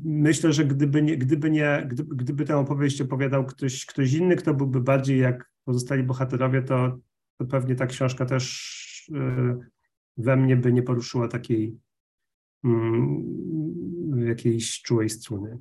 myślę, 0.04 0.52
że 0.52 0.64
gdyby 0.64 1.02
nie, 1.02 1.16
gdyby, 1.16 1.50
nie 1.50 1.86
gdyby, 1.90 2.16
gdyby 2.16 2.44
tę 2.44 2.56
opowieść 2.56 3.00
opowiadał 3.00 3.46
ktoś, 3.46 3.86
ktoś 3.86 4.12
inny, 4.12 4.36
kto 4.36 4.54
byłby 4.54 4.80
bardziej 4.80 5.18
jak 5.18 5.50
pozostali 5.64 6.02
bohaterowie, 6.02 6.62
to, 6.62 6.98
to 7.38 7.44
pewnie 7.44 7.74
ta 7.74 7.86
książka 7.86 8.26
też 8.26 9.10
e, 9.14 9.58
we 10.16 10.36
mnie 10.36 10.56
by 10.56 10.72
nie 10.72 10.82
poruszyła 10.82 11.28
takiej 11.28 11.78
Mm, 12.64 14.26
jakiejś 14.26 14.82
czułej 14.82 15.10
struny. 15.10 15.58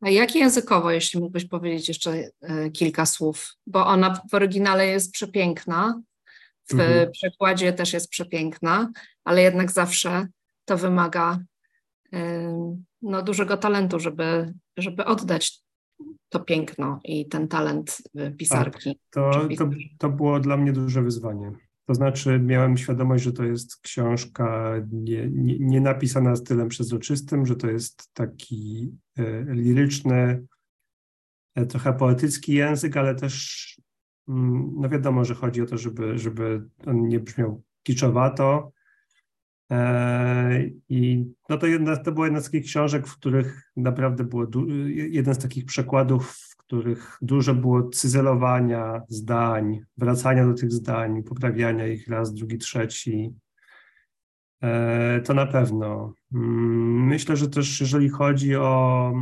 A 0.00 0.10
jak 0.10 0.34
językowo, 0.34 0.90
jeśli 0.90 1.20
mógłbyś 1.20 1.44
powiedzieć 1.44 1.88
jeszcze 1.88 2.30
e, 2.40 2.70
kilka 2.70 3.06
słów, 3.06 3.54
bo 3.66 3.86
ona 3.86 4.20
w 4.30 4.34
oryginale 4.34 4.86
jest 4.86 5.12
przepiękna, 5.12 6.00
w 6.68 6.72
mhm. 6.72 7.10
przekładzie 7.10 7.72
też 7.72 7.92
jest 7.92 8.08
przepiękna, 8.08 8.90
ale 9.24 9.42
jednak 9.42 9.70
zawsze 9.70 10.26
to 10.64 10.76
wymaga 10.76 11.38
no, 13.02 13.22
dużego 13.22 13.56
talentu, 13.56 14.00
żeby, 14.00 14.54
żeby 14.76 15.04
oddać 15.04 15.60
to 16.28 16.40
piękno 16.40 17.00
i 17.04 17.28
ten 17.28 17.48
talent 17.48 18.02
pisarki. 18.38 19.00
Tak, 19.10 19.24
to, 19.32 19.48
to, 19.58 19.70
to 19.98 20.08
było 20.08 20.40
dla 20.40 20.56
mnie 20.56 20.72
duże 20.72 21.02
wyzwanie. 21.02 21.52
To 21.88 21.94
znaczy, 21.94 22.40
miałem 22.40 22.76
świadomość, 22.76 23.24
że 23.24 23.32
to 23.32 23.44
jest 23.44 23.80
książka 23.80 24.74
nie, 24.92 25.30
nie, 25.30 25.58
nie 25.58 25.80
napisana 25.80 26.36
stylem 26.36 26.68
przezroczystym, 26.68 27.46
że 27.46 27.56
to 27.56 27.70
jest 27.70 28.10
taki 28.12 28.92
e, 29.18 29.54
liryczny, 29.54 30.46
e, 31.54 31.66
trochę 31.66 31.92
poetycki 31.92 32.52
język, 32.52 32.96
ale 32.96 33.14
też, 33.14 33.76
mm, 34.28 34.70
no 34.76 34.88
wiadomo, 34.88 35.24
że 35.24 35.34
chodzi 35.34 35.62
o 35.62 35.66
to, 35.66 35.78
żeby, 35.78 36.18
żeby 36.18 36.68
on 36.86 37.08
nie 37.08 37.20
brzmiał 37.20 37.62
kiczowato. 37.82 38.72
E, 39.72 40.64
I 40.88 41.26
no 41.48 41.58
to, 41.58 41.66
jedna, 41.66 41.96
to 41.96 42.12
była 42.12 42.26
jedna 42.26 42.40
z 42.40 42.44
takich 42.44 42.64
książek, 42.64 43.06
w 43.06 43.16
których 43.16 43.70
naprawdę 43.76 44.24
było 44.24 44.46
jeden 44.94 45.34
z 45.34 45.38
takich 45.38 45.64
przekładów 45.64 46.47
których 46.68 47.18
dużo 47.22 47.54
było 47.54 47.88
cyzelowania 47.88 49.02
zdań, 49.08 49.80
wracania 49.96 50.46
do 50.46 50.54
tych 50.54 50.72
zdań, 50.72 51.22
poprawiania 51.22 51.86
ich 51.86 52.08
raz, 52.08 52.34
drugi, 52.34 52.58
trzeci. 52.58 53.34
E, 54.62 55.20
to 55.20 55.34
na 55.34 55.46
pewno. 55.46 56.14
Mm, 56.34 57.06
myślę, 57.06 57.36
że 57.36 57.48
też 57.48 57.80
jeżeli 57.80 58.08
chodzi 58.08 58.56
o, 58.56 59.12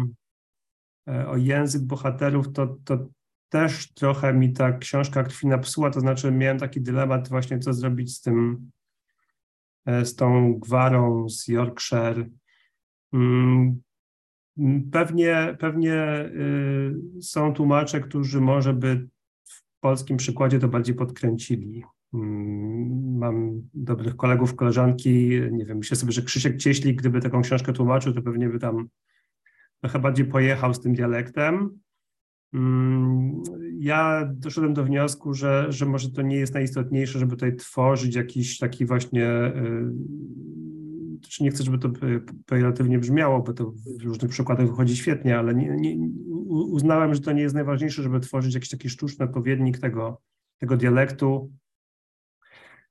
e, 1.09 1.29
o 1.29 1.37
język 1.37 1.83
bohaterów, 1.83 2.53
to, 2.53 2.77
to 2.85 3.07
też 3.49 3.93
trochę 3.93 4.35
mi 4.35 4.53
ta 4.53 4.73
książka 4.73 5.23
krwi 5.23 5.47
napsuła, 5.47 5.91
to 5.91 6.01
znaczy 6.01 6.33
miałem 6.33 6.59
taki 6.59 6.81
dylemat 6.81 7.29
właśnie, 7.29 7.59
co 7.59 7.73
zrobić 7.73 8.17
z 8.17 8.21
tym, 8.21 8.71
e, 9.87 10.05
z 10.05 10.17
tą 10.17 10.55
gwarą 10.55 11.29
z 11.29 11.49
Yorkshire. 11.49 12.29
Pewnie, 14.93 15.57
pewnie 15.61 16.25
y, 17.19 17.23
są 17.23 17.53
tłumacze, 17.53 18.01
którzy 18.01 18.41
może 18.41 18.75
by 18.75 19.09
w 19.45 19.81
polskim 19.81 20.17
przykładzie 20.17 20.59
to 20.59 20.69
bardziej 20.69 20.95
podkręcili. 20.95 21.85
Mm, 22.15 23.19
mam 23.19 23.63
dobrych 23.75 24.17
kolegów, 24.17 24.57
koleżanki, 24.57 25.41
nie 25.51 25.65
wiem, 25.65 25.79
myślę 25.79 25.97
sobie, 25.97 26.13
że 26.13 26.23
Krzysiek 26.23 26.57
Cieślik, 26.57 26.99
gdyby 26.99 27.21
taką 27.21 27.43
książkę 27.43 27.73
tłumaczył, 27.73 28.13
to 28.13 28.23
pewnie 28.23 28.49
by 28.49 28.59
tam 28.59 28.89
trochę 29.81 29.99
bardziej 29.99 30.27
pojechał 30.27 30.75
z 30.75 30.81
tym 30.81 30.95
dialektem. 30.95 31.79
Mm, 32.55 33.43
ja 33.79 34.29
doszedłem 34.35 34.75
do 34.75 34.85
wniosku, 34.85 35.35
że, 35.35 35.67
że 35.69 35.87
może 35.87 36.11
to 36.11 36.23
nie 36.23 36.37
jest 36.37 36.55
najistotniejsze, 36.55 37.19
żeby 37.19 37.33
tutaj 37.33 37.57
tworzyć 37.57 38.15
jakiś 38.15 38.59
taki 38.59 38.87
właśnie 38.87 39.53
y, 41.17 41.21
też 41.21 41.41
nie 41.41 41.51
chcę, 41.51 41.65
żeby 41.65 41.79
to 41.79 41.91
pejoratywnie 42.47 42.99
brzmiało, 42.99 43.43
bo 43.43 43.53
to 43.53 43.73
w 44.01 44.03
różnych 44.03 44.31
przykładach 44.31 44.67
wychodzi 44.67 44.97
świetnie, 44.97 45.39
ale 45.39 45.55
nie, 45.55 45.69
nie, 45.69 46.09
uznałem, 46.49 47.15
że 47.15 47.21
to 47.21 47.33
nie 47.33 47.43
jest 47.43 47.55
najważniejsze, 47.55 48.03
żeby 48.03 48.21
tworzyć 48.21 48.55
jakiś 48.55 48.71
taki 48.71 48.89
sztuczny 48.89 49.25
odpowiednik 49.25 49.79
tego, 49.79 50.23
tego 50.59 50.77
dialektu 50.77 51.53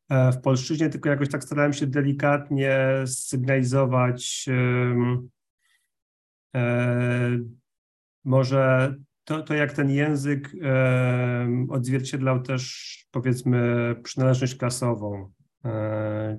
e, 0.09 0.31
w 0.31 0.41
polszczyźnie, 0.41 0.89
tylko 0.89 1.09
jakoś 1.09 1.29
tak 1.29 1.43
starałem 1.43 1.73
się 1.73 1.87
delikatnie 1.87 3.03
sygnalizować 3.05 4.45
e, 4.49 4.95
może 8.23 8.95
to, 9.23 9.41
to 9.41 9.53
jak 9.53 9.73
ten 9.73 9.89
język 9.89 10.51
odzwierciedlał 11.69 12.41
też 12.41 12.95
powiedzmy 13.11 13.95
przynależność 14.03 14.55
klasową, 14.55 15.31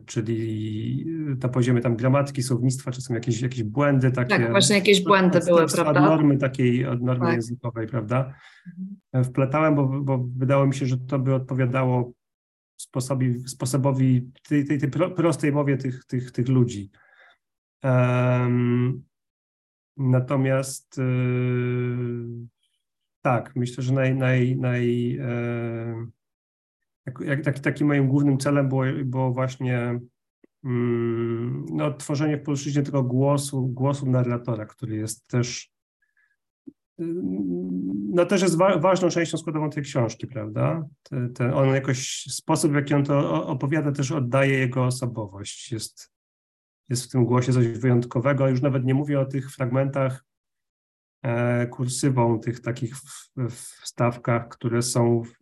czyli 0.06 1.06
na 1.42 1.48
poziomie 1.48 1.80
tam 1.80 1.96
gramatyki, 1.96 2.42
słownictwa, 2.42 2.92
czy 2.92 3.00
są 3.02 3.14
jakieś, 3.14 3.40
jakieś 3.40 3.62
błędy 3.62 4.10
takie. 4.10 4.28
Tak, 4.28 4.50
właśnie 4.50 4.76
jakieś 4.76 5.04
błędy 5.04 5.40
były, 5.46 5.62
od, 5.62 5.72
prawda? 5.72 6.00
Od 6.00 6.06
normy 6.06 6.38
takiej, 6.38 6.86
od 6.86 7.02
normy 7.02 7.26
tak. 7.26 7.34
językowej, 7.34 7.86
prawda? 7.86 8.34
Mhm. 8.66 9.24
Wplatałem, 9.24 9.74
bo, 9.74 9.86
bo 9.86 10.26
wydało 10.36 10.66
mi 10.66 10.74
się, 10.74 10.86
że 10.86 10.98
to 10.98 11.18
by 11.18 11.34
odpowiadało 11.34 12.12
sposobi, 12.76 13.48
sposobowi 13.48 14.30
tej, 14.48 14.64
tej, 14.64 14.78
tej 14.78 14.90
prostej 14.90 15.52
mowie 15.52 15.76
tych, 15.76 16.04
tych, 16.04 16.32
tych 16.32 16.48
ludzi. 16.48 16.90
Um, 17.84 19.02
natomiast 19.96 20.98
yy, 20.98 22.46
tak, 23.22 23.56
myślę, 23.56 23.84
że 23.84 23.92
naj, 23.92 24.14
naj, 24.14 24.56
naj 24.56 25.08
yy, 25.08 26.15
jak, 27.06 27.20
jak, 27.20 27.44
taki, 27.44 27.60
takim 27.60 27.86
moim 27.86 28.08
głównym 28.08 28.38
celem 28.38 28.68
było, 28.68 28.84
było 29.04 29.32
właśnie 29.32 30.00
mm, 30.64 31.66
no, 31.70 31.94
tworzenie 31.94 32.36
w 32.36 32.42
polszczyźnie 32.42 32.82
tego 32.82 33.02
głosu, 33.02 33.66
głosu 33.66 34.10
narratora, 34.10 34.66
który 34.66 34.96
jest 34.96 35.28
też 35.28 35.76
no 36.98 38.26
też 38.26 38.42
jest 38.42 38.56
wa 38.56 38.78
ważną 38.78 39.08
częścią 39.08 39.38
składową 39.38 39.70
tej 39.70 39.82
książki, 39.82 40.26
prawda? 40.26 40.86
Te, 41.02 41.28
te, 41.28 41.54
on 41.54 41.68
jakoś, 41.68 42.24
sposób 42.30 42.72
w 42.72 42.74
jaki 42.74 42.94
on 42.94 43.04
to 43.04 43.46
opowiada 43.46 43.92
też 43.92 44.12
oddaje 44.12 44.58
jego 44.58 44.84
osobowość. 44.84 45.72
Jest, 45.72 46.12
jest 46.88 47.04
w 47.04 47.08
tym 47.08 47.24
głosie 47.24 47.52
coś 47.52 47.68
wyjątkowego, 47.68 48.48
już 48.48 48.62
nawet 48.62 48.84
nie 48.84 48.94
mówię 48.94 49.20
o 49.20 49.26
tych 49.26 49.50
fragmentach 49.50 50.24
kursywą 51.70 52.40
tych 52.40 52.60
takich 52.60 52.94
wstawkach, 53.50 54.48
które 54.48 54.82
są 54.82 55.22
w, 55.22 55.32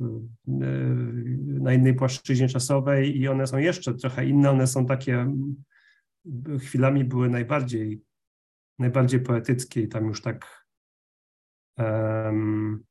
na 1.61 1.73
innej 1.73 1.95
płaszczyźnie 1.95 2.49
czasowej 2.49 3.19
i 3.19 3.29
one 3.29 3.47
są 3.47 3.59
jeszcze 3.59 3.95
trochę 3.95 4.27
inne, 4.27 4.51
one 4.51 4.67
są 4.67 4.87
takie, 4.87 5.27
chwilami 6.61 7.05
były 7.05 7.29
najbardziej, 7.29 8.03
najbardziej 8.79 9.21
poetyckie 9.21 9.81
i 9.81 9.89
tam 9.89 10.07
już 10.07 10.23
tak 10.23 10.67
um, 11.79 12.85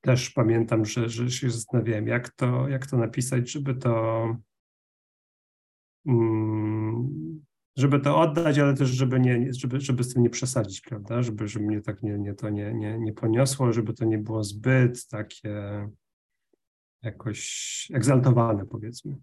też 0.00 0.30
pamiętam, 0.30 0.84
że, 0.84 1.08
że 1.08 1.30
się 1.30 1.50
zastanawiałem, 1.50 2.08
jak 2.08 2.28
to, 2.28 2.68
jak 2.68 2.86
to 2.86 2.96
napisać, 2.96 3.50
żeby 3.50 3.74
to 3.74 4.36
um, 6.04 7.43
żeby 7.76 8.00
to 8.00 8.20
oddać, 8.20 8.58
ale 8.58 8.74
też 8.74 8.90
żeby, 8.90 9.20
nie, 9.20 9.52
żeby, 9.52 9.80
żeby 9.80 10.04
z 10.04 10.14
tym 10.14 10.22
nie 10.22 10.30
przesadzić, 10.30 10.80
prawda? 10.80 11.22
Żeby, 11.22 11.48
żeby 11.48 11.66
mnie 11.66 11.80
tak 11.80 12.02
nie, 12.02 12.18
nie, 12.18 12.34
to 12.34 12.50
nie, 12.50 12.74
nie, 12.74 12.98
nie 12.98 13.12
poniosło, 13.12 13.72
żeby 13.72 13.94
to 13.94 14.04
nie 14.04 14.18
było 14.18 14.44
zbyt 14.44 15.08
takie 15.08 15.88
jakoś 17.02 17.88
egzaltowane, 17.94 18.66
powiedzmy. 18.66 19.16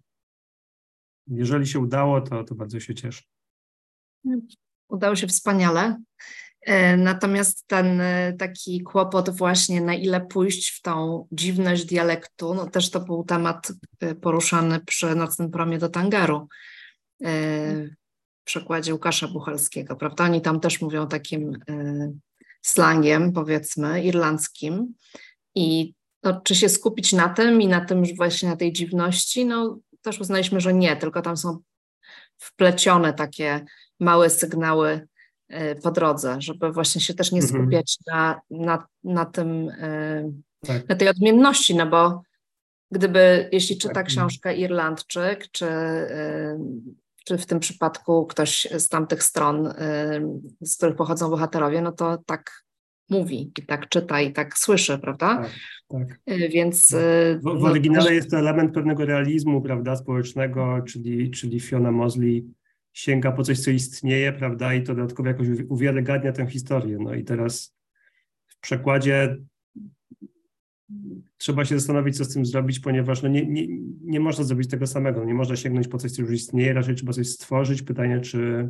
Jeżeli 1.26 1.66
się 1.66 1.78
udało, 1.78 2.20
to, 2.20 2.44
to 2.44 2.54
bardzo 2.54 2.80
się 2.80 2.94
cieszę. 2.94 3.22
Udało 4.88 5.16
się 5.16 5.26
wspaniale. 5.26 6.02
E, 6.60 6.96
natomiast 6.96 7.66
ten 7.66 8.00
e, 8.00 8.32
taki 8.32 8.82
kłopot 8.82 9.30
właśnie, 9.30 9.80
na 9.80 9.94
ile 9.94 10.20
pójść 10.20 10.70
w 10.70 10.82
tą 10.82 11.26
dziwność 11.32 11.84
dialektu, 11.84 12.54
no 12.54 12.70
też 12.70 12.90
to 12.90 13.00
był 13.00 13.24
temat 13.24 13.72
e, 14.00 14.14
poruszany 14.14 14.80
przy 14.80 15.14
Nocnym 15.14 15.50
Promie 15.50 15.78
do 15.78 15.88
Tangaru 15.88 16.48
w 18.42 18.44
przekładzie 18.44 18.92
Łukasza 18.92 19.28
Buchalskiego, 19.28 19.96
prawda? 19.96 20.24
Oni 20.24 20.40
tam 20.40 20.60
też 20.60 20.80
mówią 20.80 21.08
takim 21.08 21.58
slangiem, 22.62 23.32
powiedzmy, 23.32 24.04
irlandzkim. 24.04 24.94
I 25.54 25.94
no, 26.22 26.40
czy 26.40 26.54
się 26.54 26.68
skupić 26.68 27.12
na 27.12 27.28
tym 27.28 27.60
i 27.62 27.68
na 27.68 27.84
tym 27.84 28.02
właśnie 28.16 28.48
na 28.48 28.56
tej 28.56 28.72
dziwności, 28.72 29.44
no 29.44 29.78
też 30.02 30.20
uznaliśmy, 30.20 30.60
że 30.60 30.74
nie, 30.74 30.96
tylko 30.96 31.22
tam 31.22 31.36
są 31.36 31.58
wplecione 32.38 33.12
takie 33.12 33.64
małe 34.00 34.30
sygnały 34.30 35.08
E, 35.52 35.74
po 35.74 35.90
drodze, 35.90 36.36
żeby 36.38 36.72
właśnie 36.72 37.00
się 37.00 37.14
też 37.14 37.32
nie 37.32 37.40
mhm. 37.40 37.62
skupiać 37.62 37.98
na, 38.06 38.40
na, 38.50 38.86
na 39.04 39.24
tym, 39.24 39.68
e, 39.68 40.32
tak. 40.66 40.88
na 40.88 40.96
tej 40.96 41.08
odmienności, 41.08 41.74
no 41.74 41.86
bo 41.86 42.22
gdyby, 42.90 43.48
jeśli 43.52 43.78
czyta 43.78 43.94
tak. 43.94 44.06
książkę 44.06 44.56
Irlandczyk, 44.56 45.50
czy, 45.52 45.66
e, 45.66 46.58
czy 47.24 47.38
w 47.38 47.46
tym 47.46 47.60
przypadku 47.60 48.26
ktoś 48.26 48.68
z 48.78 48.88
tamtych 48.88 49.22
stron, 49.22 49.74
z 50.60 50.76
których 50.76 50.96
pochodzą 50.96 51.30
bohaterowie, 51.30 51.82
no 51.82 51.92
to 51.92 52.18
tak 52.26 52.62
mówi 53.10 53.52
i 53.58 53.66
tak 53.66 53.88
czyta 53.88 54.20
i 54.20 54.32
tak 54.32 54.58
słyszy, 54.58 54.98
prawda? 54.98 55.42
Tak, 55.42 55.50
tak. 55.88 56.20
Więc... 56.50 56.90
W, 56.90 57.40
w 57.40 57.44
no, 57.44 57.52
oryginale 57.52 58.14
jest 58.14 58.30
to 58.30 58.38
element 58.38 58.74
pewnego 58.74 59.06
realizmu, 59.06 59.62
prawda, 59.62 59.96
społecznego, 59.96 60.82
czyli, 60.88 61.30
czyli 61.30 61.60
Fiona 61.60 61.90
Mosley 61.90 62.46
sięga 62.92 63.32
po 63.32 63.42
coś, 63.42 63.60
co 63.60 63.70
istnieje, 63.70 64.32
prawda, 64.32 64.74
i 64.74 64.82
to 64.82 64.94
dodatkowo 64.94 65.28
jakoś 65.28 65.48
uwiarygadnia 65.68 66.32
tę 66.32 66.46
historię. 66.46 66.98
No 67.00 67.14
i 67.14 67.24
teraz 67.24 67.74
w 68.46 68.60
przekładzie 68.60 69.36
trzeba 71.36 71.64
się 71.64 71.78
zastanowić, 71.78 72.16
co 72.16 72.24
z 72.24 72.34
tym 72.34 72.46
zrobić, 72.46 72.80
ponieważ 72.80 73.22
no 73.22 73.28
nie, 73.28 73.46
nie, 73.46 73.66
nie 74.00 74.20
można 74.20 74.44
zrobić 74.44 74.70
tego 74.70 74.86
samego, 74.86 75.24
nie 75.24 75.34
można 75.34 75.56
sięgnąć 75.56 75.88
po 75.88 75.98
coś, 75.98 76.12
co 76.12 76.22
już 76.22 76.30
istnieje, 76.30 76.72
raczej 76.72 76.94
trzeba 76.94 77.12
coś 77.12 77.28
stworzyć. 77.28 77.82
Pytanie, 77.82 78.20
czy, 78.20 78.68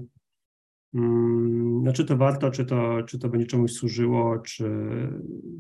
mm, 0.95 1.83
no, 1.85 1.93
czy 1.93 2.05
to 2.05 2.17
warto, 2.17 2.51
czy 2.51 2.65
to, 2.65 3.03
czy 3.03 3.19
to 3.19 3.29
będzie 3.29 3.47
czemuś 3.47 3.73
służyło, 3.73 4.39
czy, 4.39 4.71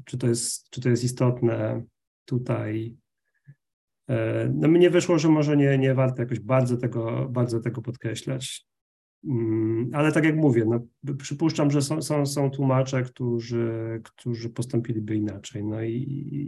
czy, 0.05 0.19
to 0.19 0.27
jest, 0.27 0.71
czy 0.71 0.81
to 0.81 0.89
jest 0.89 1.05
istotne 1.05 1.83
tutaj. 2.25 2.97
E, 4.09 4.49
no 4.55 4.69
mnie 4.69 4.91
wyszło, 4.91 5.19
że 5.19 5.29
może 5.29 5.57
nie, 5.57 5.79
nie 5.79 5.95
warto 5.95 6.23
jakoś 6.23 6.41
bardzo 6.41 6.77
tego, 6.77 7.29
bardzo 7.29 7.61
tego 7.61 7.83
podkreślać. 7.83 8.72
Mm, 9.25 9.91
ale 9.95 10.13
tak 10.13 10.25
jak 10.25 10.37
mówię, 10.37 10.65
no, 10.65 10.81
przypuszczam, 11.17 11.71
że 11.71 11.83
są, 11.83 12.03
są, 12.03 12.27
są 12.27 12.51
tłumacze, 12.51 13.03
którzy, 13.03 14.01
którzy 14.05 14.51
postąpiliby 14.51 15.17
inaczej. 15.17 15.65
No 15.65 15.83
i, 15.83 15.93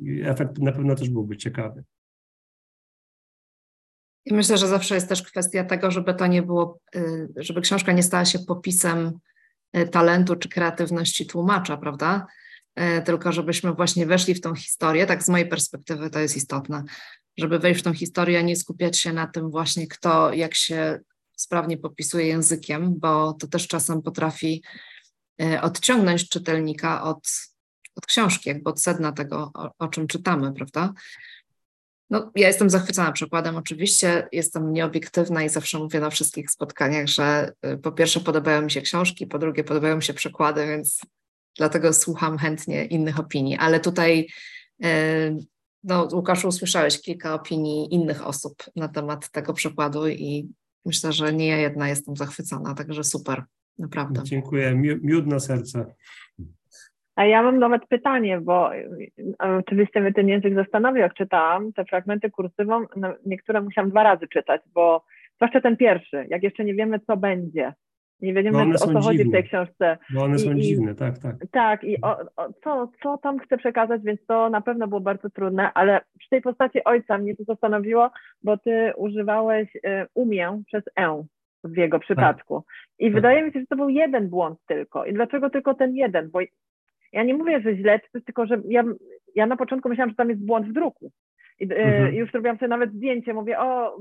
i 0.05 0.23
efekt 0.23 0.59
na 0.59 0.73
pewno 0.73 0.95
też 0.95 1.11
byłby 1.11 1.37
ciekawy. 1.37 1.85
I 4.25 4.35
myślę, 4.35 4.59
że 4.59 4.69
zawsze 4.69 4.95
jest 4.95 5.09
też 5.09 5.23
kwestia 5.23 5.65
tego, 5.65 5.91
żeby 5.91 6.15
to 6.15 6.27
nie 6.27 6.43
było, 6.43 6.81
y, 6.97 7.29
żeby 7.37 7.61
książka 7.61 7.93
nie 7.93 8.03
stała 8.03 8.25
się 8.25 8.39
popisem 8.39 9.13
y, 9.77 9.89
talentu 9.89 10.37
czy 10.37 10.49
kreatywności 10.49 11.27
tłumacza, 11.27 11.77
prawda? 11.77 12.27
Y, 12.81 13.03
tylko 13.03 13.33
żebyśmy 13.33 13.73
właśnie 13.73 14.07
weszli 14.07 14.35
w 14.35 14.41
tą 14.41 14.55
historię, 14.55 15.07
tak 15.07 15.23
z 15.23 15.29
mojej 15.29 15.49
perspektywy 15.49 16.11
to 16.11 16.19
jest 16.19 16.37
istotne, 16.37 16.85
żeby 17.37 17.59
wejść 17.59 17.81
w 17.81 17.85
tą 17.85 17.93
historię, 17.93 18.39
a 18.39 18.43
nie 18.43 18.57
skupiać 18.57 18.99
się 18.99 19.13
na 19.13 19.27
tym 19.27 19.51
właśnie, 19.51 19.87
kto 19.87 20.33
jak 20.33 20.55
się 20.55 21.01
sprawnie 21.37 21.79
popisuje 21.79 22.27
językiem, 22.27 22.95
bo 22.99 23.33
to 23.33 23.47
też 23.47 23.69
czasem 23.69 24.03
potrafi 24.03 24.63
e, 25.43 25.63
odciągnąć 25.63 26.29
czytelnika 26.29 27.03
od, 27.03 27.29
od 27.97 28.07
książki, 28.07 28.49
jakby 28.49 28.71
od 28.71 28.83
sedna 28.83 29.13
tego, 29.13 29.51
o, 29.55 29.71
o 29.79 29.89
czym 29.89 30.07
czytamy, 30.07 30.53
prawda? 30.53 30.93
No, 32.11 32.33
ja 32.35 32.49
jestem 32.49 32.71
zachwycona 32.71 33.13
przykładem, 33.13 33.57
oczywiście 33.57 34.29
jestem 34.33 34.73
nieobiektywna 34.73 35.43
i 35.43 35.49
zawsze 35.49 35.79
mówię 35.79 36.01
na 36.01 36.11
wszystkich 36.11 36.51
spotkaniach, 36.51 37.07
że 37.07 37.53
e, 37.63 37.77
po 37.77 37.93
pierwsze 37.93 38.21
podobają 38.21 38.63
mi 38.63 38.71
się 38.71 38.81
książki, 38.81 39.27
po 39.27 39.39
drugie 39.39 39.65
podobają 39.65 39.97
mi 39.97 40.03
się 40.03 40.15
przykłady, 40.15 40.67
więc 40.67 41.01
dlatego 41.57 41.93
słucham 41.93 42.39
chętnie 42.39 42.85
innych 42.85 43.21
opinii, 43.21 43.57
ale 43.57 43.81
tutaj 43.81 44.29
e, 44.83 45.37
no, 45.85 46.09
Łukaszu, 46.13 46.49
usłyszałeś 46.49 47.01
kilka 47.01 47.35
opinii 47.35 47.95
innych 47.95 48.27
osób 48.27 48.63
na 48.77 48.89
temat 48.89 49.31
tego 49.31 49.53
przykładu 49.53 50.09
i 50.09 50.49
myślę, 50.87 51.13
że 51.13 51.33
nie 51.33 51.49
ja 51.49 51.57
jedna 51.57 51.89
jestem 51.89 52.17
zachwycona, 52.17 52.75
także 52.75 53.05
super, 53.05 53.43
naprawdę. 53.79 54.21
Dziękuję, 54.25 54.75
miód 55.03 55.27
na 55.27 55.41
serce. 55.41 55.95
A 57.17 57.25
ja 57.25 57.43
mam 57.43 57.59
nawet 57.59 57.87
pytanie, 57.89 58.41
bo 58.41 58.75
e, 58.75 58.83
oczywiście 59.39 60.01
mnie 60.01 60.13
ten 60.13 60.29
język 60.29 60.55
zastanowił, 60.55 61.01
jak 61.03 61.15
czytałam 61.15 61.73
te 61.73 61.85
fragmenty 61.85 62.31
kursywą, 62.31 62.87
no, 62.97 63.15
niektóre 63.27 63.61
musiałam 63.61 63.91
dwa 63.91 64.03
razy 64.03 64.29
czytać, 64.29 64.63
bo 64.75 65.05
zwłaszcza 65.37 65.61
ten 65.61 65.77
pierwszy, 65.77 66.27
jak 66.29 66.43
jeszcze 66.43 66.65
nie 66.65 66.75
wiemy, 66.75 67.01
co 67.01 67.17
będzie, 67.17 67.73
nie 68.33 68.43
wiemy, 68.43 68.75
o 68.75 68.79
co 68.79 69.01
chodzi 69.01 69.25
w 69.25 69.33
tej 69.33 69.45
książce. 69.45 69.99
Bo 70.11 70.23
one 70.25 70.39
są 70.39 70.53
I, 70.53 70.61
dziwne, 70.61 70.95
tak, 70.95 71.19
tak. 71.19 71.37
Tak, 71.51 71.85
i 71.85 72.01
o, 72.01 72.19
o, 72.37 72.53
co, 72.65 72.91
co 73.03 73.19
tam 73.19 73.39
chcę 73.39 73.57
przekazać, 73.57 74.03
więc 74.03 74.27
to 74.27 74.51
na 74.51 74.61
pewno 74.61 74.89
było 74.89 75.01
bardzo 75.01 75.31
trudne, 75.31 75.73
ale 75.73 76.01
przy 76.19 76.29
tej 76.29 76.43
postaci 76.43 76.85
ojca 76.85 77.19
mnie 77.19 77.37
to 77.37 77.45
zastanowiło, 77.45 78.11
bo 78.43 78.57
ty 78.57 78.93
używałeś 78.97 79.77
y, 79.77 79.81
umie 80.15 80.63
przez 80.67 80.85
e 80.99 81.25
w 81.65 81.77
jego 81.77 81.99
przypadku. 81.99 82.57
Tak. 82.57 82.95
I 82.99 83.05
tak. 83.05 83.15
wydaje 83.15 83.43
mi 83.43 83.53
się, 83.53 83.61
że 83.61 83.67
to 83.67 83.77
był 83.77 83.89
jeden 83.89 84.29
błąd 84.29 84.59
tylko. 84.67 85.05
I 85.05 85.13
dlaczego 85.13 85.51
tylko 85.51 85.75
ten 85.75 85.95
jeden? 85.95 86.31
Bo 86.31 86.41
ja 87.13 87.23
nie 87.23 87.35
mówię, 87.35 87.61
że 87.61 87.77
źle, 87.77 88.01
tylko 88.25 88.47
że 88.47 88.61
ja, 88.69 88.85
ja 89.35 89.47
na 89.47 89.57
początku 89.57 89.89
myślałam, 89.89 90.11
że 90.11 90.17
tam 90.17 90.31
jest 90.31 90.47
błąd 90.47 90.69
w 90.69 90.73
druku. 90.73 91.11
I, 91.61 91.73
y, 91.73 91.77
mhm. 91.77 92.15
już 92.15 92.31
zrobiłam 92.31 92.59
sobie 92.59 92.69
nawet 92.69 92.93
zdjęcie, 92.93 93.35
mówię, 93.35 93.59
o, 93.59 93.97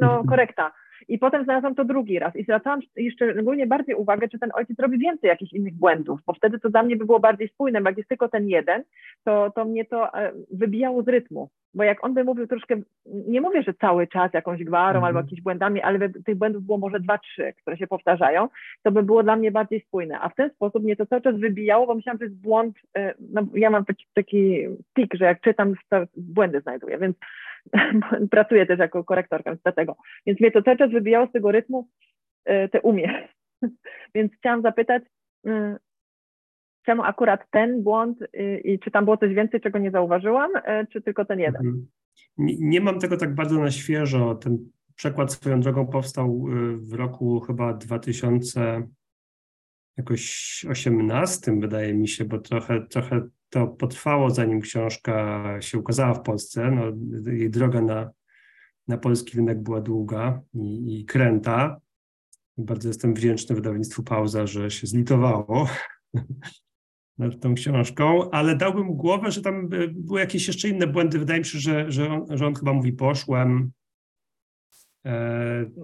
no 0.00 0.24
korekta. 0.28 0.72
I 1.08 1.18
potem 1.18 1.44
znalazłam 1.44 1.74
to 1.74 1.84
drugi 1.84 2.18
raz 2.18 2.36
i 2.36 2.42
zwracałam 2.42 2.80
jeszcze 2.96 3.32
szczególnie 3.32 3.66
bardziej 3.66 3.94
uwagę, 3.94 4.28
czy 4.28 4.38
ten 4.38 4.50
ojciec 4.54 4.78
robi 4.78 4.98
więcej 4.98 5.28
jakichś 5.28 5.52
innych 5.52 5.74
błędów, 5.74 6.20
bo 6.26 6.32
wtedy 6.32 6.58
to 6.58 6.70
dla 6.70 6.82
mnie 6.82 6.96
by 6.96 7.06
było 7.06 7.20
bardziej 7.20 7.48
spójne, 7.48 7.80
bo 7.80 7.88
jak 7.88 7.96
jest 7.96 8.08
tylko 8.08 8.28
ten 8.28 8.48
jeden, 8.48 8.82
to, 9.24 9.50
to 9.54 9.64
mnie 9.64 9.84
to 9.84 10.14
e, 10.14 10.32
wybijało 10.50 11.02
z 11.02 11.08
rytmu. 11.08 11.48
Bo 11.74 11.84
jak 11.84 12.04
on 12.04 12.14
by 12.14 12.24
mówił 12.24 12.46
troszkę, 12.46 12.76
nie 13.06 13.40
mówię, 13.40 13.62
że 13.62 13.74
cały 13.74 14.06
czas 14.06 14.32
jakąś 14.34 14.64
gwarą 14.64 14.98
mm. 14.98 15.04
albo 15.04 15.18
jakimiś 15.18 15.42
błędami, 15.42 15.82
ale 15.82 15.98
by 15.98 16.22
tych 16.22 16.34
błędów 16.34 16.64
było 16.64 16.78
może 16.78 17.00
dwa, 17.00 17.18
trzy, 17.18 17.52
które 17.62 17.76
się 17.76 17.86
powtarzają, 17.86 18.48
to 18.82 18.92
by 18.92 19.02
było 19.02 19.22
dla 19.22 19.36
mnie 19.36 19.50
bardziej 19.50 19.80
spójne. 19.80 20.20
A 20.20 20.28
w 20.28 20.34
ten 20.34 20.50
sposób 20.50 20.82
mnie 20.82 20.96
to 20.96 21.06
cały 21.06 21.22
czas 21.22 21.36
wybijało, 21.36 21.86
bo 21.86 21.94
myślałam, 21.94 22.18
że 22.18 22.24
jest 22.24 22.40
błąd, 22.40 22.76
e, 22.96 23.14
no 23.32 23.46
ja 23.54 23.70
mam 23.70 23.84
taki, 23.84 24.06
taki 24.14 24.66
pik, 24.94 25.14
że 25.14 25.24
jak 25.24 25.40
czytam, 25.40 25.74
to 25.88 26.02
błędy 26.16 26.60
znajduję, 26.60 26.98
więc 26.98 27.16
pracuję 28.30 28.66
też 28.66 28.78
jako 28.78 29.04
korektorka, 29.04 29.56
dlatego. 29.62 29.96
Więc 30.26 30.40
mnie 30.40 30.50
to 30.50 30.62
cały 30.62 30.76
czas 30.76 30.90
wybijało 30.90 31.26
z 31.26 31.32
tego 31.32 31.52
rytmu 31.52 31.88
e, 32.44 32.68
te 32.68 32.80
umie. 32.80 33.28
więc 34.14 34.32
chciałam 34.32 34.62
zapytać, 34.62 35.02
mm, 35.44 35.78
czemu 36.86 37.02
akurat 37.02 37.50
ten 37.50 37.82
błąd 37.82 38.22
y, 38.22 38.60
i 38.64 38.78
czy 38.78 38.90
tam 38.90 39.04
było 39.04 39.16
coś 39.16 39.34
więcej, 39.34 39.60
czego 39.60 39.78
nie 39.78 39.90
zauważyłam, 39.90 40.50
czy 40.92 41.02
tylko 41.02 41.24
ten 41.24 41.40
jeden? 41.40 41.66
Mhm. 41.66 41.86
Nie, 42.38 42.54
nie 42.58 42.80
mam 42.80 42.98
tego 42.98 43.16
tak 43.16 43.34
bardzo 43.34 43.60
na 43.60 43.70
świeżo. 43.70 44.34
Ten 44.34 44.70
przekład 44.94 45.32
swoją 45.32 45.60
drogą 45.60 45.86
powstał 45.86 46.46
y, 46.48 46.76
w 46.76 46.92
roku 46.92 47.40
chyba 47.40 47.74
2000 47.74 48.82
jakoś 49.96 50.64
18 50.70 51.60
wydaje 51.60 51.94
mi 51.94 52.08
się, 52.08 52.24
bo 52.24 52.38
trochę, 52.38 52.86
trochę 52.86 53.28
to 53.50 53.66
potrwało, 53.66 54.30
zanim 54.30 54.60
książka 54.60 55.44
się 55.60 55.78
ukazała 55.78 56.14
w 56.14 56.22
Polsce. 56.22 56.70
No, 56.70 56.82
jej 57.32 57.50
droga 57.50 57.80
na, 57.80 58.10
na 58.88 58.98
polski 58.98 59.36
rynek 59.36 59.62
była 59.62 59.80
długa 59.80 60.40
i, 60.54 61.00
i 61.00 61.04
kręta. 61.04 61.80
Bardzo 62.58 62.88
jestem 62.88 63.14
wdzięczny 63.14 63.54
wydawnictwu 63.54 64.02
Pauza, 64.02 64.46
że 64.46 64.70
się 64.70 64.86
zlitowało 64.86 65.68
nad 67.18 67.40
tą 67.40 67.54
książką, 67.54 68.30
ale 68.30 68.56
dałbym 68.56 68.96
głowę, 68.96 69.30
że 69.30 69.42
tam 69.42 69.68
były 69.90 70.20
jakieś 70.20 70.46
jeszcze 70.46 70.68
inne 70.68 70.86
błędy. 70.86 71.18
Wydaje 71.18 71.40
mi 71.40 71.46
się, 71.46 71.58
że, 71.58 71.92
że, 71.92 72.10
on, 72.10 72.38
że 72.38 72.46
on 72.46 72.54
chyba 72.54 72.72
mówi 72.72 72.92
poszłem. 72.92 73.70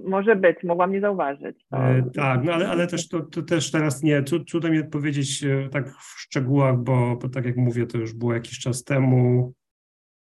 Może 0.04 0.36
być, 0.36 0.56
mogłam 0.64 0.92
nie 0.92 1.00
zauważyć. 1.00 1.66
E, 1.72 2.10
tak, 2.14 2.44
no 2.44 2.52
ale, 2.52 2.68
ale 2.68 2.86
też 2.86 3.08
to, 3.08 3.20
to 3.20 3.42
też 3.42 3.70
teraz 3.70 4.02
nie, 4.02 4.22
trudno 4.22 4.70
mi 4.70 4.78
odpowiedzieć 4.78 5.44
e, 5.44 5.68
tak 5.68 5.90
w 5.90 6.20
szczegółach, 6.20 6.78
bo, 6.78 7.16
bo 7.16 7.28
tak 7.28 7.44
jak 7.44 7.56
mówię, 7.56 7.86
to 7.86 7.98
już 7.98 8.12
było 8.12 8.34
jakiś 8.34 8.58
czas 8.58 8.84
temu. 8.84 9.52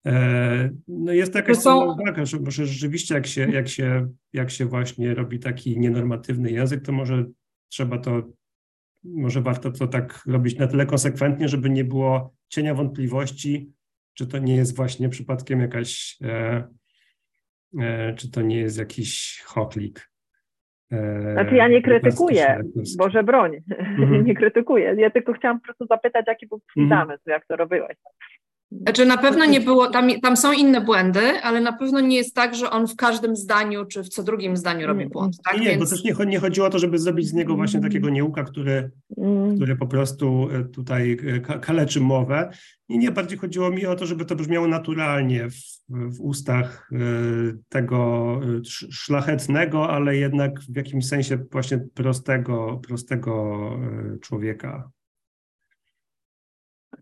E, 0.05 0.69
no 0.87 1.13
jest 1.13 1.33
to 1.33 1.39
jakaś 1.39 1.57
są... 1.57 1.93
uwaga, 1.93 2.25
że 2.25 2.39
może 2.39 2.65
rzeczywiście 2.65 3.15
jak 3.15 3.27
się, 3.27 3.51
jak, 3.51 3.67
się, 3.67 4.09
jak 4.33 4.51
się 4.51 4.65
właśnie 4.65 5.13
robi 5.13 5.39
taki 5.39 5.79
nienormatywny 5.79 6.51
język, 6.51 6.81
to 6.81 6.91
może 6.91 7.25
trzeba 7.69 7.97
to 7.97 8.23
może 9.03 9.41
warto 9.41 9.71
to 9.71 9.87
tak 9.87 10.23
robić 10.27 10.57
na 10.57 10.67
tyle 10.67 10.85
konsekwentnie, 10.85 11.49
żeby 11.49 11.69
nie 11.69 11.83
było 11.83 12.33
cienia 12.49 12.73
wątpliwości, 12.73 13.71
czy 14.13 14.27
to 14.27 14.37
nie 14.37 14.55
jest 14.55 14.75
właśnie 14.75 15.09
przypadkiem 15.09 15.59
jakaś, 15.59 16.17
czy 18.17 18.31
to 18.31 18.41
nie 18.41 18.57
jest 18.57 18.77
jakiś 18.77 19.41
choklik. 19.45 20.09
E, 20.91 21.31
znaczy 21.33 21.55
ja 21.55 21.67
nie 21.67 21.81
krytykuję, 21.81 22.61
Boże 22.97 23.23
broń, 23.23 23.51
mm. 23.99 24.25
nie 24.25 24.35
krytykuję. 24.35 24.95
Ja 24.97 25.09
tylko 25.09 25.33
chciałam 25.33 25.59
po 25.59 25.65
prostu 25.65 25.85
zapytać, 25.85 26.25
jaki 26.27 26.47
był 26.47 26.61
mm. 26.77 26.89
zamysł, 26.89 27.29
jak 27.29 27.45
to 27.47 27.55
robiłeś. 27.55 27.97
Znaczy 28.71 29.05
na 29.05 29.17
pewno 29.17 29.45
nie 29.45 29.61
było, 29.61 29.89
tam, 29.89 30.09
tam 30.21 30.37
są 30.37 30.53
inne 30.53 30.81
błędy, 30.81 31.41
ale 31.43 31.61
na 31.61 31.73
pewno 31.73 31.99
nie 31.99 32.17
jest 32.17 32.35
tak, 32.35 32.55
że 32.55 32.69
on 32.69 32.87
w 32.87 32.95
każdym 32.95 33.35
zdaniu 33.35 33.85
czy 33.85 34.03
w 34.03 34.09
co 34.09 34.23
drugim 34.23 34.57
zdaniu 34.57 34.87
robi 34.87 35.05
błąd. 35.09 35.37
Tak? 35.43 35.59
Nie, 35.59 35.65
Więc... 35.65 35.83
bo 35.83 35.89
też 35.89 36.03
nie, 36.03 36.25
nie 36.25 36.39
chodziło 36.39 36.67
o 36.67 36.69
to, 36.69 36.79
żeby 36.79 36.99
zrobić 36.99 37.27
z 37.27 37.33
niego 37.33 37.55
właśnie 37.55 37.81
takiego 37.81 38.09
nieuka, 38.09 38.43
który, 38.43 38.91
mm. 39.17 39.55
który 39.55 39.75
po 39.75 39.87
prostu 39.87 40.47
e, 40.51 40.63
tutaj 40.63 41.17
e, 41.27 41.39
kaleczy 41.39 42.01
mowę. 42.01 42.49
I 42.89 42.97
nie, 42.97 43.11
bardziej 43.11 43.37
chodziło 43.37 43.71
mi 43.71 43.85
o 43.85 43.95
to, 43.95 44.05
żeby 44.05 44.25
to 44.25 44.35
brzmiało 44.35 44.67
naturalnie 44.67 45.49
w, 45.49 45.55
w 45.89 46.21
ustach 46.21 46.89
e, 46.91 46.97
tego 47.69 48.39
szlachetnego, 48.91 49.89
ale 49.89 50.17
jednak 50.17 50.59
w 50.59 50.75
jakimś 50.75 51.07
sensie 51.07 51.37
właśnie 51.51 51.77
prostego, 51.93 52.81
prostego 52.87 53.69
człowieka. 54.21 54.89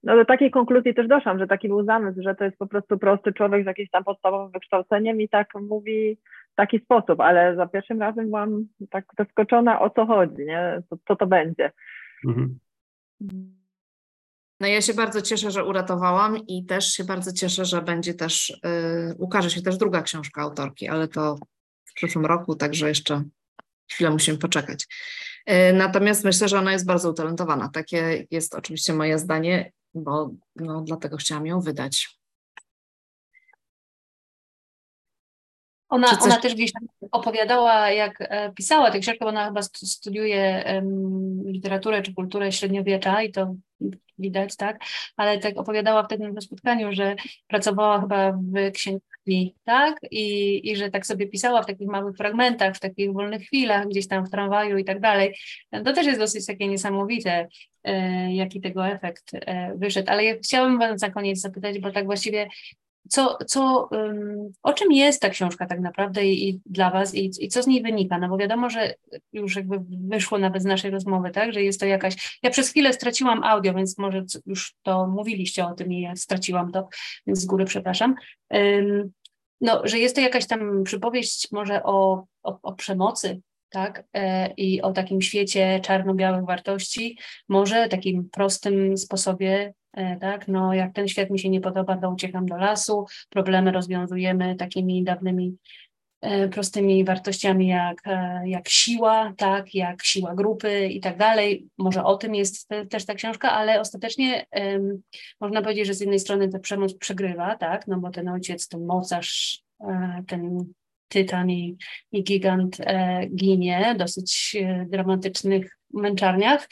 No 0.03 0.15
do 0.15 0.25
takiej 0.25 0.51
konkluzji 0.51 0.93
też 0.93 1.07
doszłam, 1.07 1.39
że 1.39 1.47
taki 1.47 1.67
był 1.67 1.85
zamysł, 1.85 2.21
że 2.23 2.35
to 2.35 2.43
jest 2.43 2.57
po 2.57 2.67
prostu 2.67 2.97
prosty 2.97 3.33
człowiek 3.33 3.63
z 3.63 3.65
jakimś 3.65 3.89
tam 3.89 4.03
podstawowym 4.03 4.51
wykształceniem 4.51 5.21
i 5.21 5.29
tak 5.29 5.47
mówi 5.61 6.17
w 6.53 6.55
taki 6.55 6.79
sposób, 6.79 7.19
ale 7.19 7.55
za 7.55 7.67
pierwszym 7.67 7.99
razem 8.01 8.25
byłam 8.25 8.67
tak 8.89 9.05
zaskoczona 9.17 9.81
o 9.81 9.89
co 9.89 10.05
chodzi, 10.05 10.45
nie? 10.45 10.81
Co, 10.89 10.97
co 11.07 11.15
to 11.15 11.27
będzie. 11.27 11.71
Mhm. 12.27 12.59
No 14.59 14.67
ja 14.67 14.81
się 14.81 14.93
bardzo 14.93 15.21
cieszę, 15.21 15.51
że 15.51 15.65
uratowałam 15.65 16.37
i 16.47 16.65
też 16.65 16.85
się 16.85 17.03
bardzo 17.03 17.33
cieszę, 17.33 17.65
że 17.65 17.81
będzie 17.81 18.13
też, 18.13 18.49
yy, 18.49 19.15
ukaże 19.17 19.49
się 19.49 19.61
też 19.61 19.77
druga 19.77 20.01
książka 20.01 20.41
autorki, 20.41 20.87
ale 20.87 21.07
to 21.07 21.35
w 21.85 21.93
przyszłym 21.93 22.25
roku, 22.25 22.55
także 22.55 22.87
jeszcze 22.87 23.23
chwilę 23.91 24.09
musimy 24.09 24.37
poczekać. 24.37 24.87
Yy, 25.47 25.73
natomiast 25.73 26.23
myślę, 26.23 26.47
że 26.47 26.59
ona 26.59 26.71
jest 26.71 26.85
bardzo 26.85 27.09
utalentowana. 27.09 27.69
Takie 27.73 28.25
jest 28.31 28.55
oczywiście 28.55 28.93
moje 28.93 29.19
zdanie 29.19 29.71
bo 29.95 30.31
no, 30.55 30.81
dlatego 30.81 31.17
chciałam 31.17 31.45
ją 31.45 31.61
wydać. 31.61 32.19
Ona, 35.89 36.07
coś... 36.07 36.21
ona 36.23 36.37
też 36.37 36.55
gdzieś 36.55 36.71
opowiadała, 37.11 37.89
jak 37.89 38.17
e, 38.19 38.51
pisała 38.53 38.91
tę 38.91 38.99
książkę, 38.99 39.25
bo 39.25 39.29
ona 39.29 39.45
chyba 39.45 39.61
studiuje 39.61 40.63
um, 40.75 41.43
literaturę 41.45 42.01
czy 42.01 42.13
kulturę 42.13 42.51
średniowiecza 42.51 43.23
i 43.23 43.31
to 43.31 43.55
widać, 44.17 44.55
tak? 44.55 44.79
Ale 45.17 45.39
tak 45.39 45.57
opowiadała 45.57 46.03
wtedy 46.03 46.31
na 46.31 46.41
spotkaniu, 46.41 46.93
że 46.93 47.15
pracowała 47.47 48.01
chyba 48.01 48.31
w 48.31 48.71
tak? 49.63 49.97
I, 50.11 50.71
I 50.71 50.75
że 50.75 50.89
tak 50.89 51.05
sobie 51.05 51.27
pisała 51.27 51.61
w 51.61 51.65
takich 51.65 51.87
małych 51.87 52.17
fragmentach, 52.17 52.75
w 52.75 52.79
takich 52.79 53.13
wolnych 53.13 53.41
chwilach, 53.41 53.87
gdzieś 53.87 54.07
tam 54.07 54.25
w 54.25 54.29
tramwaju 54.29 54.77
i 54.77 54.85
tak 54.85 54.99
dalej. 54.99 55.35
To 55.71 55.93
też 55.93 56.05
jest 56.05 56.19
dosyć 56.19 56.45
takie 56.45 56.67
niesamowite, 56.67 57.47
e, 57.83 58.33
jaki 58.33 58.61
tego 58.61 58.87
efekt 58.87 59.31
e, 59.33 59.73
wyszedł. 59.77 60.11
Ale 60.11 60.23
ja 60.23 60.35
chciałabym 60.37 60.79
Was 60.79 61.01
na 61.01 61.09
koniec 61.09 61.39
zapytać, 61.39 61.79
bo 61.79 61.91
tak 61.91 62.05
właściwie 62.05 62.47
co, 63.09 63.37
co, 63.47 63.89
o 64.63 64.73
czym 64.73 64.91
jest 64.91 65.21
ta 65.21 65.29
książka 65.29 65.65
tak 65.65 65.79
naprawdę 65.79 66.25
i, 66.25 66.49
i 66.49 66.61
dla 66.65 66.91
Was 66.91 67.15
i, 67.15 67.31
i, 67.39 67.47
co 67.47 67.63
z 67.63 67.67
niej 67.67 67.83
wynika? 67.83 68.17
No 68.17 68.29
bo 68.29 68.37
wiadomo, 68.37 68.69
że 68.69 68.93
już 69.33 69.55
jakby 69.55 69.77
wyszło 69.89 70.37
nawet 70.37 70.61
z 70.61 70.65
naszej 70.65 70.91
rozmowy, 70.91 71.31
tak, 71.31 71.53
że 71.53 71.61
jest 71.63 71.79
to 71.79 71.85
jakaś, 71.85 72.39
ja 72.43 72.49
przez 72.49 72.69
chwilę 72.69 72.93
straciłam 72.93 73.43
audio, 73.43 73.73
więc 73.73 73.97
może 73.97 74.25
już 74.45 74.75
to 74.83 75.07
mówiliście 75.07 75.65
o 75.65 75.73
tym 75.73 75.93
i 75.93 76.01
ja 76.01 76.15
straciłam 76.15 76.71
to, 76.71 76.87
więc 77.27 77.39
z 77.39 77.45
góry 77.45 77.65
przepraszam. 77.65 78.15
No, 79.61 79.81
że 79.83 79.99
jest 79.99 80.15
to 80.15 80.21
jakaś 80.21 80.47
tam 80.47 80.83
przypowieść 80.83 81.47
może 81.51 81.83
o, 81.83 82.25
o, 82.43 82.59
o 82.61 82.73
przemocy, 82.73 83.41
tak, 83.73 84.03
e, 84.13 84.53
i 84.53 84.81
o 84.81 84.91
takim 84.91 85.21
świecie 85.21 85.79
czarno-białych 85.83 86.45
wartości, 86.45 87.17
może 87.49 87.87
takim 87.87 88.29
prostym 88.29 88.97
sposobie 88.97 89.73
E, 89.93 90.17
tak? 90.17 90.47
No, 90.47 90.73
jak 90.73 90.93
ten 90.93 91.07
świat 91.07 91.29
mi 91.29 91.39
się 91.39 91.49
nie 91.49 91.61
podoba, 91.61 91.97
to 91.97 92.09
uciekam 92.09 92.45
do 92.45 92.57
lasu, 92.57 93.05
problemy 93.29 93.71
rozwiązujemy 93.71 94.55
takimi 94.55 95.03
dawnymi, 95.03 95.57
e, 96.21 96.49
prostymi 96.49 97.05
wartościami 97.05 97.67
jak, 97.67 98.01
jak 98.45 98.69
siła, 98.69 99.33
tak? 99.37 99.75
jak 99.75 100.03
siła 100.03 100.35
grupy 100.35 100.87
i 100.87 100.99
tak 100.99 101.17
dalej. 101.17 101.67
Może 101.77 102.03
o 102.03 102.17
tym 102.17 102.35
jest 102.35 102.67
te, 102.67 102.85
też 102.85 103.05
ta 103.05 103.13
książka, 103.13 103.51
ale 103.51 103.79
ostatecznie 103.79 104.45
um, 104.51 105.01
można 105.41 105.61
powiedzieć, 105.61 105.87
że 105.87 105.93
z 105.93 105.99
jednej 105.99 106.19
strony 106.19 106.49
ta 106.49 106.59
przemoc 106.59 106.93
przegrywa, 106.93 107.55
tak? 107.55 107.87
no 107.87 107.99
bo 107.99 108.09
ten 108.09 108.29
ojciec, 108.29 108.67
ten 108.67 108.85
mocarz, 108.85 109.63
ten 110.27 110.73
tytan 111.13 111.49
i, 111.49 111.77
i 112.11 112.23
gigant 112.23 112.79
e, 112.79 113.27
ginie 113.35 113.95
dosyć 113.97 114.55
e, 114.59 114.85
dramatycznych 114.89 115.77
męczarniach. 115.93 116.67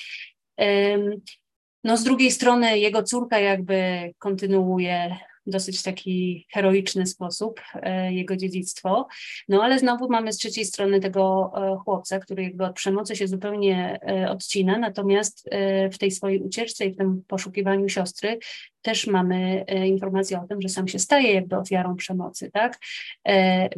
No 1.84 1.98
z 1.98 2.04
drugiej 2.04 2.32
strony 2.32 2.80
jego 2.80 3.04
córka 3.04 3.40
jakby 3.40 4.12
kontynuuje 4.18 5.18
dosyć 5.46 5.84
taki 5.84 6.46
heroiczny 6.54 7.06
sposób 7.06 7.62
e, 7.74 8.14
jego 8.14 8.36
dziedzictwo. 8.36 9.08
No 9.48 9.64
ale 9.64 9.80
znowu 9.80 10.10
mamy 10.10 10.34
z 10.34 10.38
trzeciej 10.38 10.66
strony 10.66 11.00
tego 11.00 11.52
e, 11.56 11.78
chłopca, 11.84 12.20
który 12.20 12.44
jakby 12.44 12.66
od 12.66 12.76
przemocy 12.76 13.16
się 13.16 13.28
zupełnie 13.28 14.00
e, 14.02 14.30
odcina, 14.30 14.78
natomiast 14.78 15.50
w 15.94 15.98
tej 15.98 16.12
swojej 16.12 16.42
ucieczce 16.42 16.86
i 16.86 16.94
w 16.94 16.98
tym 16.98 17.24
poszukiwaniu 17.28 17.90
siostry 17.90 18.40
też 18.82 19.08
mamy 19.08 19.66
informację 19.86 20.42
o 20.42 20.48
tym, 20.48 20.62
że 20.62 20.70
sam 20.70 20.88
się 20.88 21.00
staje 21.00 21.34
jakby 21.34 21.58
ofiarą 21.58 21.96
przemocy, 21.96 22.52
tak? 22.52 22.80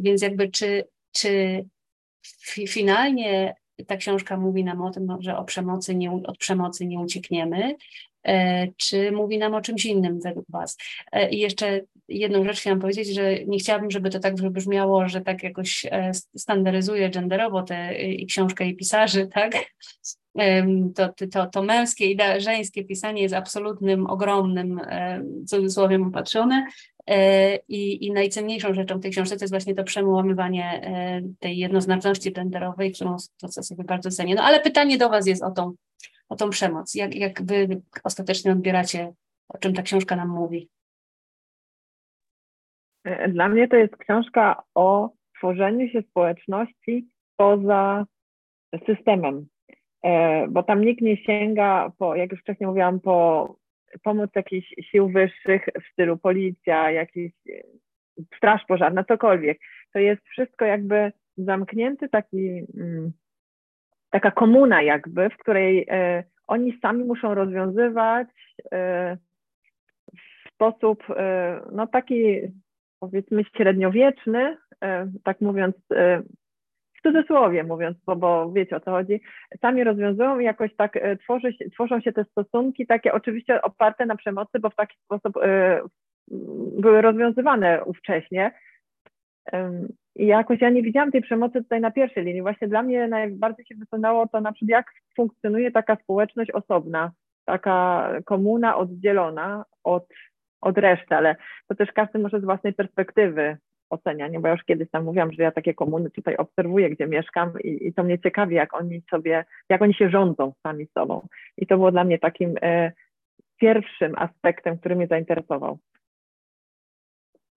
Więc 0.00 0.22
jakby 0.22 0.48
czy, 0.48 0.84
czy 1.12 1.64
finalnie 2.68 3.54
ta 3.86 3.96
książka 3.96 4.36
mówi 4.36 4.64
nam 4.64 4.82
o 4.82 4.90
tym, 4.90 5.16
że 5.20 5.36
o 5.36 5.44
przemocy 5.44 5.94
nie, 5.94 6.12
od 6.12 6.38
przemocy 6.38 6.86
nie 6.86 7.00
uciekniemy, 7.00 7.74
czy 8.76 9.12
mówi 9.12 9.38
nam 9.38 9.54
o 9.54 9.60
czymś 9.60 9.86
innym 9.86 10.20
według 10.20 10.46
Was? 10.48 10.76
E, 11.12 11.30
I 11.30 11.38
jeszcze 11.38 11.80
jedną 12.08 12.44
rzecz 12.44 12.60
chciałam 12.60 12.80
powiedzieć, 12.80 13.14
że 13.14 13.44
nie 13.44 13.58
chciałabym, 13.58 13.90
żeby 13.90 14.10
to 14.10 14.18
tak 14.18 14.34
brzmiało, 14.34 15.08
że 15.08 15.20
tak 15.20 15.42
jakoś 15.42 15.86
e, 15.90 16.10
standaryzuje 16.36 17.10
genderowo 17.10 17.62
tę 17.62 17.94
i 17.94 18.26
książkę 18.26 18.66
i 18.66 18.76
pisarzy, 18.76 19.26
tak? 19.34 19.52
To, 20.94 21.26
to, 21.32 21.46
to 21.46 21.62
męskie 21.62 22.10
i 22.10 22.18
żeńskie 22.38 22.84
pisanie 22.84 23.22
jest 23.22 23.34
absolutnym, 23.34 24.06
ogromnym, 24.06 24.80
cudzysłowiem 25.46 26.02
opatrzone, 26.02 26.66
E, 27.10 27.56
I, 27.56 28.06
I 28.06 28.12
najcenniejszą 28.12 28.74
rzeczą 28.74 28.98
w 28.98 29.02
tej 29.02 29.10
książce 29.10 29.36
to 29.36 29.44
jest 29.44 29.52
właśnie 29.52 29.74
to 29.74 29.84
przełamywanie 29.84 30.64
e, 30.64 31.22
tej 31.40 31.58
jednoznaczności 31.58 32.32
genderowej, 32.32 32.92
którą 32.92 33.16
to 33.40 33.48
sobie 33.48 33.84
bardzo 33.84 34.10
cenię. 34.10 34.34
No 34.34 34.42
ale 34.42 34.60
pytanie 34.60 34.98
do 34.98 35.08
Was 35.08 35.26
jest 35.26 35.42
o 35.42 35.50
tą, 35.50 35.74
o 36.28 36.36
tą 36.36 36.50
przemoc. 36.50 36.94
Jak, 36.94 37.14
jak 37.14 37.42
Wy 37.42 37.82
ostatecznie 38.04 38.52
odbieracie, 38.52 39.12
o 39.48 39.58
czym 39.58 39.74
ta 39.74 39.82
książka 39.82 40.16
nam 40.16 40.28
mówi? 40.28 40.68
E, 43.04 43.28
dla 43.28 43.48
mnie 43.48 43.68
to 43.68 43.76
jest 43.76 43.96
książka 43.96 44.62
o 44.74 45.10
tworzeniu 45.36 45.88
się 45.88 46.02
społeczności 46.02 47.08
poza 47.36 48.06
systemem, 48.86 49.46
bo 50.48 50.62
tam 50.62 50.84
nikt 50.84 51.02
nie 51.02 51.16
sięga 51.16 51.92
po, 51.98 52.14
jak 52.14 52.32
już 52.32 52.40
wcześniej 52.40 52.68
mówiłam, 52.68 53.00
po 53.00 53.48
pomoc 54.02 54.30
jakichś 54.34 54.74
sił 54.90 55.08
wyższych 55.08 55.66
w 55.82 55.92
stylu 55.92 56.18
policja, 56.18 56.90
jakiś 56.90 57.32
e, 57.50 57.62
straż 58.36 58.64
pożarna, 58.68 59.04
cokolwiek. 59.04 59.58
To 59.92 59.98
jest 59.98 60.22
wszystko 60.28 60.64
jakby 60.64 61.12
zamknięty 61.36 62.08
taki, 62.08 62.48
mm, 62.76 63.12
taka 64.14 64.30
komuna 64.30 64.82
jakby, 64.82 65.30
w 65.30 65.36
której 65.36 65.86
e, 65.90 66.24
oni 66.46 66.78
sami 66.82 67.04
muszą 67.04 67.34
rozwiązywać 67.34 68.28
e, 68.72 69.16
w 70.16 70.54
sposób 70.54 71.04
no 71.72 71.86
taki 71.86 72.40
powiedzmy 73.00 73.44
średniowieczny, 73.44 74.56
tak 75.24 75.40
mówiąc 75.40 75.76
cudzysłowie 77.02 77.64
mówiąc, 77.64 77.96
bo, 78.06 78.16
bo 78.16 78.52
wiecie 78.52 78.76
o 78.76 78.80
co 78.80 78.90
chodzi, 78.90 79.20
sami 79.60 79.84
rozwiązują 79.84 80.38
i 80.38 80.44
jakoś 80.44 80.76
tak 80.76 80.96
e, 80.96 81.16
tworzy, 81.16 81.52
tworzą 81.72 82.00
się 82.00 82.12
te 82.12 82.24
stosunki 82.24 82.86
takie 82.86 83.12
oczywiście 83.12 83.62
oparte 83.62 84.06
na 84.06 84.16
przemocy, 84.16 84.58
bo 84.60 84.70
w 84.70 84.76
taki 84.76 84.96
sposób 85.04 85.34
były 86.78 87.02
rozwiązywane 87.02 87.84
ówcześnie. 87.84 88.52
I 90.16 90.26
jakoś 90.26 90.60
ja 90.60 90.70
nie 90.70 90.82
widziałam 90.82 91.10
tej 91.12 91.22
przemocy 91.22 91.62
tutaj 91.62 91.80
na 91.80 91.90
pierwszej 91.90 92.24
linii. 92.24 92.42
Właśnie 92.42 92.68
dla 92.68 92.82
mnie 92.82 93.08
najbardziej 93.08 93.66
się 93.66 93.74
wysunęło 93.74 94.28
to 94.28 94.40
na 94.40 94.52
przykład, 94.52 94.70
jak 94.70 94.86
funkcjonuje 95.16 95.70
taka 95.70 95.96
społeczność 95.96 96.50
osobna, 96.50 97.12
taka 97.44 98.10
komuna 98.24 98.76
oddzielona 98.76 99.64
od, 99.84 100.06
od 100.60 100.78
reszty, 100.78 101.14
ale 101.14 101.36
to 101.68 101.74
też 101.74 101.92
każdy 101.92 102.18
może 102.18 102.40
z 102.40 102.44
własnej 102.44 102.72
perspektywy 102.72 103.56
ocenia, 103.90 104.28
nie? 104.28 104.40
bo 104.40 104.48
ja 104.48 104.54
już 104.54 104.64
kiedyś 104.64 104.90
tam 104.90 105.04
mówiłam, 105.04 105.32
że 105.32 105.42
ja 105.42 105.52
takie 105.52 105.74
komuny 105.74 106.10
tutaj 106.10 106.36
obserwuję, 106.36 106.90
gdzie 106.90 107.06
mieszkam 107.06 107.52
i, 107.64 107.86
i 107.86 107.94
to 107.94 108.02
mnie 108.02 108.18
ciekawi, 108.18 108.54
jak 108.54 108.74
oni 108.74 109.02
sobie, 109.10 109.44
jak 109.68 109.82
oni 109.82 109.94
się 109.94 110.10
rządzą 110.10 110.52
sami 110.62 110.86
sobą. 110.86 111.28
I 111.56 111.66
to 111.66 111.76
było 111.76 111.92
dla 111.92 112.04
mnie 112.04 112.18
takim 112.18 112.54
e, 112.62 112.92
pierwszym 113.56 114.14
aspektem, 114.16 114.78
który 114.78 114.96
mnie 114.96 115.06
zainteresował. 115.06 115.78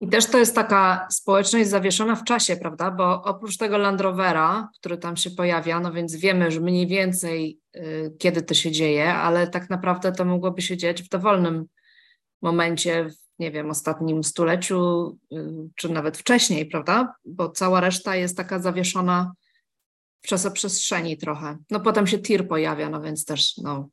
I 0.01 0.07
też 0.07 0.25
to 0.25 0.37
jest 0.37 0.55
taka 0.55 1.07
społeczność 1.11 1.69
zawieszona 1.69 2.15
w 2.15 2.23
czasie, 2.23 2.55
prawda? 2.55 2.91
Bo 2.91 3.23
oprócz 3.23 3.57
tego 3.57 3.77
Land 3.77 4.01
Rovera, 4.01 4.69
który 4.79 4.97
tam 4.97 5.17
się 5.17 5.29
pojawia, 5.31 5.79
no 5.79 5.91
więc 5.91 6.15
wiemy, 6.15 6.51
że 6.51 6.59
mniej 6.59 6.87
więcej 6.87 7.59
y, 7.75 8.15
kiedy 8.19 8.41
to 8.41 8.53
się 8.53 8.71
dzieje, 8.71 9.13
ale 9.13 9.47
tak 9.47 9.69
naprawdę 9.69 10.11
to 10.11 10.25
mogłoby 10.25 10.61
się 10.61 10.77
dziać 10.77 11.03
w 11.03 11.09
dowolnym 11.09 11.65
momencie, 12.41 13.09
w, 13.09 13.39
nie 13.39 13.51
wiem, 13.51 13.69
ostatnim 13.69 14.23
stuleciu, 14.23 15.09
y, 15.33 15.37
czy 15.75 15.89
nawet 15.89 16.17
wcześniej, 16.17 16.65
prawda? 16.65 17.15
Bo 17.25 17.49
cała 17.49 17.81
reszta 17.81 18.15
jest 18.15 18.37
taka 18.37 18.59
zawieszona 18.59 19.31
w 20.21 20.27
czasoprzestrzeni 20.27 21.17
trochę. 21.17 21.57
No 21.71 21.79
potem 21.79 22.07
się 22.07 22.19
tir 22.19 22.47
pojawia, 22.47 22.89
no 22.89 23.01
więc 23.01 23.25
też 23.25 23.57
no, 23.57 23.89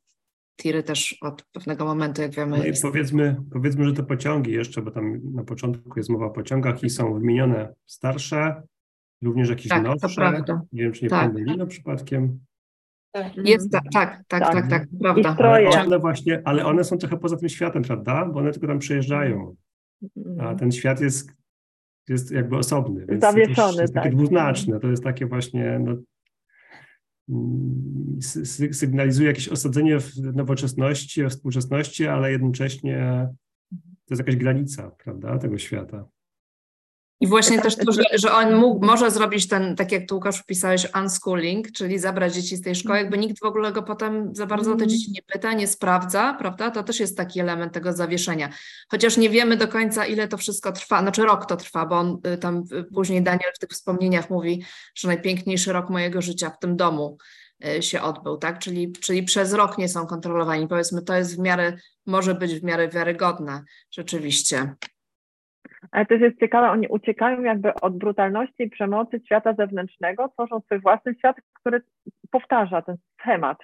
tiry 0.57 0.83
też 0.83 1.17
od 1.21 1.43
pewnego 1.43 1.85
momentu, 1.85 2.21
jak 2.21 2.31
wiemy. 2.31 2.57
No 2.57 2.65
i 2.65 2.73
powiedzmy, 2.81 3.35
powiedzmy, 3.51 3.85
że 3.85 3.93
te 3.93 4.03
pociągi 4.03 4.51
jeszcze, 4.51 4.81
bo 4.81 4.91
tam 4.91 5.21
na 5.33 5.43
początku 5.43 5.99
jest 5.99 6.09
mowa 6.09 6.25
o 6.25 6.29
pociągach 6.29 6.83
i 6.83 6.89
są 6.89 7.13
wymienione 7.13 7.73
starsze, 7.85 8.61
również 9.23 9.49
jakieś 9.49 9.67
tak, 9.67 9.83
nowsze. 9.83 10.43
Nie 10.71 10.83
wiem, 10.83 10.91
czy 10.91 11.03
nie 11.03 11.09
tak. 11.09 11.33
Pendolino 11.33 11.67
przypadkiem. 11.67 12.39
Tak. 13.11 13.37
Jest, 13.37 13.71
tak, 13.71 13.83
tak, 13.93 14.23
tak, 14.27 14.41
tak, 14.41 14.53
tak, 14.53 14.69
tak 14.69 14.87
prawda. 15.01 15.35
Ale 15.39 15.69
one 15.69 15.99
właśnie, 15.99 16.41
ale 16.45 16.65
one 16.65 16.83
są 16.83 16.97
trochę 16.97 17.17
poza 17.17 17.37
tym 17.37 17.49
światem, 17.49 17.83
prawda? 17.83 18.25
Bo 18.25 18.39
one 18.39 18.51
tylko 18.51 18.67
tam 18.67 18.79
przejeżdżają. 18.79 19.55
A 20.39 20.55
ten 20.55 20.71
świat 20.71 21.01
jest, 21.01 21.31
jest 22.09 22.31
jakby 22.31 22.57
osobny. 22.57 23.05
Więc 23.05 23.21
Zawieszony, 23.21 23.73
to 23.75 23.81
jest 23.81 23.93
takie 23.93 24.09
tak. 24.09 24.15
dwuznaczne. 24.15 24.79
To 24.79 24.87
jest 24.87 25.03
takie 25.03 25.25
właśnie, 25.25 25.79
no, 25.79 25.95
sygnalizuje 28.71 29.27
jakieś 29.27 29.49
osadzenie 29.49 29.99
w 29.99 30.17
nowoczesności, 30.17 31.23
w 31.23 31.29
współczesności, 31.29 32.07
ale 32.07 32.31
jednocześnie 32.31 33.29
to 34.05 34.13
jest 34.13 34.19
jakaś 34.19 34.35
granica, 34.35 34.91
prawda, 34.91 35.37
tego 35.37 35.57
świata. 35.57 36.05
I 37.19 37.27
właśnie 37.27 37.61
też 37.61 37.75
to, 37.75 37.91
że, 37.91 38.03
że 38.13 38.33
on 38.33 38.55
mógł, 38.55 38.85
może 38.85 39.11
zrobić 39.11 39.47
ten, 39.47 39.75
tak 39.75 39.91
jak 39.91 40.07
tu 40.07 40.15
Łukasz 40.15 40.43
pisałeś, 40.43 40.87
unschooling, 41.01 41.71
czyli 41.71 41.99
zabrać 41.99 42.33
dzieci 42.33 42.57
z 42.57 42.61
tej 42.61 42.75
szkoły, 42.75 42.97
jakby 42.97 43.17
nikt 43.17 43.39
w 43.39 43.45
ogóle 43.45 43.71
go 43.71 43.83
potem 43.83 44.35
za 44.35 44.45
bardzo 44.45 44.71
o 44.71 44.75
te 44.75 44.83
mhm. 44.83 44.89
dzieci 44.89 45.11
nie 45.11 45.21
pyta, 45.21 45.53
nie 45.53 45.67
sprawdza, 45.67 46.33
prawda? 46.39 46.71
To 46.71 46.83
też 46.83 46.99
jest 46.99 47.17
taki 47.17 47.39
element 47.39 47.73
tego 47.73 47.93
zawieszenia. 47.93 48.49
Chociaż 48.91 49.17
nie 49.17 49.29
wiemy 49.29 49.57
do 49.57 49.67
końca, 49.67 50.05
ile 50.05 50.27
to 50.27 50.37
wszystko 50.37 50.71
trwa, 50.71 51.01
znaczy 51.01 51.23
rok 51.23 51.45
to 51.45 51.57
trwa, 51.57 51.85
bo 51.85 51.95
on 51.95 52.19
y, 52.33 52.37
tam 52.37 52.63
y, 52.71 52.83
później 52.83 53.23
Daniel 53.23 53.51
w 53.55 53.59
tych 53.59 53.69
wspomnieniach 53.69 54.29
mówi, 54.29 54.63
że 54.95 55.07
najpiękniejszy 55.07 55.73
rok 55.73 55.89
mojego 55.89 56.21
życia 56.21 56.49
w 56.49 56.59
tym 56.59 56.77
domu 56.77 57.17
y, 57.65 57.81
się 57.81 58.01
odbył, 58.01 58.37
tak? 58.37 58.59
Czyli, 58.59 58.91
czyli 58.91 59.23
przez 59.23 59.53
rok 59.53 59.77
nie 59.77 59.89
są 59.89 60.07
kontrolowani. 60.07 60.67
Powiedzmy, 60.67 61.01
to 61.01 61.15
jest 61.15 61.35
w 61.35 61.39
miarę, 61.39 61.77
może 62.05 62.35
być 62.35 62.55
w 62.55 62.63
miarę 62.63 62.89
wiarygodne 62.89 63.63
rzeczywiście. 63.91 64.75
Ale 65.91 66.05
też 66.05 66.21
jest 66.21 66.39
ciekawe, 66.39 66.69
oni 66.69 66.87
uciekają 66.87 67.41
jakby 67.41 67.73
od 67.73 67.97
brutalności 67.97 68.63
i 68.63 68.69
przemocy 68.69 69.21
świata 69.25 69.53
zewnętrznego, 69.53 70.29
tworzą 70.29 70.59
swój 70.59 70.79
własny 70.79 71.15
świat, 71.15 71.35
który 71.53 71.81
powtarza 72.31 72.81
ten 72.81 72.95
schemat. 73.19 73.57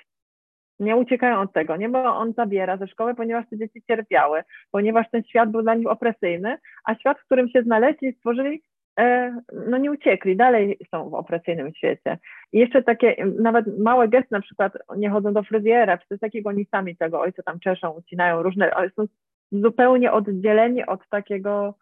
Nie 0.80 0.95
uciekają 0.95 1.39
od 1.41 1.54
tego, 1.54 1.76
nie, 1.76 1.89
bo 1.89 2.18
on 2.18 2.34
zabiera 2.34 2.78
ze 2.78 2.88
szkoły, 2.88 3.16
ponieważ 3.16 3.49
te 3.49 3.58
dzieci 3.58 3.84
cierpiały, 3.88 4.43
ponieważ 4.72 5.10
ten 5.12 5.24
świat 5.24 5.52
był 5.52 5.62
dla 5.62 5.76
nich 5.76 5.88
opresyjny, 5.88 6.58
a 6.86 6.95
świat, 6.95 7.20
w 7.20 7.26
którym 7.26 7.49
się 7.49 7.64
znaleźli 7.64 8.14
stworzyli, 8.14 8.62
e, 8.99 9.36
no 9.68 9.78
nie 9.78 9.91
uciekli, 9.91 10.38
dalej 10.38 10.78
są 10.91 11.10
w 11.10 11.14
opresyjnym 11.14 11.74
świecie. 11.74 12.18
I 12.54 12.60
jeszcze 12.60 12.84
takie, 12.84 13.26
nawet 13.39 13.80
małe 13.80 14.08
gesty, 14.08 14.28
na 14.32 14.41
przykład 14.41 14.74
nie 14.97 15.10
chodzą 15.10 15.34
do 15.34 15.43
fryzjera, 15.43 15.97
czy 15.97 16.08
coś 16.08 16.20
takiego, 16.20 16.49
oni 16.49 16.66
sami 16.66 16.97
tego 16.97 17.22
ojca 17.22 17.43
tam 17.43 17.60
czeszą, 17.60 17.91
ucinają 17.91 18.43
różne, 18.43 18.74
ale 18.74 18.89
są 18.89 19.06
zupełnie 19.52 20.12
oddzieleni 20.12 20.86
od 20.86 21.10
takiego 21.10 21.76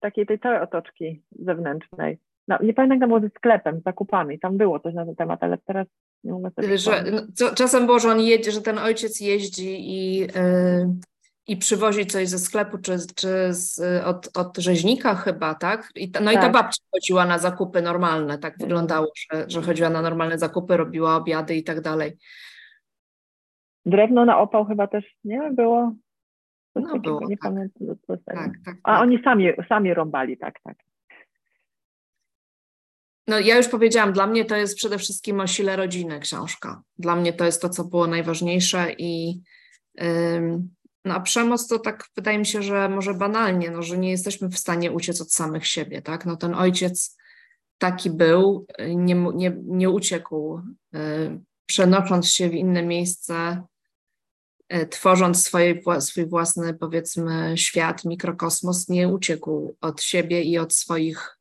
takiej 0.00 0.26
tej 0.26 0.38
całej 0.38 0.60
otoczki 0.60 1.22
zewnętrznej. 1.30 2.18
No, 2.48 2.58
nie 2.62 2.74
pamiętam, 2.74 2.96
jak 2.96 3.00
tam 3.00 3.08
było 3.08 3.20
ze 3.20 3.28
sklepem, 3.28 3.80
zakupami, 3.84 4.38
tam 4.38 4.56
było 4.56 4.80
coś 4.80 4.94
na 4.94 5.06
ten 5.06 5.16
temat, 5.16 5.42
ale 5.42 5.58
teraz 5.58 5.86
nie 6.24 6.32
mogę 6.32 6.50
sobie 6.50 6.78
że, 6.78 7.04
no, 7.12 7.50
Czasem 7.54 7.86
było, 7.86 7.98
że 7.98 8.08
on 8.08 8.20
jedzie, 8.20 8.52
że 8.52 8.62
ten 8.62 8.78
ojciec 8.78 9.20
jeździ 9.20 9.90
i, 9.90 10.18
yy, 10.18 10.28
i 11.46 11.56
przywozi 11.56 12.06
coś 12.06 12.28
ze 12.28 12.38
sklepu, 12.38 12.78
czy, 12.78 12.96
czy 13.14 13.28
z, 13.54 13.80
od, 14.04 14.38
od 14.38 14.58
rzeźnika 14.58 15.14
chyba, 15.14 15.54
tak? 15.54 15.88
I 15.94 16.10
ta, 16.10 16.20
no 16.20 16.26
tak. 16.26 16.34
i 16.34 16.36
ta 16.36 16.42
tak. 16.42 16.52
babcia 16.52 16.82
chodziła 16.94 17.26
na 17.26 17.38
zakupy 17.38 17.82
normalne, 17.82 18.38
tak 18.38 18.52
mhm. 18.52 18.68
wyglądało, 18.68 19.06
że, 19.32 19.44
że 19.48 19.62
chodziła 19.62 19.90
na 19.90 20.02
normalne 20.02 20.38
zakupy, 20.38 20.76
robiła 20.76 21.16
obiady 21.16 21.56
i 21.56 21.64
tak 21.64 21.80
dalej. 21.80 22.16
Drewno 23.86 24.24
na 24.24 24.38
opał 24.38 24.64
chyba 24.64 24.86
też, 24.86 25.04
nie? 25.24 25.50
Było 25.52 25.92
no 26.74 26.98
było, 26.98 27.20
nie 27.28 27.36
tak. 27.38 27.50
pamiętam. 27.50 27.86
Tak, 28.06 28.20
tak, 28.24 28.52
tak, 28.64 28.76
A 28.82 29.00
oni 29.00 29.22
sami, 29.24 29.48
sami 29.68 29.94
rąbali, 29.94 30.38
tak, 30.38 30.54
tak. 30.64 30.76
No 33.28 33.38
ja 33.38 33.56
już 33.56 33.68
powiedziałam, 33.68 34.12
dla 34.12 34.26
mnie 34.26 34.44
to 34.44 34.56
jest 34.56 34.76
przede 34.76 34.98
wszystkim 34.98 35.40
o 35.40 35.46
sile 35.46 35.76
rodziny 35.76 36.20
książka. 36.20 36.82
Dla 36.98 37.16
mnie 37.16 37.32
to 37.32 37.44
jest 37.44 37.62
to, 37.62 37.68
co 37.68 37.84
było 37.84 38.06
najważniejsze 38.06 38.92
i 38.98 39.42
ym, 40.02 40.70
no 41.04 41.14
a 41.14 41.20
przemoc 41.20 41.68
to 41.68 41.78
tak 41.78 42.04
wydaje 42.16 42.38
mi 42.38 42.46
się, 42.46 42.62
że 42.62 42.88
może 42.88 43.14
banalnie, 43.14 43.70
no, 43.70 43.82
że 43.82 43.98
nie 43.98 44.10
jesteśmy 44.10 44.48
w 44.48 44.58
stanie 44.58 44.92
uciec 44.92 45.20
od 45.20 45.32
samych 45.32 45.66
siebie, 45.66 46.02
tak? 46.02 46.26
No 46.26 46.36
ten 46.36 46.54
ojciec 46.54 47.18
taki 47.78 48.10
był, 48.10 48.66
nie, 48.78 49.14
nie, 49.14 49.56
nie 49.64 49.90
uciekł, 49.90 50.60
yy, 50.92 51.40
przenosząc 51.66 52.28
się 52.28 52.48
w 52.48 52.54
inne 52.54 52.82
miejsce, 52.82 53.62
tworząc 54.90 55.44
swoje, 55.44 55.82
swój 56.00 56.26
własny, 56.26 56.74
powiedzmy, 56.74 57.54
świat, 57.56 58.04
mikrokosmos, 58.04 58.88
nie 58.88 59.08
uciekł 59.08 59.76
od 59.80 60.02
siebie 60.02 60.42
i 60.42 60.58
od 60.58 60.74
swoich 60.74 61.38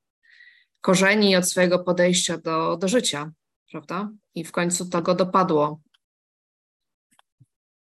korzeni, 0.81 1.31
i 1.31 1.35
od 1.35 1.49
swojego 1.49 1.79
podejścia 1.79 2.37
do, 2.37 2.77
do 2.77 2.87
życia, 2.87 3.31
prawda? 3.71 4.11
I 4.35 4.43
w 4.43 4.51
końcu 4.51 4.89
to 4.89 5.01
go 5.01 5.15
dopadło. 5.15 5.81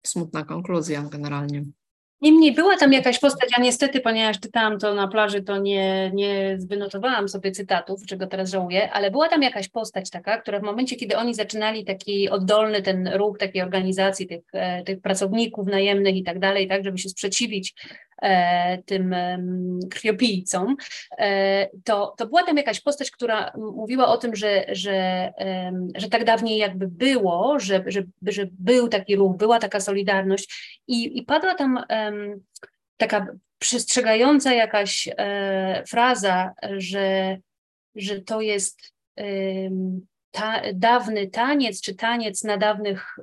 Smutna 0.07 0.45
konkluzja 0.45 1.03
generalnie. 1.03 1.65
Niemniej 2.21 2.55
była 2.55 2.77
tam 2.77 2.93
jakaś 2.93 3.19
postać, 3.19 3.51
a 3.59 3.61
niestety, 3.61 4.01
ponieważ 4.01 4.41
czytałam 4.41 4.79
to 4.79 4.95
na 4.95 5.09
plaży, 5.09 5.43
to 5.43 5.59
nie, 5.59 6.11
nie 6.15 6.59
wynotowałam 6.69 7.29
sobie 7.29 7.53
cytatów, 7.53 8.07
czego 8.07 8.27
teraz 8.27 8.51
żałuję, 8.51 8.93
ale 8.93 9.11
była 9.11 9.29
tam 9.29 9.43
jakaś 9.43 9.69
postać 9.69 10.11
taka, 10.11 10.39
która 10.39 10.61
w 10.61 10.63
momencie, 10.63 10.97
kiedy 10.97 11.17
oni 11.17 11.35
zaczynali 11.35 11.85
taki 11.85 12.31
oddolny 12.31 12.83
ten 12.83 13.09
ruch 13.09 13.39
takiej 13.39 13.63
organizacji, 13.63 14.27
tych, 14.27 14.45
e, 14.53 14.85
tych 14.85 15.01
pracowników 15.01 15.67
najemnych 15.67 16.17
i 16.17 16.23
tak 16.23 16.39
dalej, 16.39 16.69
tak, 16.69 16.85
żeby 16.85 16.99
się 16.99 17.09
sprzeciwić 17.09 17.75
tym 18.87 19.13
e, 19.13 19.39
krwiopijcom, 19.91 20.77
e, 21.19 21.69
to, 21.85 22.15
to 22.19 22.27
była 22.27 22.43
tam 22.43 22.57
jakaś 22.57 22.81
postać, 22.81 23.11
która 23.11 23.53
mówiła 23.57 24.09
o 24.09 24.17
tym, 24.17 24.37
że, 24.37 24.65
że, 24.69 25.33
że 25.97 26.09
tak 26.09 26.25
dawniej 26.25 26.59
jakby 26.59 26.89
było, 26.89 27.59
że, 27.61 27.85
że, 27.87 28.03
że 28.23 28.47
był 28.53 28.89
taki 28.89 29.17
ruch, 29.17 29.37
była 29.37 29.59
taka 29.59 29.81
solidarność 29.81 30.81
i, 30.87 31.19
i 31.19 31.23
padła 31.23 31.55
tam 31.55 31.85
taka 32.97 33.27
przestrzegająca 33.59 34.55
jakaś 34.55 35.09
e, 35.19 35.85
fraza, 35.89 36.53
że, 36.77 37.39
że 37.95 38.21
to 38.21 38.41
jest 38.41 38.93
ta, 40.31 40.63
dawny 40.75 41.27
taniec, 41.27 41.81
czy 41.81 41.95
taniec 41.95 42.45
na 42.45 42.57
dawnych, 42.57 43.17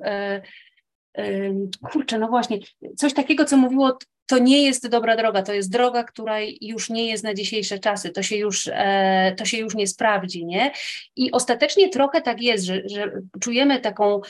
kurczę, 1.92 2.18
no 2.18 2.28
właśnie, 2.28 2.58
coś 2.96 3.14
takiego, 3.14 3.44
co 3.44 3.56
mówiło 3.56 3.98
to 4.26 4.38
nie 4.38 4.62
jest 4.62 4.88
dobra 4.88 5.16
droga, 5.16 5.42
to 5.42 5.52
jest 5.52 5.72
droga, 5.72 6.04
która 6.04 6.36
już 6.60 6.90
nie 6.90 7.06
jest 7.06 7.24
na 7.24 7.34
dzisiejsze 7.34 7.78
czasy, 7.78 8.10
to 8.10 8.22
się 8.22 8.36
już, 8.36 8.70
e, 8.72 9.34
to 9.38 9.44
się 9.44 9.58
już 9.58 9.74
nie 9.74 9.86
sprawdzi, 9.86 10.46
nie? 10.46 10.72
I 11.16 11.32
ostatecznie 11.32 11.88
trochę 11.88 12.22
tak 12.22 12.42
jest, 12.42 12.64
że, 12.64 12.82
że 12.88 13.12
czujemy 13.40 13.80
taką, 13.80 14.20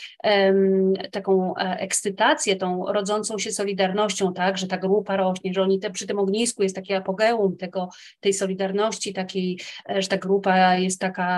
taką 1.11 1.57
e, 1.57 1.79
ekscytację, 1.81 2.57
tą 2.57 2.87
rodzącą 2.93 3.39
się 3.39 3.53
solidarnością, 3.53 4.33
tak, 4.33 4.59
że 4.59 4.67
ta 4.67 4.77
grupa 4.79 5.17
rośnie, 5.17 5.55
że 5.55 5.63
oni 5.63 5.81
te, 5.81 5.91
przy 5.91 6.07
tym 6.07 6.19
ognisku 6.19 6.63
jest 6.63 6.75
takie 6.75 6.97
apogeum 6.97 7.57
tego, 7.57 7.89
tej 8.21 8.33
solidarności, 8.33 9.13
takiej, 9.13 9.61
e, 9.91 10.03
że 10.03 10.09
ta 10.09 10.17
grupa 10.17 10.77
jest 10.77 11.01
taka 11.01 11.35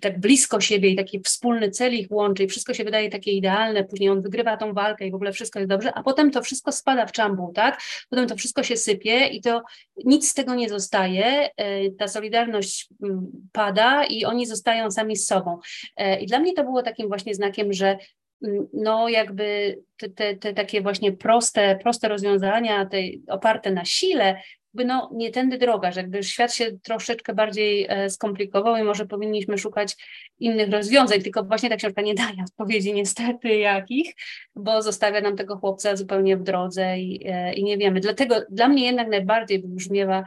tak 0.00 0.20
blisko 0.20 0.60
siebie 0.60 0.88
i 0.88 0.96
taki 0.96 1.20
wspólny 1.20 1.70
cel 1.70 1.94
ich 1.94 2.10
łączy 2.10 2.44
i 2.44 2.48
wszystko 2.48 2.74
się 2.74 2.84
wydaje 2.84 3.10
takie 3.10 3.32
idealne, 3.32 3.84
później 3.84 4.10
on 4.10 4.22
wygrywa 4.22 4.56
tą 4.56 4.72
walkę 4.72 5.06
i 5.06 5.10
w 5.10 5.14
ogóle 5.14 5.32
wszystko 5.32 5.58
jest 5.58 5.70
dobrze, 5.70 5.94
a 5.94 6.02
potem 6.02 6.30
to 6.30 6.42
wszystko 6.42 6.72
spada 6.72 7.06
w 7.06 7.12
czambuł, 7.12 7.52
tak? 7.52 7.81
Potem 8.10 8.26
to 8.26 8.36
wszystko 8.36 8.62
się 8.62 8.76
sypie 8.76 9.26
i 9.26 9.40
to 9.40 9.62
nic 10.04 10.30
z 10.30 10.34
tego 10.34 10.54
nie 10.54 10.68
zostaje, 10.68 11.50
e, 11.56 11.90
ta 11.90 12.08
solidarność 12.08 12.88
mm, 13.02 13.26
pada 13.52 14.04
i 14.04 14.24
oni 14.24 14.46
zostają 14.46 14.90
sami 14.90 15.16
z 15.16 15.26
sobą. 15.26 15.58
E, 15.96 16.20
I 16.20 16.26
dla 16.26 16.38
mnie 16.38 16.52
to 16.52 16.64
było 16.64 16.82
takim 16.82 17.08
właśnie 17.08 17.34
znakiem, 17.34 17.72
że 17.72 17.98
mm, 18.44 18.68
no 18.72 19.08
jakby 19.08 19.78
te, 19.96 20.08
te, 20.08 20.36
te 20.36 20.54
takie 20.54 20.80
właśnie 20.80 21.12
proste, 21.12 21.78
proste 21.82 22.08
rozwiązania, 22.08 22.86
te 22.86 22.98
oparte 23.28 23.70
na 23.70 23.84
sile, 23.84 24.42
no 24.74 25.10
nie 25.14 25.30
tędy 25.30 25.58
droga, 25.58 25.92
że 25.92 26.00
jakby 26.00 26.22
świat 26.22 26.54
się 26.54 26.78
troszeczkę 26.82 27.34
bardziej 27.34 27.86
e, 27.88 28.10
skomplikował 28.10 28.76
i 28.76 28.82
może 28.82 29.06
powinniśmy 29.06 29.58
szukać 29.58 29.96
innych 30.38 30.70
rozwiązań, 30.70 31.22
tylko 31.22 31.44
właśnie 31.44 31.68
ta 31.68 31.76
książka 31.76 32.02
nie 32.02 32.14
daje 32.24 32.44
odpowiedzi 32.48 32.94
niestety 32.94 33.56
jakich, 33.56 34.14
bo 34.54 34.82
zostawia 34.82 35.20
nam 35.20 35.36
tego 35.36 35.56
chłopca 35.56 35.96
zupełnie 35.96 36.36
w 36.36 36.42
drodze 36.42 36.98
i, 36.98 37.26
e, 37.26 37.54
i 37.54 37.64
nie 37.64 37.78
wiemy. 37.78 38.00
Dlatego 38.00 38.34
dla 38.50 38.68
mnie 38.68 38.86
jednak 38.86 39.08
najbardziej 39.08 39.58
brzmiewa 39.58 40.24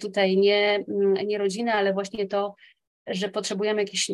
tutaj 0.00 0.36
nie, 0.36 0.84
mm, 0.88 1.14
nie 1.26 1.38
rodzina, 1.38 1.74
ale 1.74 1.92
właśnie 1.92 2.26
to, 2.26 2.54
że 3.06 3.28
potrzebujemy 3.28 3.82
jakiegoś 3.82 4.10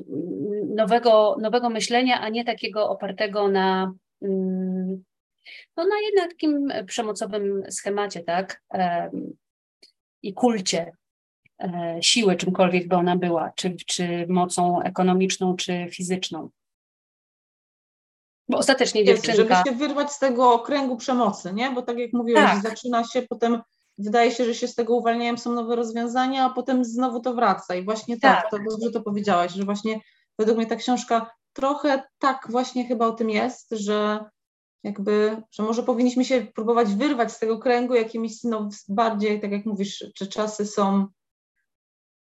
nowego, 0.74 1.36
nowego 1.40 1.70
myślenia, 1.70 2.20
a 2.20 2.28
nie 2.28 2.44
takiego 2.44 2.88
opartego 2.88 3.48
na 3.48 3.92
mm, 4.22 5.04
no 5.76 5.86
na 5.86 5.96
jednak 6.00 6.30
takim 6.30 6.72
przemocowym 6.86 7.62
schemacie, 7.70 8.20
tak? 8.20 8.62
I 10.28 10.34
kulcie 10.34 10.92
e, 11.58 11.98
siły, 12.00 12.36
czymkolwiek 12.36 12.88
by 12.88 12.96
ona 12.96 13.16
była, 13.16 13.52
czy, 13.56 13.76
czy 13.86 14.26
mocą 14.28 14.82
ekonomiczną, 14.82 15.56
czy 15.56 15.86
fizyczną. 15.90 16.50
Bo 18.48 18.58
ostatecznie 18.58 19.02
Jest, 19.02 19.26
dziewczynka... 19.26 19.54
Żeby 19.54 19.70
się 19.70 19.76
wyrwać 19.76 20.12
z 20.12 20.18
tego 20.18 20.52
okręgu 20.52 20.96
przemocy, 20.96 21.52
nie? 21.54 21.70
Bo 21.70 21.82
tak 21.82 21.98
jak 21.98 22.12
mówiłaś, 22.12 22.50
tak. 22.50 22.62
zaczyna 22.62 23.04
się 23.04 23.22
potem, 23.22 23.62
wydaje 23.98 24.30
się, 24.30 24.44
że 24.44 24.54
się 24.54 24.68
z 24.68 24.74
tego 24.74 24.96
uwalniają, 24.96 25.36
są 25.36 25.52
nowe 25.52 25.76
rozwiązania, 25.76 26.44
a 26.44 26.50
potem 26.50 26.84
znowu 26.84 27.20
to 27.20 27.34
wraca. 27.34 27.74
I 27.74 27.84
właśnie 27.84 28.20
tak, 28.20 28.42
tak 28.42 28.50
to 28.50 28.58
dobrze 28.70 28.90
to 28.90 29.00
powiedziałaś, 29.00 29.52
że 29.52 29.64
właśnie 29.64 30.00
według 30.38 30.58
mnie 30.58 30.66
ta 30.66 30.76
książka 30.76 31.30
trochę 31.52 32.02
tak 32.18 32.46
właśnie 32.50 32.86
chyba 32.86 33.06
o 33.06 33.12
tym 33.12 33.30
jest, 33.30 33.70
że 33.70 34.24
jakby, 34.86 35.42
że 35.50 35.62
może 35.62 35.82
powinniśmy 35.82 36.24
się 36.24 36.46
próbować 36.54 36.94
wyrwać 36.94 37.32
z 37.32 37.38
tego 37.38 37.58
kręgu 37.58 37.94
jakimiś 37.94 38.44
no, 38.44 38.68
bardziej, 38.88 39.40
tak 39.40 39.52
jak 39.52 39.66
mówisz, 39.66 40.04
czy 40.14 40.26
czasy 40.26 40.66
są 40.66 41.06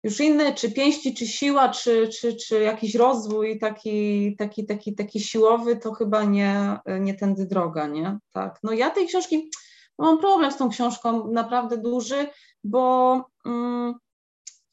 już 0.05 0.21
inne, 0.21 0.55
czy 0.55 0.73
pięści, 0.73 1.15
czy 1.15 1.27
siła, 1.27 1.69
czy, 1.69 2.09
czy, 2.09 2.37
czy 2.37 2.61
jakiś 2.61 2.95
rozwój 2.95 3.59
taki, 3.59 4.37
taki, 4.37 4.67
taki, 4.67 4.95
taki 4.95 5.21
siłowy, 5.21 5.77
to 5.77 5.93
chyba 5.93 6.25
nie, 6.25 6.79
nie 7.01 7.15
tędy 7.15 7.47
droga, 7.47 7.87
nie? 7.87 8.19
Tak. 8.33 8.59
No 8.63 8.73
ja 8.73 8.91
tej 8.91 9.07
książki, 9.07 9.51
no 9.99 10.05
mam 10.05 10.19
problem 10.19 10.53
z 10.53 10.57
tą 10.57 10.69
książką 10.69 11.33
naprawdę 11.33 11.79
duży, 11.79 12.27
bo 12.65 13.15
mm, 13.47 13.95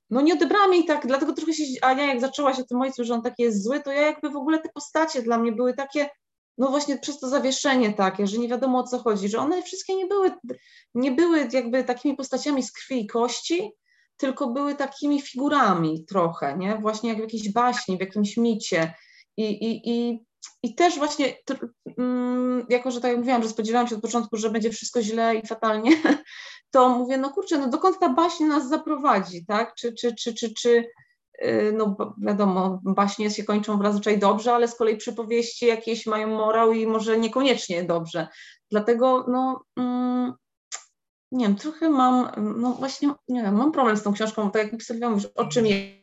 no 0.09 0.21
nie 0.21 0.33
odebrałam 0.33 0.73
jej 0.73 0.85
tak, 0.85 1.07
dlatego 1.07 1.33
trochę 1.33 1.53
się, 1.53 1.63
Ania 1.81 2.05
jak 2.05 2.21
zaczęłaś 2.21 2.59
o 2.59 2.63
tym 2.63 2.81
ojcu, 2.81 3.03
że 3.03 3.13
on 3.13 3.21
taki 3.21 3.43
jest 3.43 3.63
zły, 3.63 3.79
to 3.79 3.91
ja 3.91 4.01
jakby 4.01 4.29
w 4.29 4.35
ogóle 4.35 4.59
te 4.59 4.69
postacie 4.69 5.21
dla 5.21 5.37
mnie 5.37 5.51
były 5.51 5.73
takie, 5.73 6.09
no 6.57 6.69
właśnie 6.69 6.97
przez 6.97 7.19
to 7.19 7.29
zawieszenie 7.29 7.93
takie, 7.93 8.27
że 8.27 8.37
nie 8.37 8.47
wiadomo 8.47 8.79
o 8.79 8.83
co 8.83 8.99
chodzi, 8.99 9.29
że 9.29 9.37
one 9.37 9.63
wszystkie 9.63 9.95
nie 9.95 10.07
były, 10.07 10.31
nie 10.95 11.11
były 11.11 11.47
jakby 11.53 11.83
takimi 11.83 12.15
postaciami 12.15 12.63
z 12.63 12.71
krwi 12.71 13.01
i 13.01 13.07
kości, 13.07 13.71
tylko 14.17 14.47
były 14.47 14.75
takimi 14.75 15.21
figurami 15.21 16.05
trochę, 16.05 16.57
nie? 16.57 16.77
Właśnie 16.77 17.09
jak 17.09 17.17
w 17.17 17.21
jakiejś 17.21 17.53
baśni, 17.53 17.97
w 17.97 17.99
jakimś 17.99 18.37
micie. 18.37 18.93
I, 19.37 19.43
i, 19.43 19.89
i, 19.89 20.25
i 20.63 20.75
też 20.75 20.97
właśnie, 20.97 21.37
mm, 21.97 22.65
jako 22.69 22.91
że 22.91 23.01
tak 23.01 23.09
jak 23.09 23.17
mówiłam, 23.17 23.43
że 23.43 23.49
spodziewałam 23.49 23.87
się 23.87 23.95
od 23.95 24.01
początku, 24.01 24.37
że 24.37 24.49
będzie 24.49 24.69
wszystko 24.69 25.01
źle 25.01 25.35
i 25.35 25.47
fatalnie, 25.47 25.91
to 26.71 26.89
mówię, 26.89 27.17
no 27.17 27.29
kurczę, 27.29 27.57
no 27.57 27.67
dokąd 27.67 27.99
ta 27.99 28.09
baśń 28.09 28.43
nas 28.43 28.69
zaprowadzi, 28.69 29.45
tak? 29.45 29.75
Czy, 29.75 29.93
czy, 29.93 30.15
czy, 30.15 30.33
czy, 30.33 30.53
czy, 30.53 30.85
no 31.73 31.95
wiadomo, 32.17 32.79
baśnie 32.83 33.31
się 33.31 33.43
kończą 33.43 33.81
zazwyczaj 33.83 34.19
dobrze, 34.19 34.53
ale 34.53 34.67
z 34.67 34.75
kolei 34.75 34.97
przypowieści 34.97 35.65
jakieś 35.65 36.05
mają 36.05 36.27
morał 36.27 36.73
i 36.73 36.87
może 36.87 37.17
niekoniecznie 37.17 37.83
dobrze. 37.83 38.27
Dlatego, 38.71 39.25
no, 39.27 39.63
mm, 39.77 40.33
nie 41.31 41.45
wiem, 41.47 41.55
trochę 41.55 41.89
mam, 41.89 42.31
no 42.57 42.73
właśnie, 42.73 43.13
nie 43.27 43.41
wiem, 43.41 43.55
mam 43.55 43.71
problem 43.71 43.97
z 43.97 44.03
tą 44.03 44.13
książką, 44.13 44.51
tak 44.51 44.71
jak 44.71 44.83
Sylwia 44.83 45.09
mówisz, 45.09 45.25
o 45.35 45.45
czym 45.45 45.65
jest. 45.65 46.01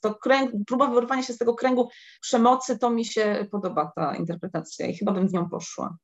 To 0.00 0.14
kręg, 0.14 0.50
próba 0.66 0.86
wyrwania 0.86 1.22
się 1.22 1.32
z 1.32 1.38
tego 1.38 1.54
kręgu 1.54 1.88
przemocy, 2.20 2.78
to 2.78 2.90
mi 2.90 3.04
się 3.04 3.46
podoba 3.50 3.92
ta 3.96 4.16
interpretacja 4.16 4.86
i 4.86 4.96
chyba 4.96 5.12
bym 5.12 5.28
w 5.28 5.32
nią 5.32 5.48
poszła 5.48 5.96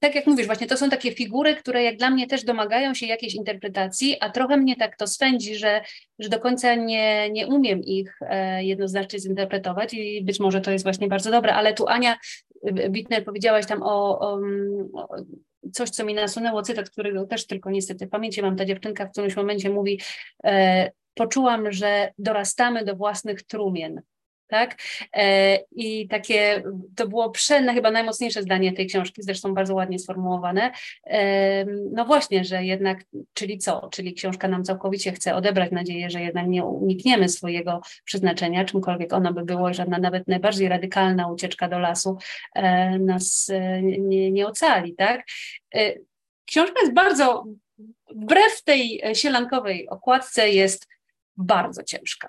tak 0.00 0.14
jak 0.14 0.26
mówisz, 0.26 0.46
właśnie 0.46 0.66
to 0.66 0.76
są 0.76 0.90
takie 0.90 1.12
figury, 1.12 1.54
które 1.54 1.82
jak 1.82 1.96
dla 1.96 2.10
mnie 2.10 2.26
też 2.26 2.44
domagają 2.44 2.94
się 2.94 3.06
jakiejś 3.06 3.34
interpretacji, 3.34 4.16
a 4.20 4.30
trochę 4.30 4.56
mnie 4.56 4.76
tak 4.76 4.96
to 4.96 5.06
swędzi, 5.06 5.56
że, 5.56 5.82
że 6.18 6.28
do 6.28 6.40
końca 6.40 6.74
nie, 6.74 7.30
nie 7.30 7.46
umiem 7.46 7.82
ich 7.82 8.18
e, 8.20 8.64
jednoznacznie 8.64 9.18
zinterpretować 9.18 9.94
i 9.94 10.24
być 10.24 10.40
może 10.40 10.60
to 10.60 10.70
jest 10.70 10.84
właśnie 10.84 11.08
bardzo 11.08 11.30
dobre, 11.30 11.54
ale 11.54 11.74
tu 11.74 11.88
Ania 11.88 12.16
Wittner 12.90 13.24
powiedziałaś 13.24 13.66
tam 13.66 13.82
o, 13.82 14.18
o, 14.20 14.40
o 14.94 15.08
coś, 15.72 15.90
co 15.90 16.04
mi 16.04 16.14
nasunęło, 16.14 16.62
cytat, 16.62 16.90
którego 16.90 17.26
też 17.26 17.46
tylko 17.46 17.70
niestety 17.70 18.06
w 18.06 18.10
pamięci 18.10 18.42
mam, 18.42 18.56
ta 18.56 18.64
dziewczynka 18.64 19.06
w 19.06 19.10
którymś 19.10 19.36
momencie 19.36 19.70
mówi, 19.70 20.00
e, 20.44 20.90
poczułam, 21.14 21.72
że 21.72 22.12
dorastamy 22.18 22.84
do 22.84 22.96
własnych 22.96 23.42
trumien 23.42 24.00
tak? 24.46 24.76
E, 25.12 25.58
I 25.72 26.08
takie, 26.08 26.62
to 26.96 27.08
było 27.08 27.30
przenne, 27.30 27.74
chyba 27.74 27.90
najmocniejsze 27.90 28.42
zdanie 28.42 28.72
tej 28.72 28.86
książki, 28.86 29.22
zresztą 29.22 29.54
bardzo 29.54 29.74
ładnie 29.74 29.98
sformułowane. 29.98 30.72
E, 31.06 31.64
no 31.92 32.04
właśnie, 32.04 32.44
że 32.44 32.64
jednak, 32.64 33.04
czyli 33.34 33.58
co? 33.58 33.88
Czyli 33.92 34.14
książka 34.14 34.48
nam 34.48 34.64
całkowicie 34.64 35.12
chce 35.12 35.34
odebrać 35.34 35.72
nadzieję, 35.72 36.10
że 36.10 36.20
jednak 36.20 36.46
nie 36.46 36.64
unikniemy 36.64 37.28
swojego 37.28 37.80
przeznaczenia, 38.04 38.64
czymkolwiek 38.64 39.12
ono 39.12 39.32
by 39.32 39.44
było, 39.44 39.74
żadna 39.74 39.98
nawet 39.98 40.28
najbardziej 40.28 40.68
radykalna 40.68 41.32
ucieczka 41.32 41.68
do 41.68 41.78
lasu 41.78 42.18
e, 42.54 42.98
nas 42.98 43.50
nie, 43.82 44.30
nie 44.30 44.46
ocali, 44.46 44.94
tak? 44.94 45.26
Książka 46.46 46.80
jest 46.80 46.94
bardzo, 46.94 47.44
wbrew 48.14 48.62
tej 48.62 49.02
sielankowej 49.14 49.88
okładce, 49.88 50.50
jest 50.50 50.86
bardzo 51.36 51.82
ciężka. 51.82 52.28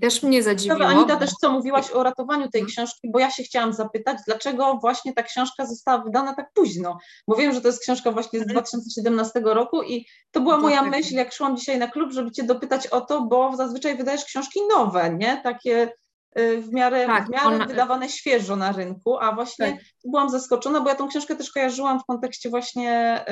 Też 0.00 0.22
mnie 0.22 0.42
zadziwiło. 0.42 0.86
Anita, 0.86 1.16
też 1.16 1.30
co 1.30 1.50
mówiłaś 1.50 1.90
o 1.90 2.02
ratowaniu 2.02 2.50
tej 2.50 2.66
książki, 2.66 3.10
bo 3.10 3.18
ja 3.18 3.30
się 3.30 3.42
chciałam 3.42 3.72
zapytać, 3.72 4.18
dlaczego 4.26 4.78
właśnie 4.80 5.14
ta 5.14 5.22
książka 5.22 5.66
została 5.66 6.04
wydana 6.04 6.34
tak 6.34 6.52
późno? 6.54 6.98
Bo 7.28 7.36
wiem, 7.36 7.52
że 7.52 7.60
to 7.60 7.68
jest 7.68 7.82
książka 7.82 8.12
właśnie 8.12 8.40
z 8.40 8.46
2017 8.46 9.38
mhm. 9.38 9.56
roku 9.56 9.82
i 9.82 10.06
to 10.30 10.40
była 10.40 10.58
moja 10.58 10.82
myśl, 10.82 11.14
jak 11.14 11.32
szłam 11.32 11.56
dzisiaj 11.56 11.78
na 11.78 11.88
klub, 11.88 12.12
żeby 12.12 12.30
Cię 12.30 12.42
dopytać 12.42 12.86
o 12.86 13.00
to, 13.00 13.22
bo 13.22 13.56
zazwyczaj 13.56 13.96
wydajesz 13.96 14.24
książki 14.24 14.60
nowe, 14.68 15.10
nie? 15.10 15.40
Takie 15.42 15.92
y, 16.38 16.62
w 16.62 16.72
miarę, 16.72 17.06
tak, 17.06 17.26
w 17.26 17.30
miarę 17.30 17.46
ona... 17.46 17.66
wydawane 17.66 18.08
świeżo 18.08 18.56
na 18.56 18.72
rynku, 18.72 19.18
a 19.18 19.32
właśnie 19.32 19.72
tak. 19.72 19.80
byłam 20.04 20.30
zaskoczona, 20.30 20.80
bo 20.80 20.88
ja 20.88 20.94
tą 20.94 21.08
książkę 21.08 21.36
też 21.36 21.52
kojarzyłam 21.52 22.00
w 22.00 22.04
kontekście 22.04 22.50
właśnie 22.50 23.24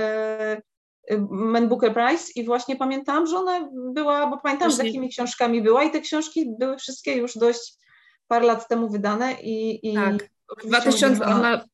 y, 0.59 0.74
Man 1.31 1.69
Booker 1.69 1.95
Prize 1.95 2.25
i 2.35 2.45
właśnie 2.45 2.77
pamiętam, 2.77 3.27
że 3.27 3.37
ona 3.39 3.69
była, 3.93 4.27
bo 4.27 4.39
pamiętam 4.39 4.73
z 4.73 4.79
jakimi 4.79 5.09
książkami 5.09 5.63
była 5.63 5.85
i 5.85 5.91
te 5.91 6.01
książki 6.01 6.47
były 6.59 6.77
wszystkie 6.77 7.17
już 7.17 7.39
dość 7.39 7.75
parę 8.29 8.47
lat 8.47 8.69
temu 8.69 8.89
wydane 8.89 9.33
i... 9.43 9.91
i 9.91 9.95
tak, 9.95 10.29
2000, 10.65 11.27
ona 11.27 11.65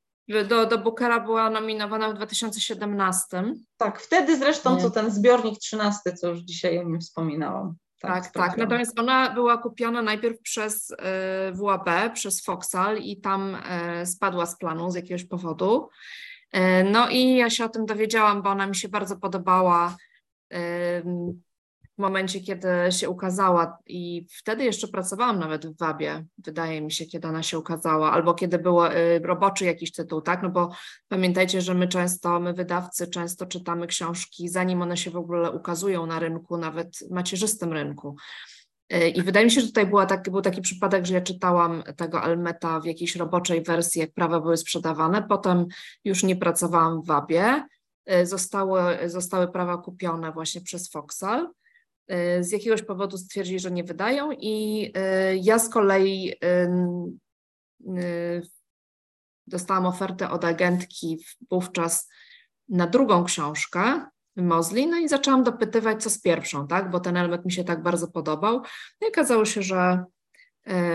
do, 0.48 0.66
do 0.66 0.78
Bookera 0.78 1.20
była 1.20 1.50
nominowana 1.50 2.12
w 2.12 2.14
2017. 2.14 3.44
Tak, 3.76 4.00
wtedy 4.00 4.36
zresztą 4.36 4.76
Nie. 4.76 4.82
co 4.82 4.90
ten 4.90 5.10
zbiornik 5.10 5.58
13, 5.58 6.12
co 6.12 6.28
już 6.28 6.38
dzisiaj 6.38 6.78
o 6.78 6.82
nim 6.82 7.00
wspominałam. 7.00 7.74
Tak, 8.00 8.24
tak, 8.24 8.32
tak. 8.32 8.56
Natomiast 8.56 8.98
ona 8.98 9.30
była 9.30 9.58
kupiona 9.58 10.02
najpierw 10.02 10.40
przez 10.40 10.90
y, 10.90 10.96
WAB, 11.52 12.12
przez 12.14 12.44
Foxal 12.44 12.98
i 12.98 13.20
tam 13.20 13.56
y, 14.02 14.06
spadła 14.06 14.46
z 14.46 14.58
planu 14.58 14.90
z 14.90 14.94
jakiegoś 14.94 15.24
powodu. 15.24 15.88
No 16.84 17.08
i 17.08 17.36
ja 17.36 17.50
się 17.50 17.64
o 17.64 17.68
tym 17.68 17.86
dowiedziałam, 17.86 18.42
bo 18.42 18.50
ona 18.50 18.66
mi 18.66 18.76
się 18.76 18.88
bardzo 18.88 19.16
podobała. 19.16 19.96
momencie, 22.00 22.40
kiedy 22.40 22.68
się 22.90 23.10
ukazała 23.10 23.78
i 23.86 24.26
wtedy 24.38 24.64
jeszcze 24.64 24.88
pracowałam 24.88 25.38
nawet 25.38 25.66
w 25.66 25.78
Wabie, 25.78 26.24
wydaje 26.38 26.80
mi 26.80 26.92
się, 26.92 27.06
kiedy 27.06 27.28
ona 27.28 27.42
się 27.42 27.58
ukazała, 27.58 28.12
albo 28.12 28.34
kiedy 28.34 28.58
był 28.58 28.84
y, 28.84 29.20
roboczy 29.24 29.64
jakiś 29.64 29.92
tytuł, 29.92 30.20
tak? 30.20 30.42
No 30.42 30.50
bo 30.50 30.70
pamiętajcie, 31.08 31.60
że 31.60 31.74
my 31.74 31.88
często, 31.88 32.40
my 32.40 32.54
wydawcy 32.54 33.06
często 33.06 33.46
czytamy 33.46 33.86
książki, 33.86 34.48
zanim 34.48 34.82
one 34.82 34.96
się 34.96 35.10
w 35.10 35.16
ogóle 35.16 35.50
ukazują 35.50 36.06
na 36.06 36.18
rynku, 36.18 36.56
nawet 36.56 36.98
macierzystym 37.10 37.72
rynku. 37.72 38.16
Y, 38.94 39.08
I 39.08 39.22
wydaje 39.22 39.46
mi 39.46 39.52
się, 39.52 39.60
że 39.60 39.66
tutaj 39.66 39.86
była 39.86 40.06
tak, 40.06 40.30
był 40.30 40.42
taki 40.42 40.60
przypadek, 40.60 41.06
że 41.06 41.14
ja 41.14 41.20
czytałam 41.20 41.82
tego 41.96 42.22
Almeta 42.22 42.80
w 42.80 42.84
jakiejś 42.84 43.16
roboczej 43.16 43.62
wersji, 43.62 44.00
jak 44.00 44.12
prawa 44.12 44.40
były 44.40 44.56
sprzedawane, 44.56 45.22
potem 45.22 45.66
już 46.04 46.22
nie 46.22 46.36
pracowałam 46.36 47.02
w 47.02 47.06
Wabie, 47.06 47.64
y, 48.12 48.26
zostały, 48.26 48.82
zostały 49.06 49.52
prawa 49.52 49.78
kupione 49.78 50.32
właśnie 50.32 50.60
przez 50.60 50.90
Foxal. 50.90 51.50
Y, 52.12 52.44
z 52.44 52.52
jakiegoś 52.52 52.82
powodu 52.82 53.18
stwierdzili, 53.18 53.58
że 53.58 53.70
nie 53.70 53.84
wydają 53.84 54.32
i 54.32 54.92
ja 55.42 55.58
z 55.58 55.68
kolei 55.68 56.34
dostałam 59.46 59.86
ofertę 59.86 60.30
od 60.30 60.44
agentki 60.44 61.24
wówczas 61.50 62.08
na 62.68 62.86
drugą 62.86 63.24
książkę 63.24 64.06
Mozli, 64.36 64.86
no 64.86 64.98
i 64.98 65.08
zaczęłam 65.08 65.44
dopytywać, 65.44 66.02
co 66.02 66.10
z 66.10 66.20
pierwszą, 66.20 66.66
tak, 66.66 66.90
bo 66.90 67.00
ten 67.00 67.16
element 67.16 67.44
mi 67.44 67.52
się 67.52 67.64
tak 67.64 67.82
bardzo 67.82 68.08
podobał. 68.08 68.62
No 69.00 69.08
i 69.08 69.10
okazało 69.10 69.44
się, 69.44 69.62
że, 69.62 70.04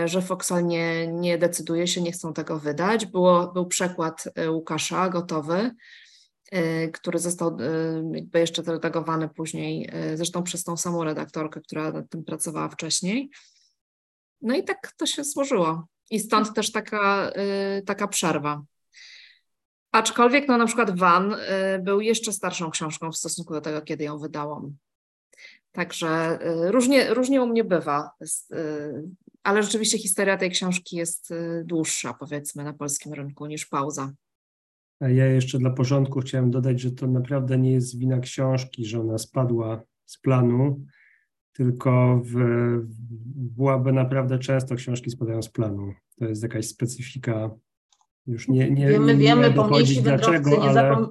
że 0.04 0.22
Foxal 0.22 0.66
nie, 0.66 1.06
nie 1.06 1.38
decyduje 1.38 1.86
się, 1.86 2.00
nie 2.00 2.12
chcą 2.12 2.32
tego 2.32 2.58
wydać. 2.58 3.06
Było, 3.06 3.52
był 3.52 3.66
przekład 3.66 4.24
Łukasza 4.48 5.08
gotowy, 5.08 5.70
Y, 6.54 6.90
który 6.92 7.18
został 7.18 7.56
jakby 8.12 8.40
jeszcze 8.40 8.62
zredagowany 8.62 9.28
później, 9.28 9.90
zresztą 10.14 10.42
przez 10.42 10.64
tą 10.64 10.76
samą 10.76 11.04
redaktorkę, 11.04 11.60
która 11.60 11.92
nad 11.92 12.10
tym 12.10 12.24
pracowała 12.24 12.68
wcześniej. 12.68 13.30
No 14.40 14.56
i 14.56 14.64
tak 14.64 14.92
to 14.96 15.06
się 15.06 15.24
złożyło. 15.24 15.86
I 16.10 16.20
stąd 16.20 16.54
też 16.54 16.72
taka, 16.72 17.32
taka 17.86 18.08
przerwa. 18.08 18.62
Aczkolwiek, 19.96 20.48
no 20.48 20.58
na 20.58 20.66
przykład 20.66 20.98
Van 20.98 21.34
był 21.80 22.00
jeszcze 22.00 22.32
starszą 22.32 22.70
książką 22.70 23.12
w 23.12 23.16
stosunku 23.16 23.54
do 23.54 23.60
tego, 23.60 23.82
kiedy 23.82 24.04
ją 24.04 24.18
wydałam. 24.18 24.76
Także 25.72 26.38
różnie, 26.70 27.14
różnie 27.14 27.42
u 27.42 27.46
mnie 27.46 27.64
bywa, 27.64 28.10
ale 29.42 29.62
rzeczywiście 29.62 29.98
historia 29.98 30.36
tej 30.36 30.50
książki 30.50 30.96
jest 30.96 31.34
dłuższa, 31.64 32.14
powiedzmy, 32.14 32.64
na 32.64 32.72
polskim 32.72 33.12
rynku 33.12 33.46
niż 33.46 33.66
pauza. 33.66 34.12
Ja 35.00 35.26
jeszcze 35.26 35.58
dla 35.58 35.70
porządku 35.70 36.20
chciałem 36.20 36.50
dodać, 36.50 36.80
że 36.80 36.92
to 36.92 37.06
naprawdę 37.06 37.58
nie 37.58 37.72
jest 37.72 37.98
wina 37.98 38.20
książki, 38.20 38.86
że 38.86 39.00
ona 39.00 39.18
spadła 39.18 39.82
z 40.06 40.18
planu, 40.18 40.84
tylko 41.52 42.22
w, 42.24 42.34
WAB 43.56 43.86
naprawdę 43.92 44.38
często 44.38 44.74
książki 44.74 45.10
spadają 45.10 45.42
z 45.42 45.48
planu. 45.48 45.92
To 46.18 46.24
jest 46.24 46.42
jakaś 46.42 46.68
specyfika. 46.68 47.50
Już 48.26 48.48
nie, 48.48 48.70
nie, 48.70 48.88
wiemy, 48.88 49.14
nie 49.14 49.18
wiemy, 49.18 49.52
pomniejsi 49.52 50.02
dlaczego, 50.02 50.50
nie 50.50 50.60
ale... 50.60 50.74
Zapom... 50.74 51.08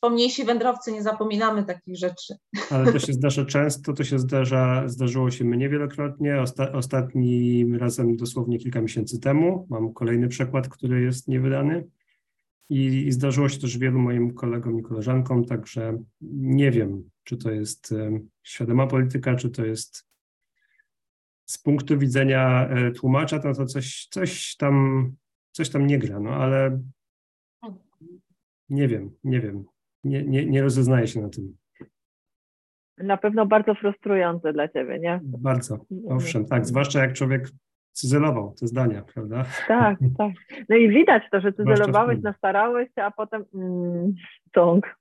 Pomniejsi 0.00 0.44
wędrowcy, 0.44 0.92
nie 0.92 1.02
zapominamy 1.02 1.64
takich 1.64 1.96
rzeczy. 1.96 2.34
Ale 2.70 2.92
to 2.92 2.98
się 2.98 3.12
zdarza 3.12 3.44
często, 3.44 3.92
to 3.92 4.04
się 4.04 4.18
zdarza, 4.18 4.88
zdarzyło 4.88 5.30
się 5.30 5.44
mnie 5.44 5.68
wielokrotnie. 5.68 6.40
Osta, 6.40 6.72
ostatnim 6.72 7.76
razem 7.76 8.16
dosłownie 8.16 8.58
kilka 8.58 8.80
miesięcy 8.80 9.20
temu. 9.20 9.66
Mam 9.70 9.92
kolejny 9.92 10.28
przekład, 10.28 10.68
który 10.68 11.02
jest 11.02 11.28
niewydany. 11.28 11.88
I, 12.68 13.06
I 13.06 13.12
zdarzyło 13.12 13.48
się 13.48 13.58
też 13.58 13.78
wielu 13.78 13.98
moim 13.98 14.34
kolegom 14.34 14.78
i 14.78 14.82
koleżankom, 14.82 15.44
także 15.44 16.02
nie 16.32 16.70
wiem, 16.70 17.10
czy 17.24 17.36
to 17.36 17.50
jest 17.50 17.94
świadoma 18.42 18.86
polityka, 18.86 19.34
czy 19.34 19.50
to 19.50 19.64
jest 19.64 20.06
z 21.46 21.58
punktu 21.58 21.98
widzenia 21.98 22.68
e, 22.68 22.90
tłumacza, 22.90 23.38
to, 23.38 23.54
to 23.54 23.66
coś, 23.66 24.08
coś, 24.10 24.56
tam, 24.56 25.06
coś 25.60 25.70
tam 25.70 25.86
nie 25.86 25.98
gra, 25.98 26.20
no 26.20 26.30
ale 26.30 26.80
nie 28.68 28.88
wiem, 28.88 29.10
nie 29.24 29.40
wiem, 29.40 29.64
nie, 30.04 30.22
nie, 30.22 30.46
nie 30.46 30.62
rozeznaję 30.62 31.06
się 31.06 31.20
na 31.20 31.28
tym. 31.28 31.56
Na 32.98 33.16
pewno 33.16 33.46
bardzo 33.46 33.74
frustrujące 33.74 34.52
dla 34.52 34.68
ciebie, 34.68 34.98
nie? 34.98 35.20
Bardzo, 35.22 35.78
owszem, 36.08 36.46
tak, 36.46 36.66
zwłaszcza 36.66 37.00
jak 37.00 37.12
człowiek 37.12 37.48
cyzelował 37.92 38.54
te 38.60 38.66
zdania, 38.66 39.02
prawda? 39.14 39.44
Tak, 39.68 39.98
tak. 40.18 40.32
No 40.68 40.76
i 40.76 40.88
widać 40.88 41.22
to, 41.30 41.40
że 41.40 41.52
cyzelowałeś, 41.52 42.22
nastarałeś 42.22 42.88
się, 42.94 43.02
a 43.02 43.10
potem 43.10 43.44
mm, 43.54 44.14
tąg. 44.52 44.96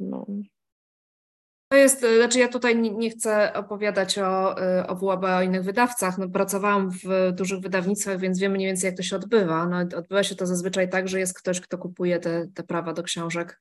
No. 0.00 0.26
To 1.68 1.76
jest, 1.76 2.06
znaczy 2.16 2.38
ja 2.38 2.48
tutaj 2.48 2.78
nie 2.78 3.10
chcę 3.10 3.52
opowiadać 3.52 4.18
o, 4.18 4.56
o 4.86 4.96
WAB, 4.96 5.24
o 5.24 5.42
innych 5.42 5.62
wydawcach. 5.62 6.18
No, 6.18 6.28
pracowałam 6.28 6.90
w 6.90 7.32
dużych 7.32 7.60
wydawnictwach, 7.60 8.18
więc 8.18 8.38
wiem 8.38 8.52
mniej 8.52 8.66
więcej, 8.66 8.88
jak 8.88 8.96
to 8.96 9.02
się 9.02 9.16
odbywa. 9.16 9.66
No, 9.66 9.78
odbywa 9.98 10.22
się 10.22 10.34
to 10.34 10.46
zazwyczaj 10.46 10.90
tak, 10.90 11.08
że 11.08 11.18
jest 11.18 11.38
ktoś, 11.38 11.60
kto 11.60 11.78
kupuje 11.78 12.18
te, 12.18 12.46
te 12.54 12.62
prawa 12.62 12.92
do 12.92 13.02
książek. 13.02 13.60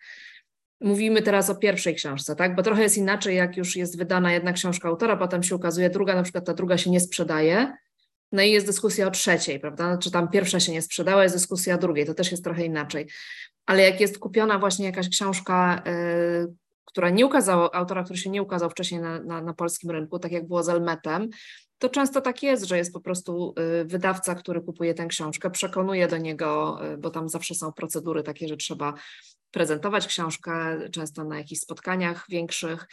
Mówimy 0.82 1.22
teraz 1.22 1.50
o 1.50 1.56
pierwszej 1.56 1.96
książce, 1.96 2.36
tak? 2.36 2.56
Bo 2.56 2.64
trochę 2.64 2.84
jest 2.84 2.98
inaczej, 2.98 3.36
jak 3.36 3.58
już 3.58 3.76
jest 3.76 3.98
wydana 3.98 4.34
jedna 4.34 4.54
książka 4.54 4.88
autora, 4.88 5.18
potem 5.18 5.44
się 5.44 5.56
ukazuje 5.56 5.90
druga, 5.90 6.16
na 6.16 6.24
przykład 6.24 6.46
ta 6.46 6.54
druga 6.54 6.78
się 6.78 6.90
nie 6.90 7.00
sprzedaje 7.00 7.74
no 8.32 8.42
i 8.42 8.52
jest 8.52 8.66
dyskusja 8.66 9.08
o 9.08 9.12
trzeciej, 9.12 9.60
prawda? 9.60 9.98
Czy 9.98 10.12
tam 10.12 10.30
pierwsza 10.30 10.60
się 10.60 10.72
nie 10.72 10.82
sprzedała, 10.82 11.24
jest 11.24 11.36
dyskusja 11.36 11.76
o 11.76 11.78
drugiej, 11.78 12.06
to 12.06 12.14
też 12.14 12.32
jest 12.32 12.44
trochę 12.44 12.66
inaczej. 12.66 13.08
Ale 13.66 13.84
jak 13.84 14.02
jest 14.02 14.20
kupiona 14.20 14.60
właśnie 14.60 14.86
jakaś 14.86 15.10
książka, 15.10 15.84
yy, 15.86 16.54
która 16.96 17.10
nie 17.10 17.26
ukazała, 17.26 17.72
autora, 17.72 18.04
który 18.04 18.20
się 18.20 18.30
nie 18.30 18.42
ukazał 18.42 18.70
wcześniej 18.70 19.02
na, 19.02 19.20
na, 19.20 19.42
na 19.42 19.54
polskim 19.54 19.92
rynku, 19.92 20.20
tak 20.20 20.32
jak 20.32 20.48
było 20.48 20.64
z 20.64 20.70
Elmetem, 20.70 21.30
to 21.78 21.90
często 21.90 22.22
tak 22.22 22.44
jest, 22.44 22.66
że 22.66 22.78
jest 22.78 22.94
po 22.94 23.00
prostu 23.00 23.54
y, 23.82 23.86
wydawca, 23.86 24.36
który 24.36 24.62
kupuje 24.62 24.94
tę 24.94 25.06
książkę, 25.08 25.50
przekonuje 25.50 26.08
do 26.08 26.18
niego, 26.18 26.80
y, 26.94 26.98
bo 26.98 27.10
tam 27.10 27.30
zawsze 27.30 27.56
są 27.56 27.74
procedury 27.74 28.24
takie, 28.24 28.48
że 28.48 28.58
trzeba 28.58 28.94
prezentować 29.52 30.08
książkę, 30.08 30.80
często 30.92 31.24
na 31.24 31.38
jakichś 31.38 31.62
spotkaniach 31.62 32.26
większych. 32.30 32.88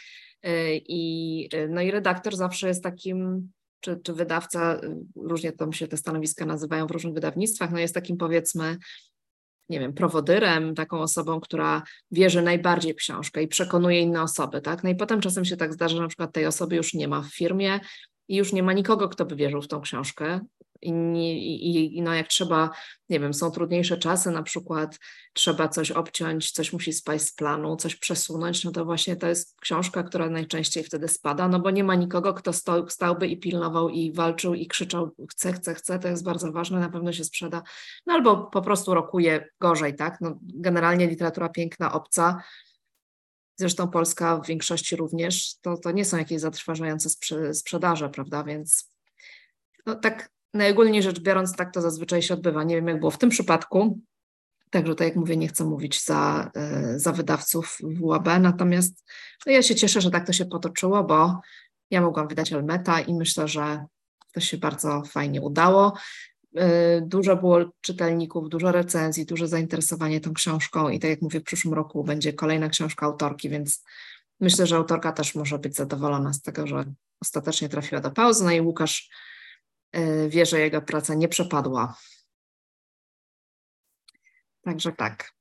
Y, 0.46 0.50
I, 0.88 1.48
no 1.68 1.80
i 1.80 1.90
redaktor 1.90 2.36
zawsze 2.36 2.68
jest 2.68 2.82
takim 2.82 3.50
czy, 3.80 4.00
czy 4.04 4.12
wydawca, 4.12 4.80
różnie 5.16 5.52
tam 5.52 5.72
się 5.72 5.88
te 5.88 5.96
stanowiska 5.96 6.46
nazywają 6.46 6.86
w 6.86 6.90
różnych 6.90 7.14
wydawnictwach, 7.14 7.70
no 7.70 7.78
jest 7.78 7.94
takim 7.94 8.16
powiedzmy, 8.16 8.78
nie 9.68 9.80
wiem, 9.80 9.92
prowodyrem, 9.92 10.74
taką 10.74 11.00
osobą, 11.00 11.40
która 11.40 11.82
wierzy 12.10 12.42
najbardziej 12.42 12.92
w 12.92 12.96
książkę 12.96 13.42
i 13.42 13.48
przekonuje 13.48 14.00
inne 14.00 14.22
osoby, 14.22 14.60
tak? 14.60 14.84
No 14.84 14.90
i 14.90 14.94
potem 14.94 15.20
czasem 15.20 15.44
się 15.44 15.56
tak 15.56 15.74
zdarza, 15.74 15.96
że 15.96 16.02
na 16.02 16.08
przykład 16.08 16.32
tej 16.32 16.46
osoby 16.46 16.76
już 16.76 16.94
nie 16.94 17.08
ma 17.08 17.22
w 17.22 17.34
firmie 17.34 17.80
i 18.28 18.36
już 18.36 18.52
nie 18.52 18.62
ma 18.62 18.72
nikogo, 18.72 19.08
kto 19.08 19.24
by 19.24 19.36
wierzył 19.36 19.62
w 19.62 19.68
tą 19.68 19.80
książkę 19.80 20.40
i, 20.82 21.96
i, 21.96 22.02
no 22.02 22.14
jak 22.14 22.28
trzeba, 22.28 22.70
nie 23.08 23.20
wiem, 23.20 23.34
są 23.34 23.50
trudniejsze 23.50 23.98
czasy, 23.98 24.30
na 24.30 24.42
przykład 24.42 24.98
trzeba 25.32 25.68
coś 25.68 25.90
obciąć, 25.90 26.50
coś 26.50 26.72
musi 26.72 26.92
spaść 26.92 27.24
z 27.24 27.34
planu, 27.34 27.76
coś 27.76 27.96
przesunąć, 27.96 28.64
no 28.64 28.70
to 28.70 28.84
właśnie 28.84 29.16
to 29.16 29.28
jest 29.28 29.60
książka, 29.60 30.02
która 30.02 30.30
najczęściej 30.30 30.84
wtedy 30.84 31.08
spada, 31.08 31.48
no 31.48 31.60
bo 31.60 31.70
nie 31.70 31.84
ma 31.84 31.94
nikogo, 31.94 32.34
kto 32.34 32.52
stał, 32.52 32.88
stałby 32.88 33.28
i 33.28 33.36
pilnował 33.36 33.88
i 33.88 34.12
walczył 34.12 34.54
i 34.54 34.66
krzyczał 34.66 35.10
chcę, 35.30 35.52
chcę, 35.52 35.74
chcę, 35.74 35.98
to 35.98 36.08
jest 36.08 36.24
bardzo 36.24 36.52
ważne, 36.52 36.80
na 36.80 36.90
pewno 36.90 37.12
się 37.12 37.24
sprzeda, 37.24 37.62
no 38.06 38.14
albo 38.14 38.36
po 38.36 38.62
prostu 38.62 38.94
rokuje 38.94 39.48
gorzej, 39.60 39.96
tak, 39.96 40.18
no 40.20 40.38
generalnie 40.42 41.06
literatura 41.06 41.48
piękna, 41.48 41.92
obca, 41.92 42.42
Zresztą 43.56 43.88
Polska 43.88 44.36
w 44.36 44.46
większości 44.46 44.96
również, 44.96 45.54
to, 45.60 45.76
to 45.76 45.90
nie 45.90 46.04
są 46.04 46.16
jakieś 46.16 46.40
zatrważające 46.40 47.08
sprzedaże, 47.54 48.08
prawda? 48.08 48.44
Więc 48.44 48.90
no, 49.86 49.94
tak 49.94 50.30
najogólniej 50.54 51.02
rzecz 51.02 51.20
biorąc, 51.20 51.56
tak 51.56 51.72
to 51.74 51.80
zazwyczaj 51.80 52.22
się 52.22 52.34
odbywa. 52.34 52.64
Nie 52.64 52.76
wiem, 52.76 52.88
jak 52.88 52.98
było 52.98 53.10
w 53.10 53.18
tym 53.18 53.30
przypadku. 53.30 53.98
Także, 54.70 54.94
tak 54.94 55.08
jak 55.08 55.16
mówię, 55.16 55.36
nie 55.36 55.48
chcę 55.48 55.64
mówić 55.64 56.04
za, 56.04 56.50
e, 56.54 56.98
za 56.98 57.12
wydawców 57.12 57.78
w 57.82 58.02
UAB, 58.02 58.26
natomiast 58.40 59.04
no 59.46 59.52
ja 59.52 59.62
się 59.62 59.74
cieszę, 59.74 60.00
że 60.00 60.10
tak 60.10 60.26
to 60.26 60.32
się 60.32 60.44
potoczyło, 60.44 61.04
bo 61.04 61.40
ja 61.90 62.00
mogłam 62.00 62.28
wydać 62.28 62.52
Elmeta 62.52 63.00
i 63.00 63.14
myślę, 63.14 63.48
że 63.48 63.84
to 64.32 64.40
się 64.40 64.58
bardzo 64.58 65.02
fajnie 65.02 65.40
udało. 65.40 65.92
E, 66.56 67.00
dużo 67.00 67.36
było 67.36 67.58
czytelników, 67.80 68.48
dużo 68.48 68.72
recenzji, 68.72 69.26
duże 69.26 69.48
zainteresowanie 69.48 70.20
tą 70.20 70.34
książką 70.34 70.88
i 70.88 71.00
tak 71.00 71.10
jak 71.10 71.22
mówię, 71.22 71.40
w 71.40 71.44
przyszłym 71.44 71.74
roku 71.74 72.04
będzie 72.04 72.32
kolejna 72.32 72.68
książka 72.68 73.06
autorki, 73.06 73.48
więc 73.48 73.84
myślę, 74.40 74.66
że 74.66 74.76
autorka 74.76 75.12
też 75.12 75.34
może 75.34 75.58
być 75.58 75.76
zadowolona 75.76 76.32
z 76.32 76.42
tego, 76.42 76.66
że 76.66 76.84
ostatecznie 77.20 77.68
trafiła 77.68 78.00
do 78.00 78.10
pauzy. 78.10 78.44
No 78.44 78.50
i 78.50 78.60
Łukasz 78.60 79.10
wie, 80.28 80.46
że 80.46 80.60
jego 80.60 80.82
praca 80.82 81.14
nie 81.14 81.28
przepadła. 81.28 81.96
Także 84.62 84.92
tak. 84.92 85.32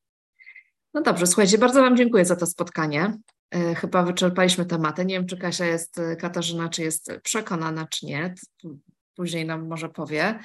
No 0.93 1.01
dobrze, 1.01 1.27
słuchajcie, 1.27 1.57
bardzo 1.57 1.81
Wam 1.81 1.97
dziękuję 1.97 2.25
za 2.25 2.35
to 2.35 2.45
spotkanie. 2.45 3.17
Y, 3.55 3.75
chyba 3.75 4.03
wyczerpaliśmy 4.03 4.65
tematy. 4.65 5.05
Nie 5.05 5.15
wiem, 5.15 5.27
czy 5.27 5.37
Kasia 5.37 5.65
jest, 5.65 5.97
y, 5.97 6.15
Katarzyna, 6.15 6.69
czy 6.69 6.83
jest 6.83 7.11
przekonana, 7.23 7.87
czy 7.87 8.05
nie. 8.05 8.35
Później 9.15 9.45
nam 9.45 9.67
może 9.67 9.89
powie. 9.89 10.39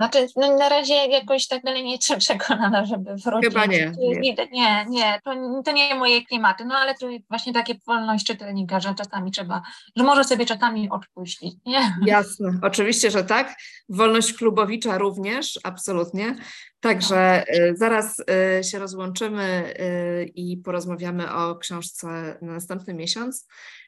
Znaczy, 0.00 0.26
no 0.36 0.56
na 0.56 0.68
razie 0.68 0.94
jakoś 0.94 1.48
tak 1.48 1.62
dalej 1.62 1.84
nie 1.84 1.92
jestem 1.92 2.18
przekonana, 2.26 2.86
żeby 2.86 3.16
wrócić. 3.16 3.50
Chyba 3.50 3.66
nie. 3.66 3.92
Nie, 3.98 4.34
nie, 4.52 4.86
nie 4.88 5.20
to, 5.24 5.32
to 5.64 5.72
nie 5.72 5.94
moje 5.94 6.24
klimaty, 6.24 6.64
no 6.64 6.74
ale 6.74 6.94
to 6.94 7.08
właśnie 7.28 7.52
takie 7.52 7.74
wolność 7.86 8.26
czytelnika, 8.26 8.80
że 8.80 8.94
czasami 8.94 9.30
trzeba, 9.30 9.62
że 9.96 10.04
może 10.04 10.24
sobie 10.24 10.46
czasami 10.46 10.90
odpuścić, 10.90 11.54
nie? 11.66 11.94
Jasne, 12.06 12.58
oczywiście, 12.62 13.10
że 13.10 13.24
tak. 13.24 13.54
Wolność 13.88 14.32
klubowicza 14.32 14.98
również, 14.98 15.60
absolutnie. 15.62 16.36
Także 16.80 17.44
y, 17.54 17.76
zaraz 17.76 18.18
y, 18.60 18.64
się 18.64 18.78
rozłączymy 18.78 19.74
y, 19.80 20.30
i 20.34 20.56
porozmawiamy 20.56 21.32
o 21.32 21.56
książce 21.56 22.06
na 22.42 22.52
następny 22.52 22.94
miesiąc. 22.94 23.46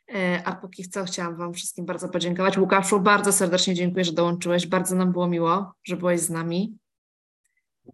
E, 0.08 0.42
a 0.44 0.52
póki 0.52 0.88
co 0.88 1.04
chciałam 1.04 1.36
Wam 1.36 1.54
wszystkim 1.54 1.86
bardzo 1.86 2.08
podziękować. 2.08 2.58
Łukaszu, 2.58 3.00
bardzo 3.00 3.32
serdecznie 3.32 3.74
dziękuję, 3.74 4.04
że 4.04 4.12
dołączyłeś. 4.12 4.66
Bardzo 4.66 4.96
nam 4.96 5.12
było 5.12 5.28
miło, 5.28 5.72
że 5.84 5.96
byłeś 5.96 6.20
z 6.20 6.30
nami. 6.30 6.78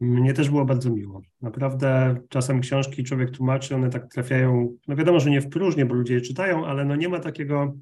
Mnie 0.00 0.34
też 0.34 0.50
było 0.50 0.64
bardzo 0.64 0.90
miło. 0.90 1.22
Naprawdę 1.40 2.20
czasem 2.28 2.60
książki 2.60 3.04
człowiek 3.04 3.30
tłumaczy, 3.30 3.74
one 3.74 3.90
tak 3.90 4.10
trafiają, 4.10 4.76
no 4.88 4.96
wiadomo, 4.96 5.20
że 5.20 5.30
nie 5.30 5.40
w 5.40 5.48
próżnię, 5.48 5.86
bo 5.86 5.94
ludzie 5.94 6.14
je 6.14 6.20
czytają, 6.20 6.66
ale 6.66 6.84
no 6.84 6.96
nie 6.96 7.08
ma 7.08 7.20
takiego 7.20 7.76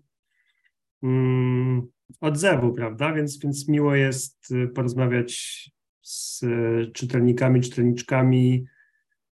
mm, 1.03 1.87
odzewu, 2.21 2.73
prawda? 2.73 3.13
Więc, 3.13 3.39
więc 3.39 3.69
miło 3.69 3.95
jest 3.95 4.51
y, 4.51 4.69
porozmawiać 4.69 5.63
z 6.03 6.45
czytelnikami, 6.93 7.61
czytelniczkami 7.61 8.67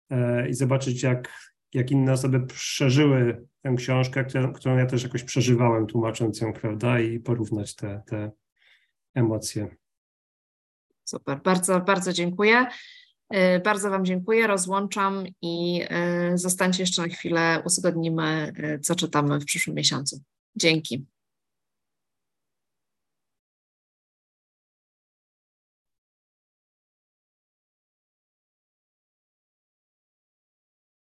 e, 0.10 0.50
i 0.50 0.54
zobaczyć, 0.54 1.04
jak, 1.04 1.53
jak 1.74 1.92
inne 1.92 2.12
osoby 2.12 2.48
przeżyły 2.48 3.48
tę 3.62 3.76
książkę, 3.78 4.26
którą, 4.56 4.78
ja 4.78 4.86
też 4.86 5.04
jakoś 5.04 5.24
przeżywałem, 5.24 5.88
tłumacząc 5.88 6.42
ją, 6.42 6.54
prawda, 6.54 7.00
i 7.00 7.20
porównać 7.20 7.76
te, 7.76 8.02
te 8.08 8.32
emocje. 9.14 9.76
Super, 11.06 11.42
bardzo, 11.44 11.80
bardzo 11.80 12.14
dziękuję. 12.14 12.66
E, 13.30 13.60
bardzo 13.60 13.90
Wam 13.90 14.06
dziękuję, 14.06 14.48
rozłączam 14.48 15.24
i 15.42 15.84
e, 15.90 16.38
zostańcie 16.38 16.84
jeszcze 16.84 17.02
na 17.02 17.08
chwilę, 17.08 17.62
uzgodnimy, 17.66 18.54
e, 18.58 18.80
co 18.80 18.96
czytamy 18.96 19.40
w 19.40 19.46
przyszłym 19.46 19.76
miesiącu. 19.76 20.22
Dzięki. 20.56 21.06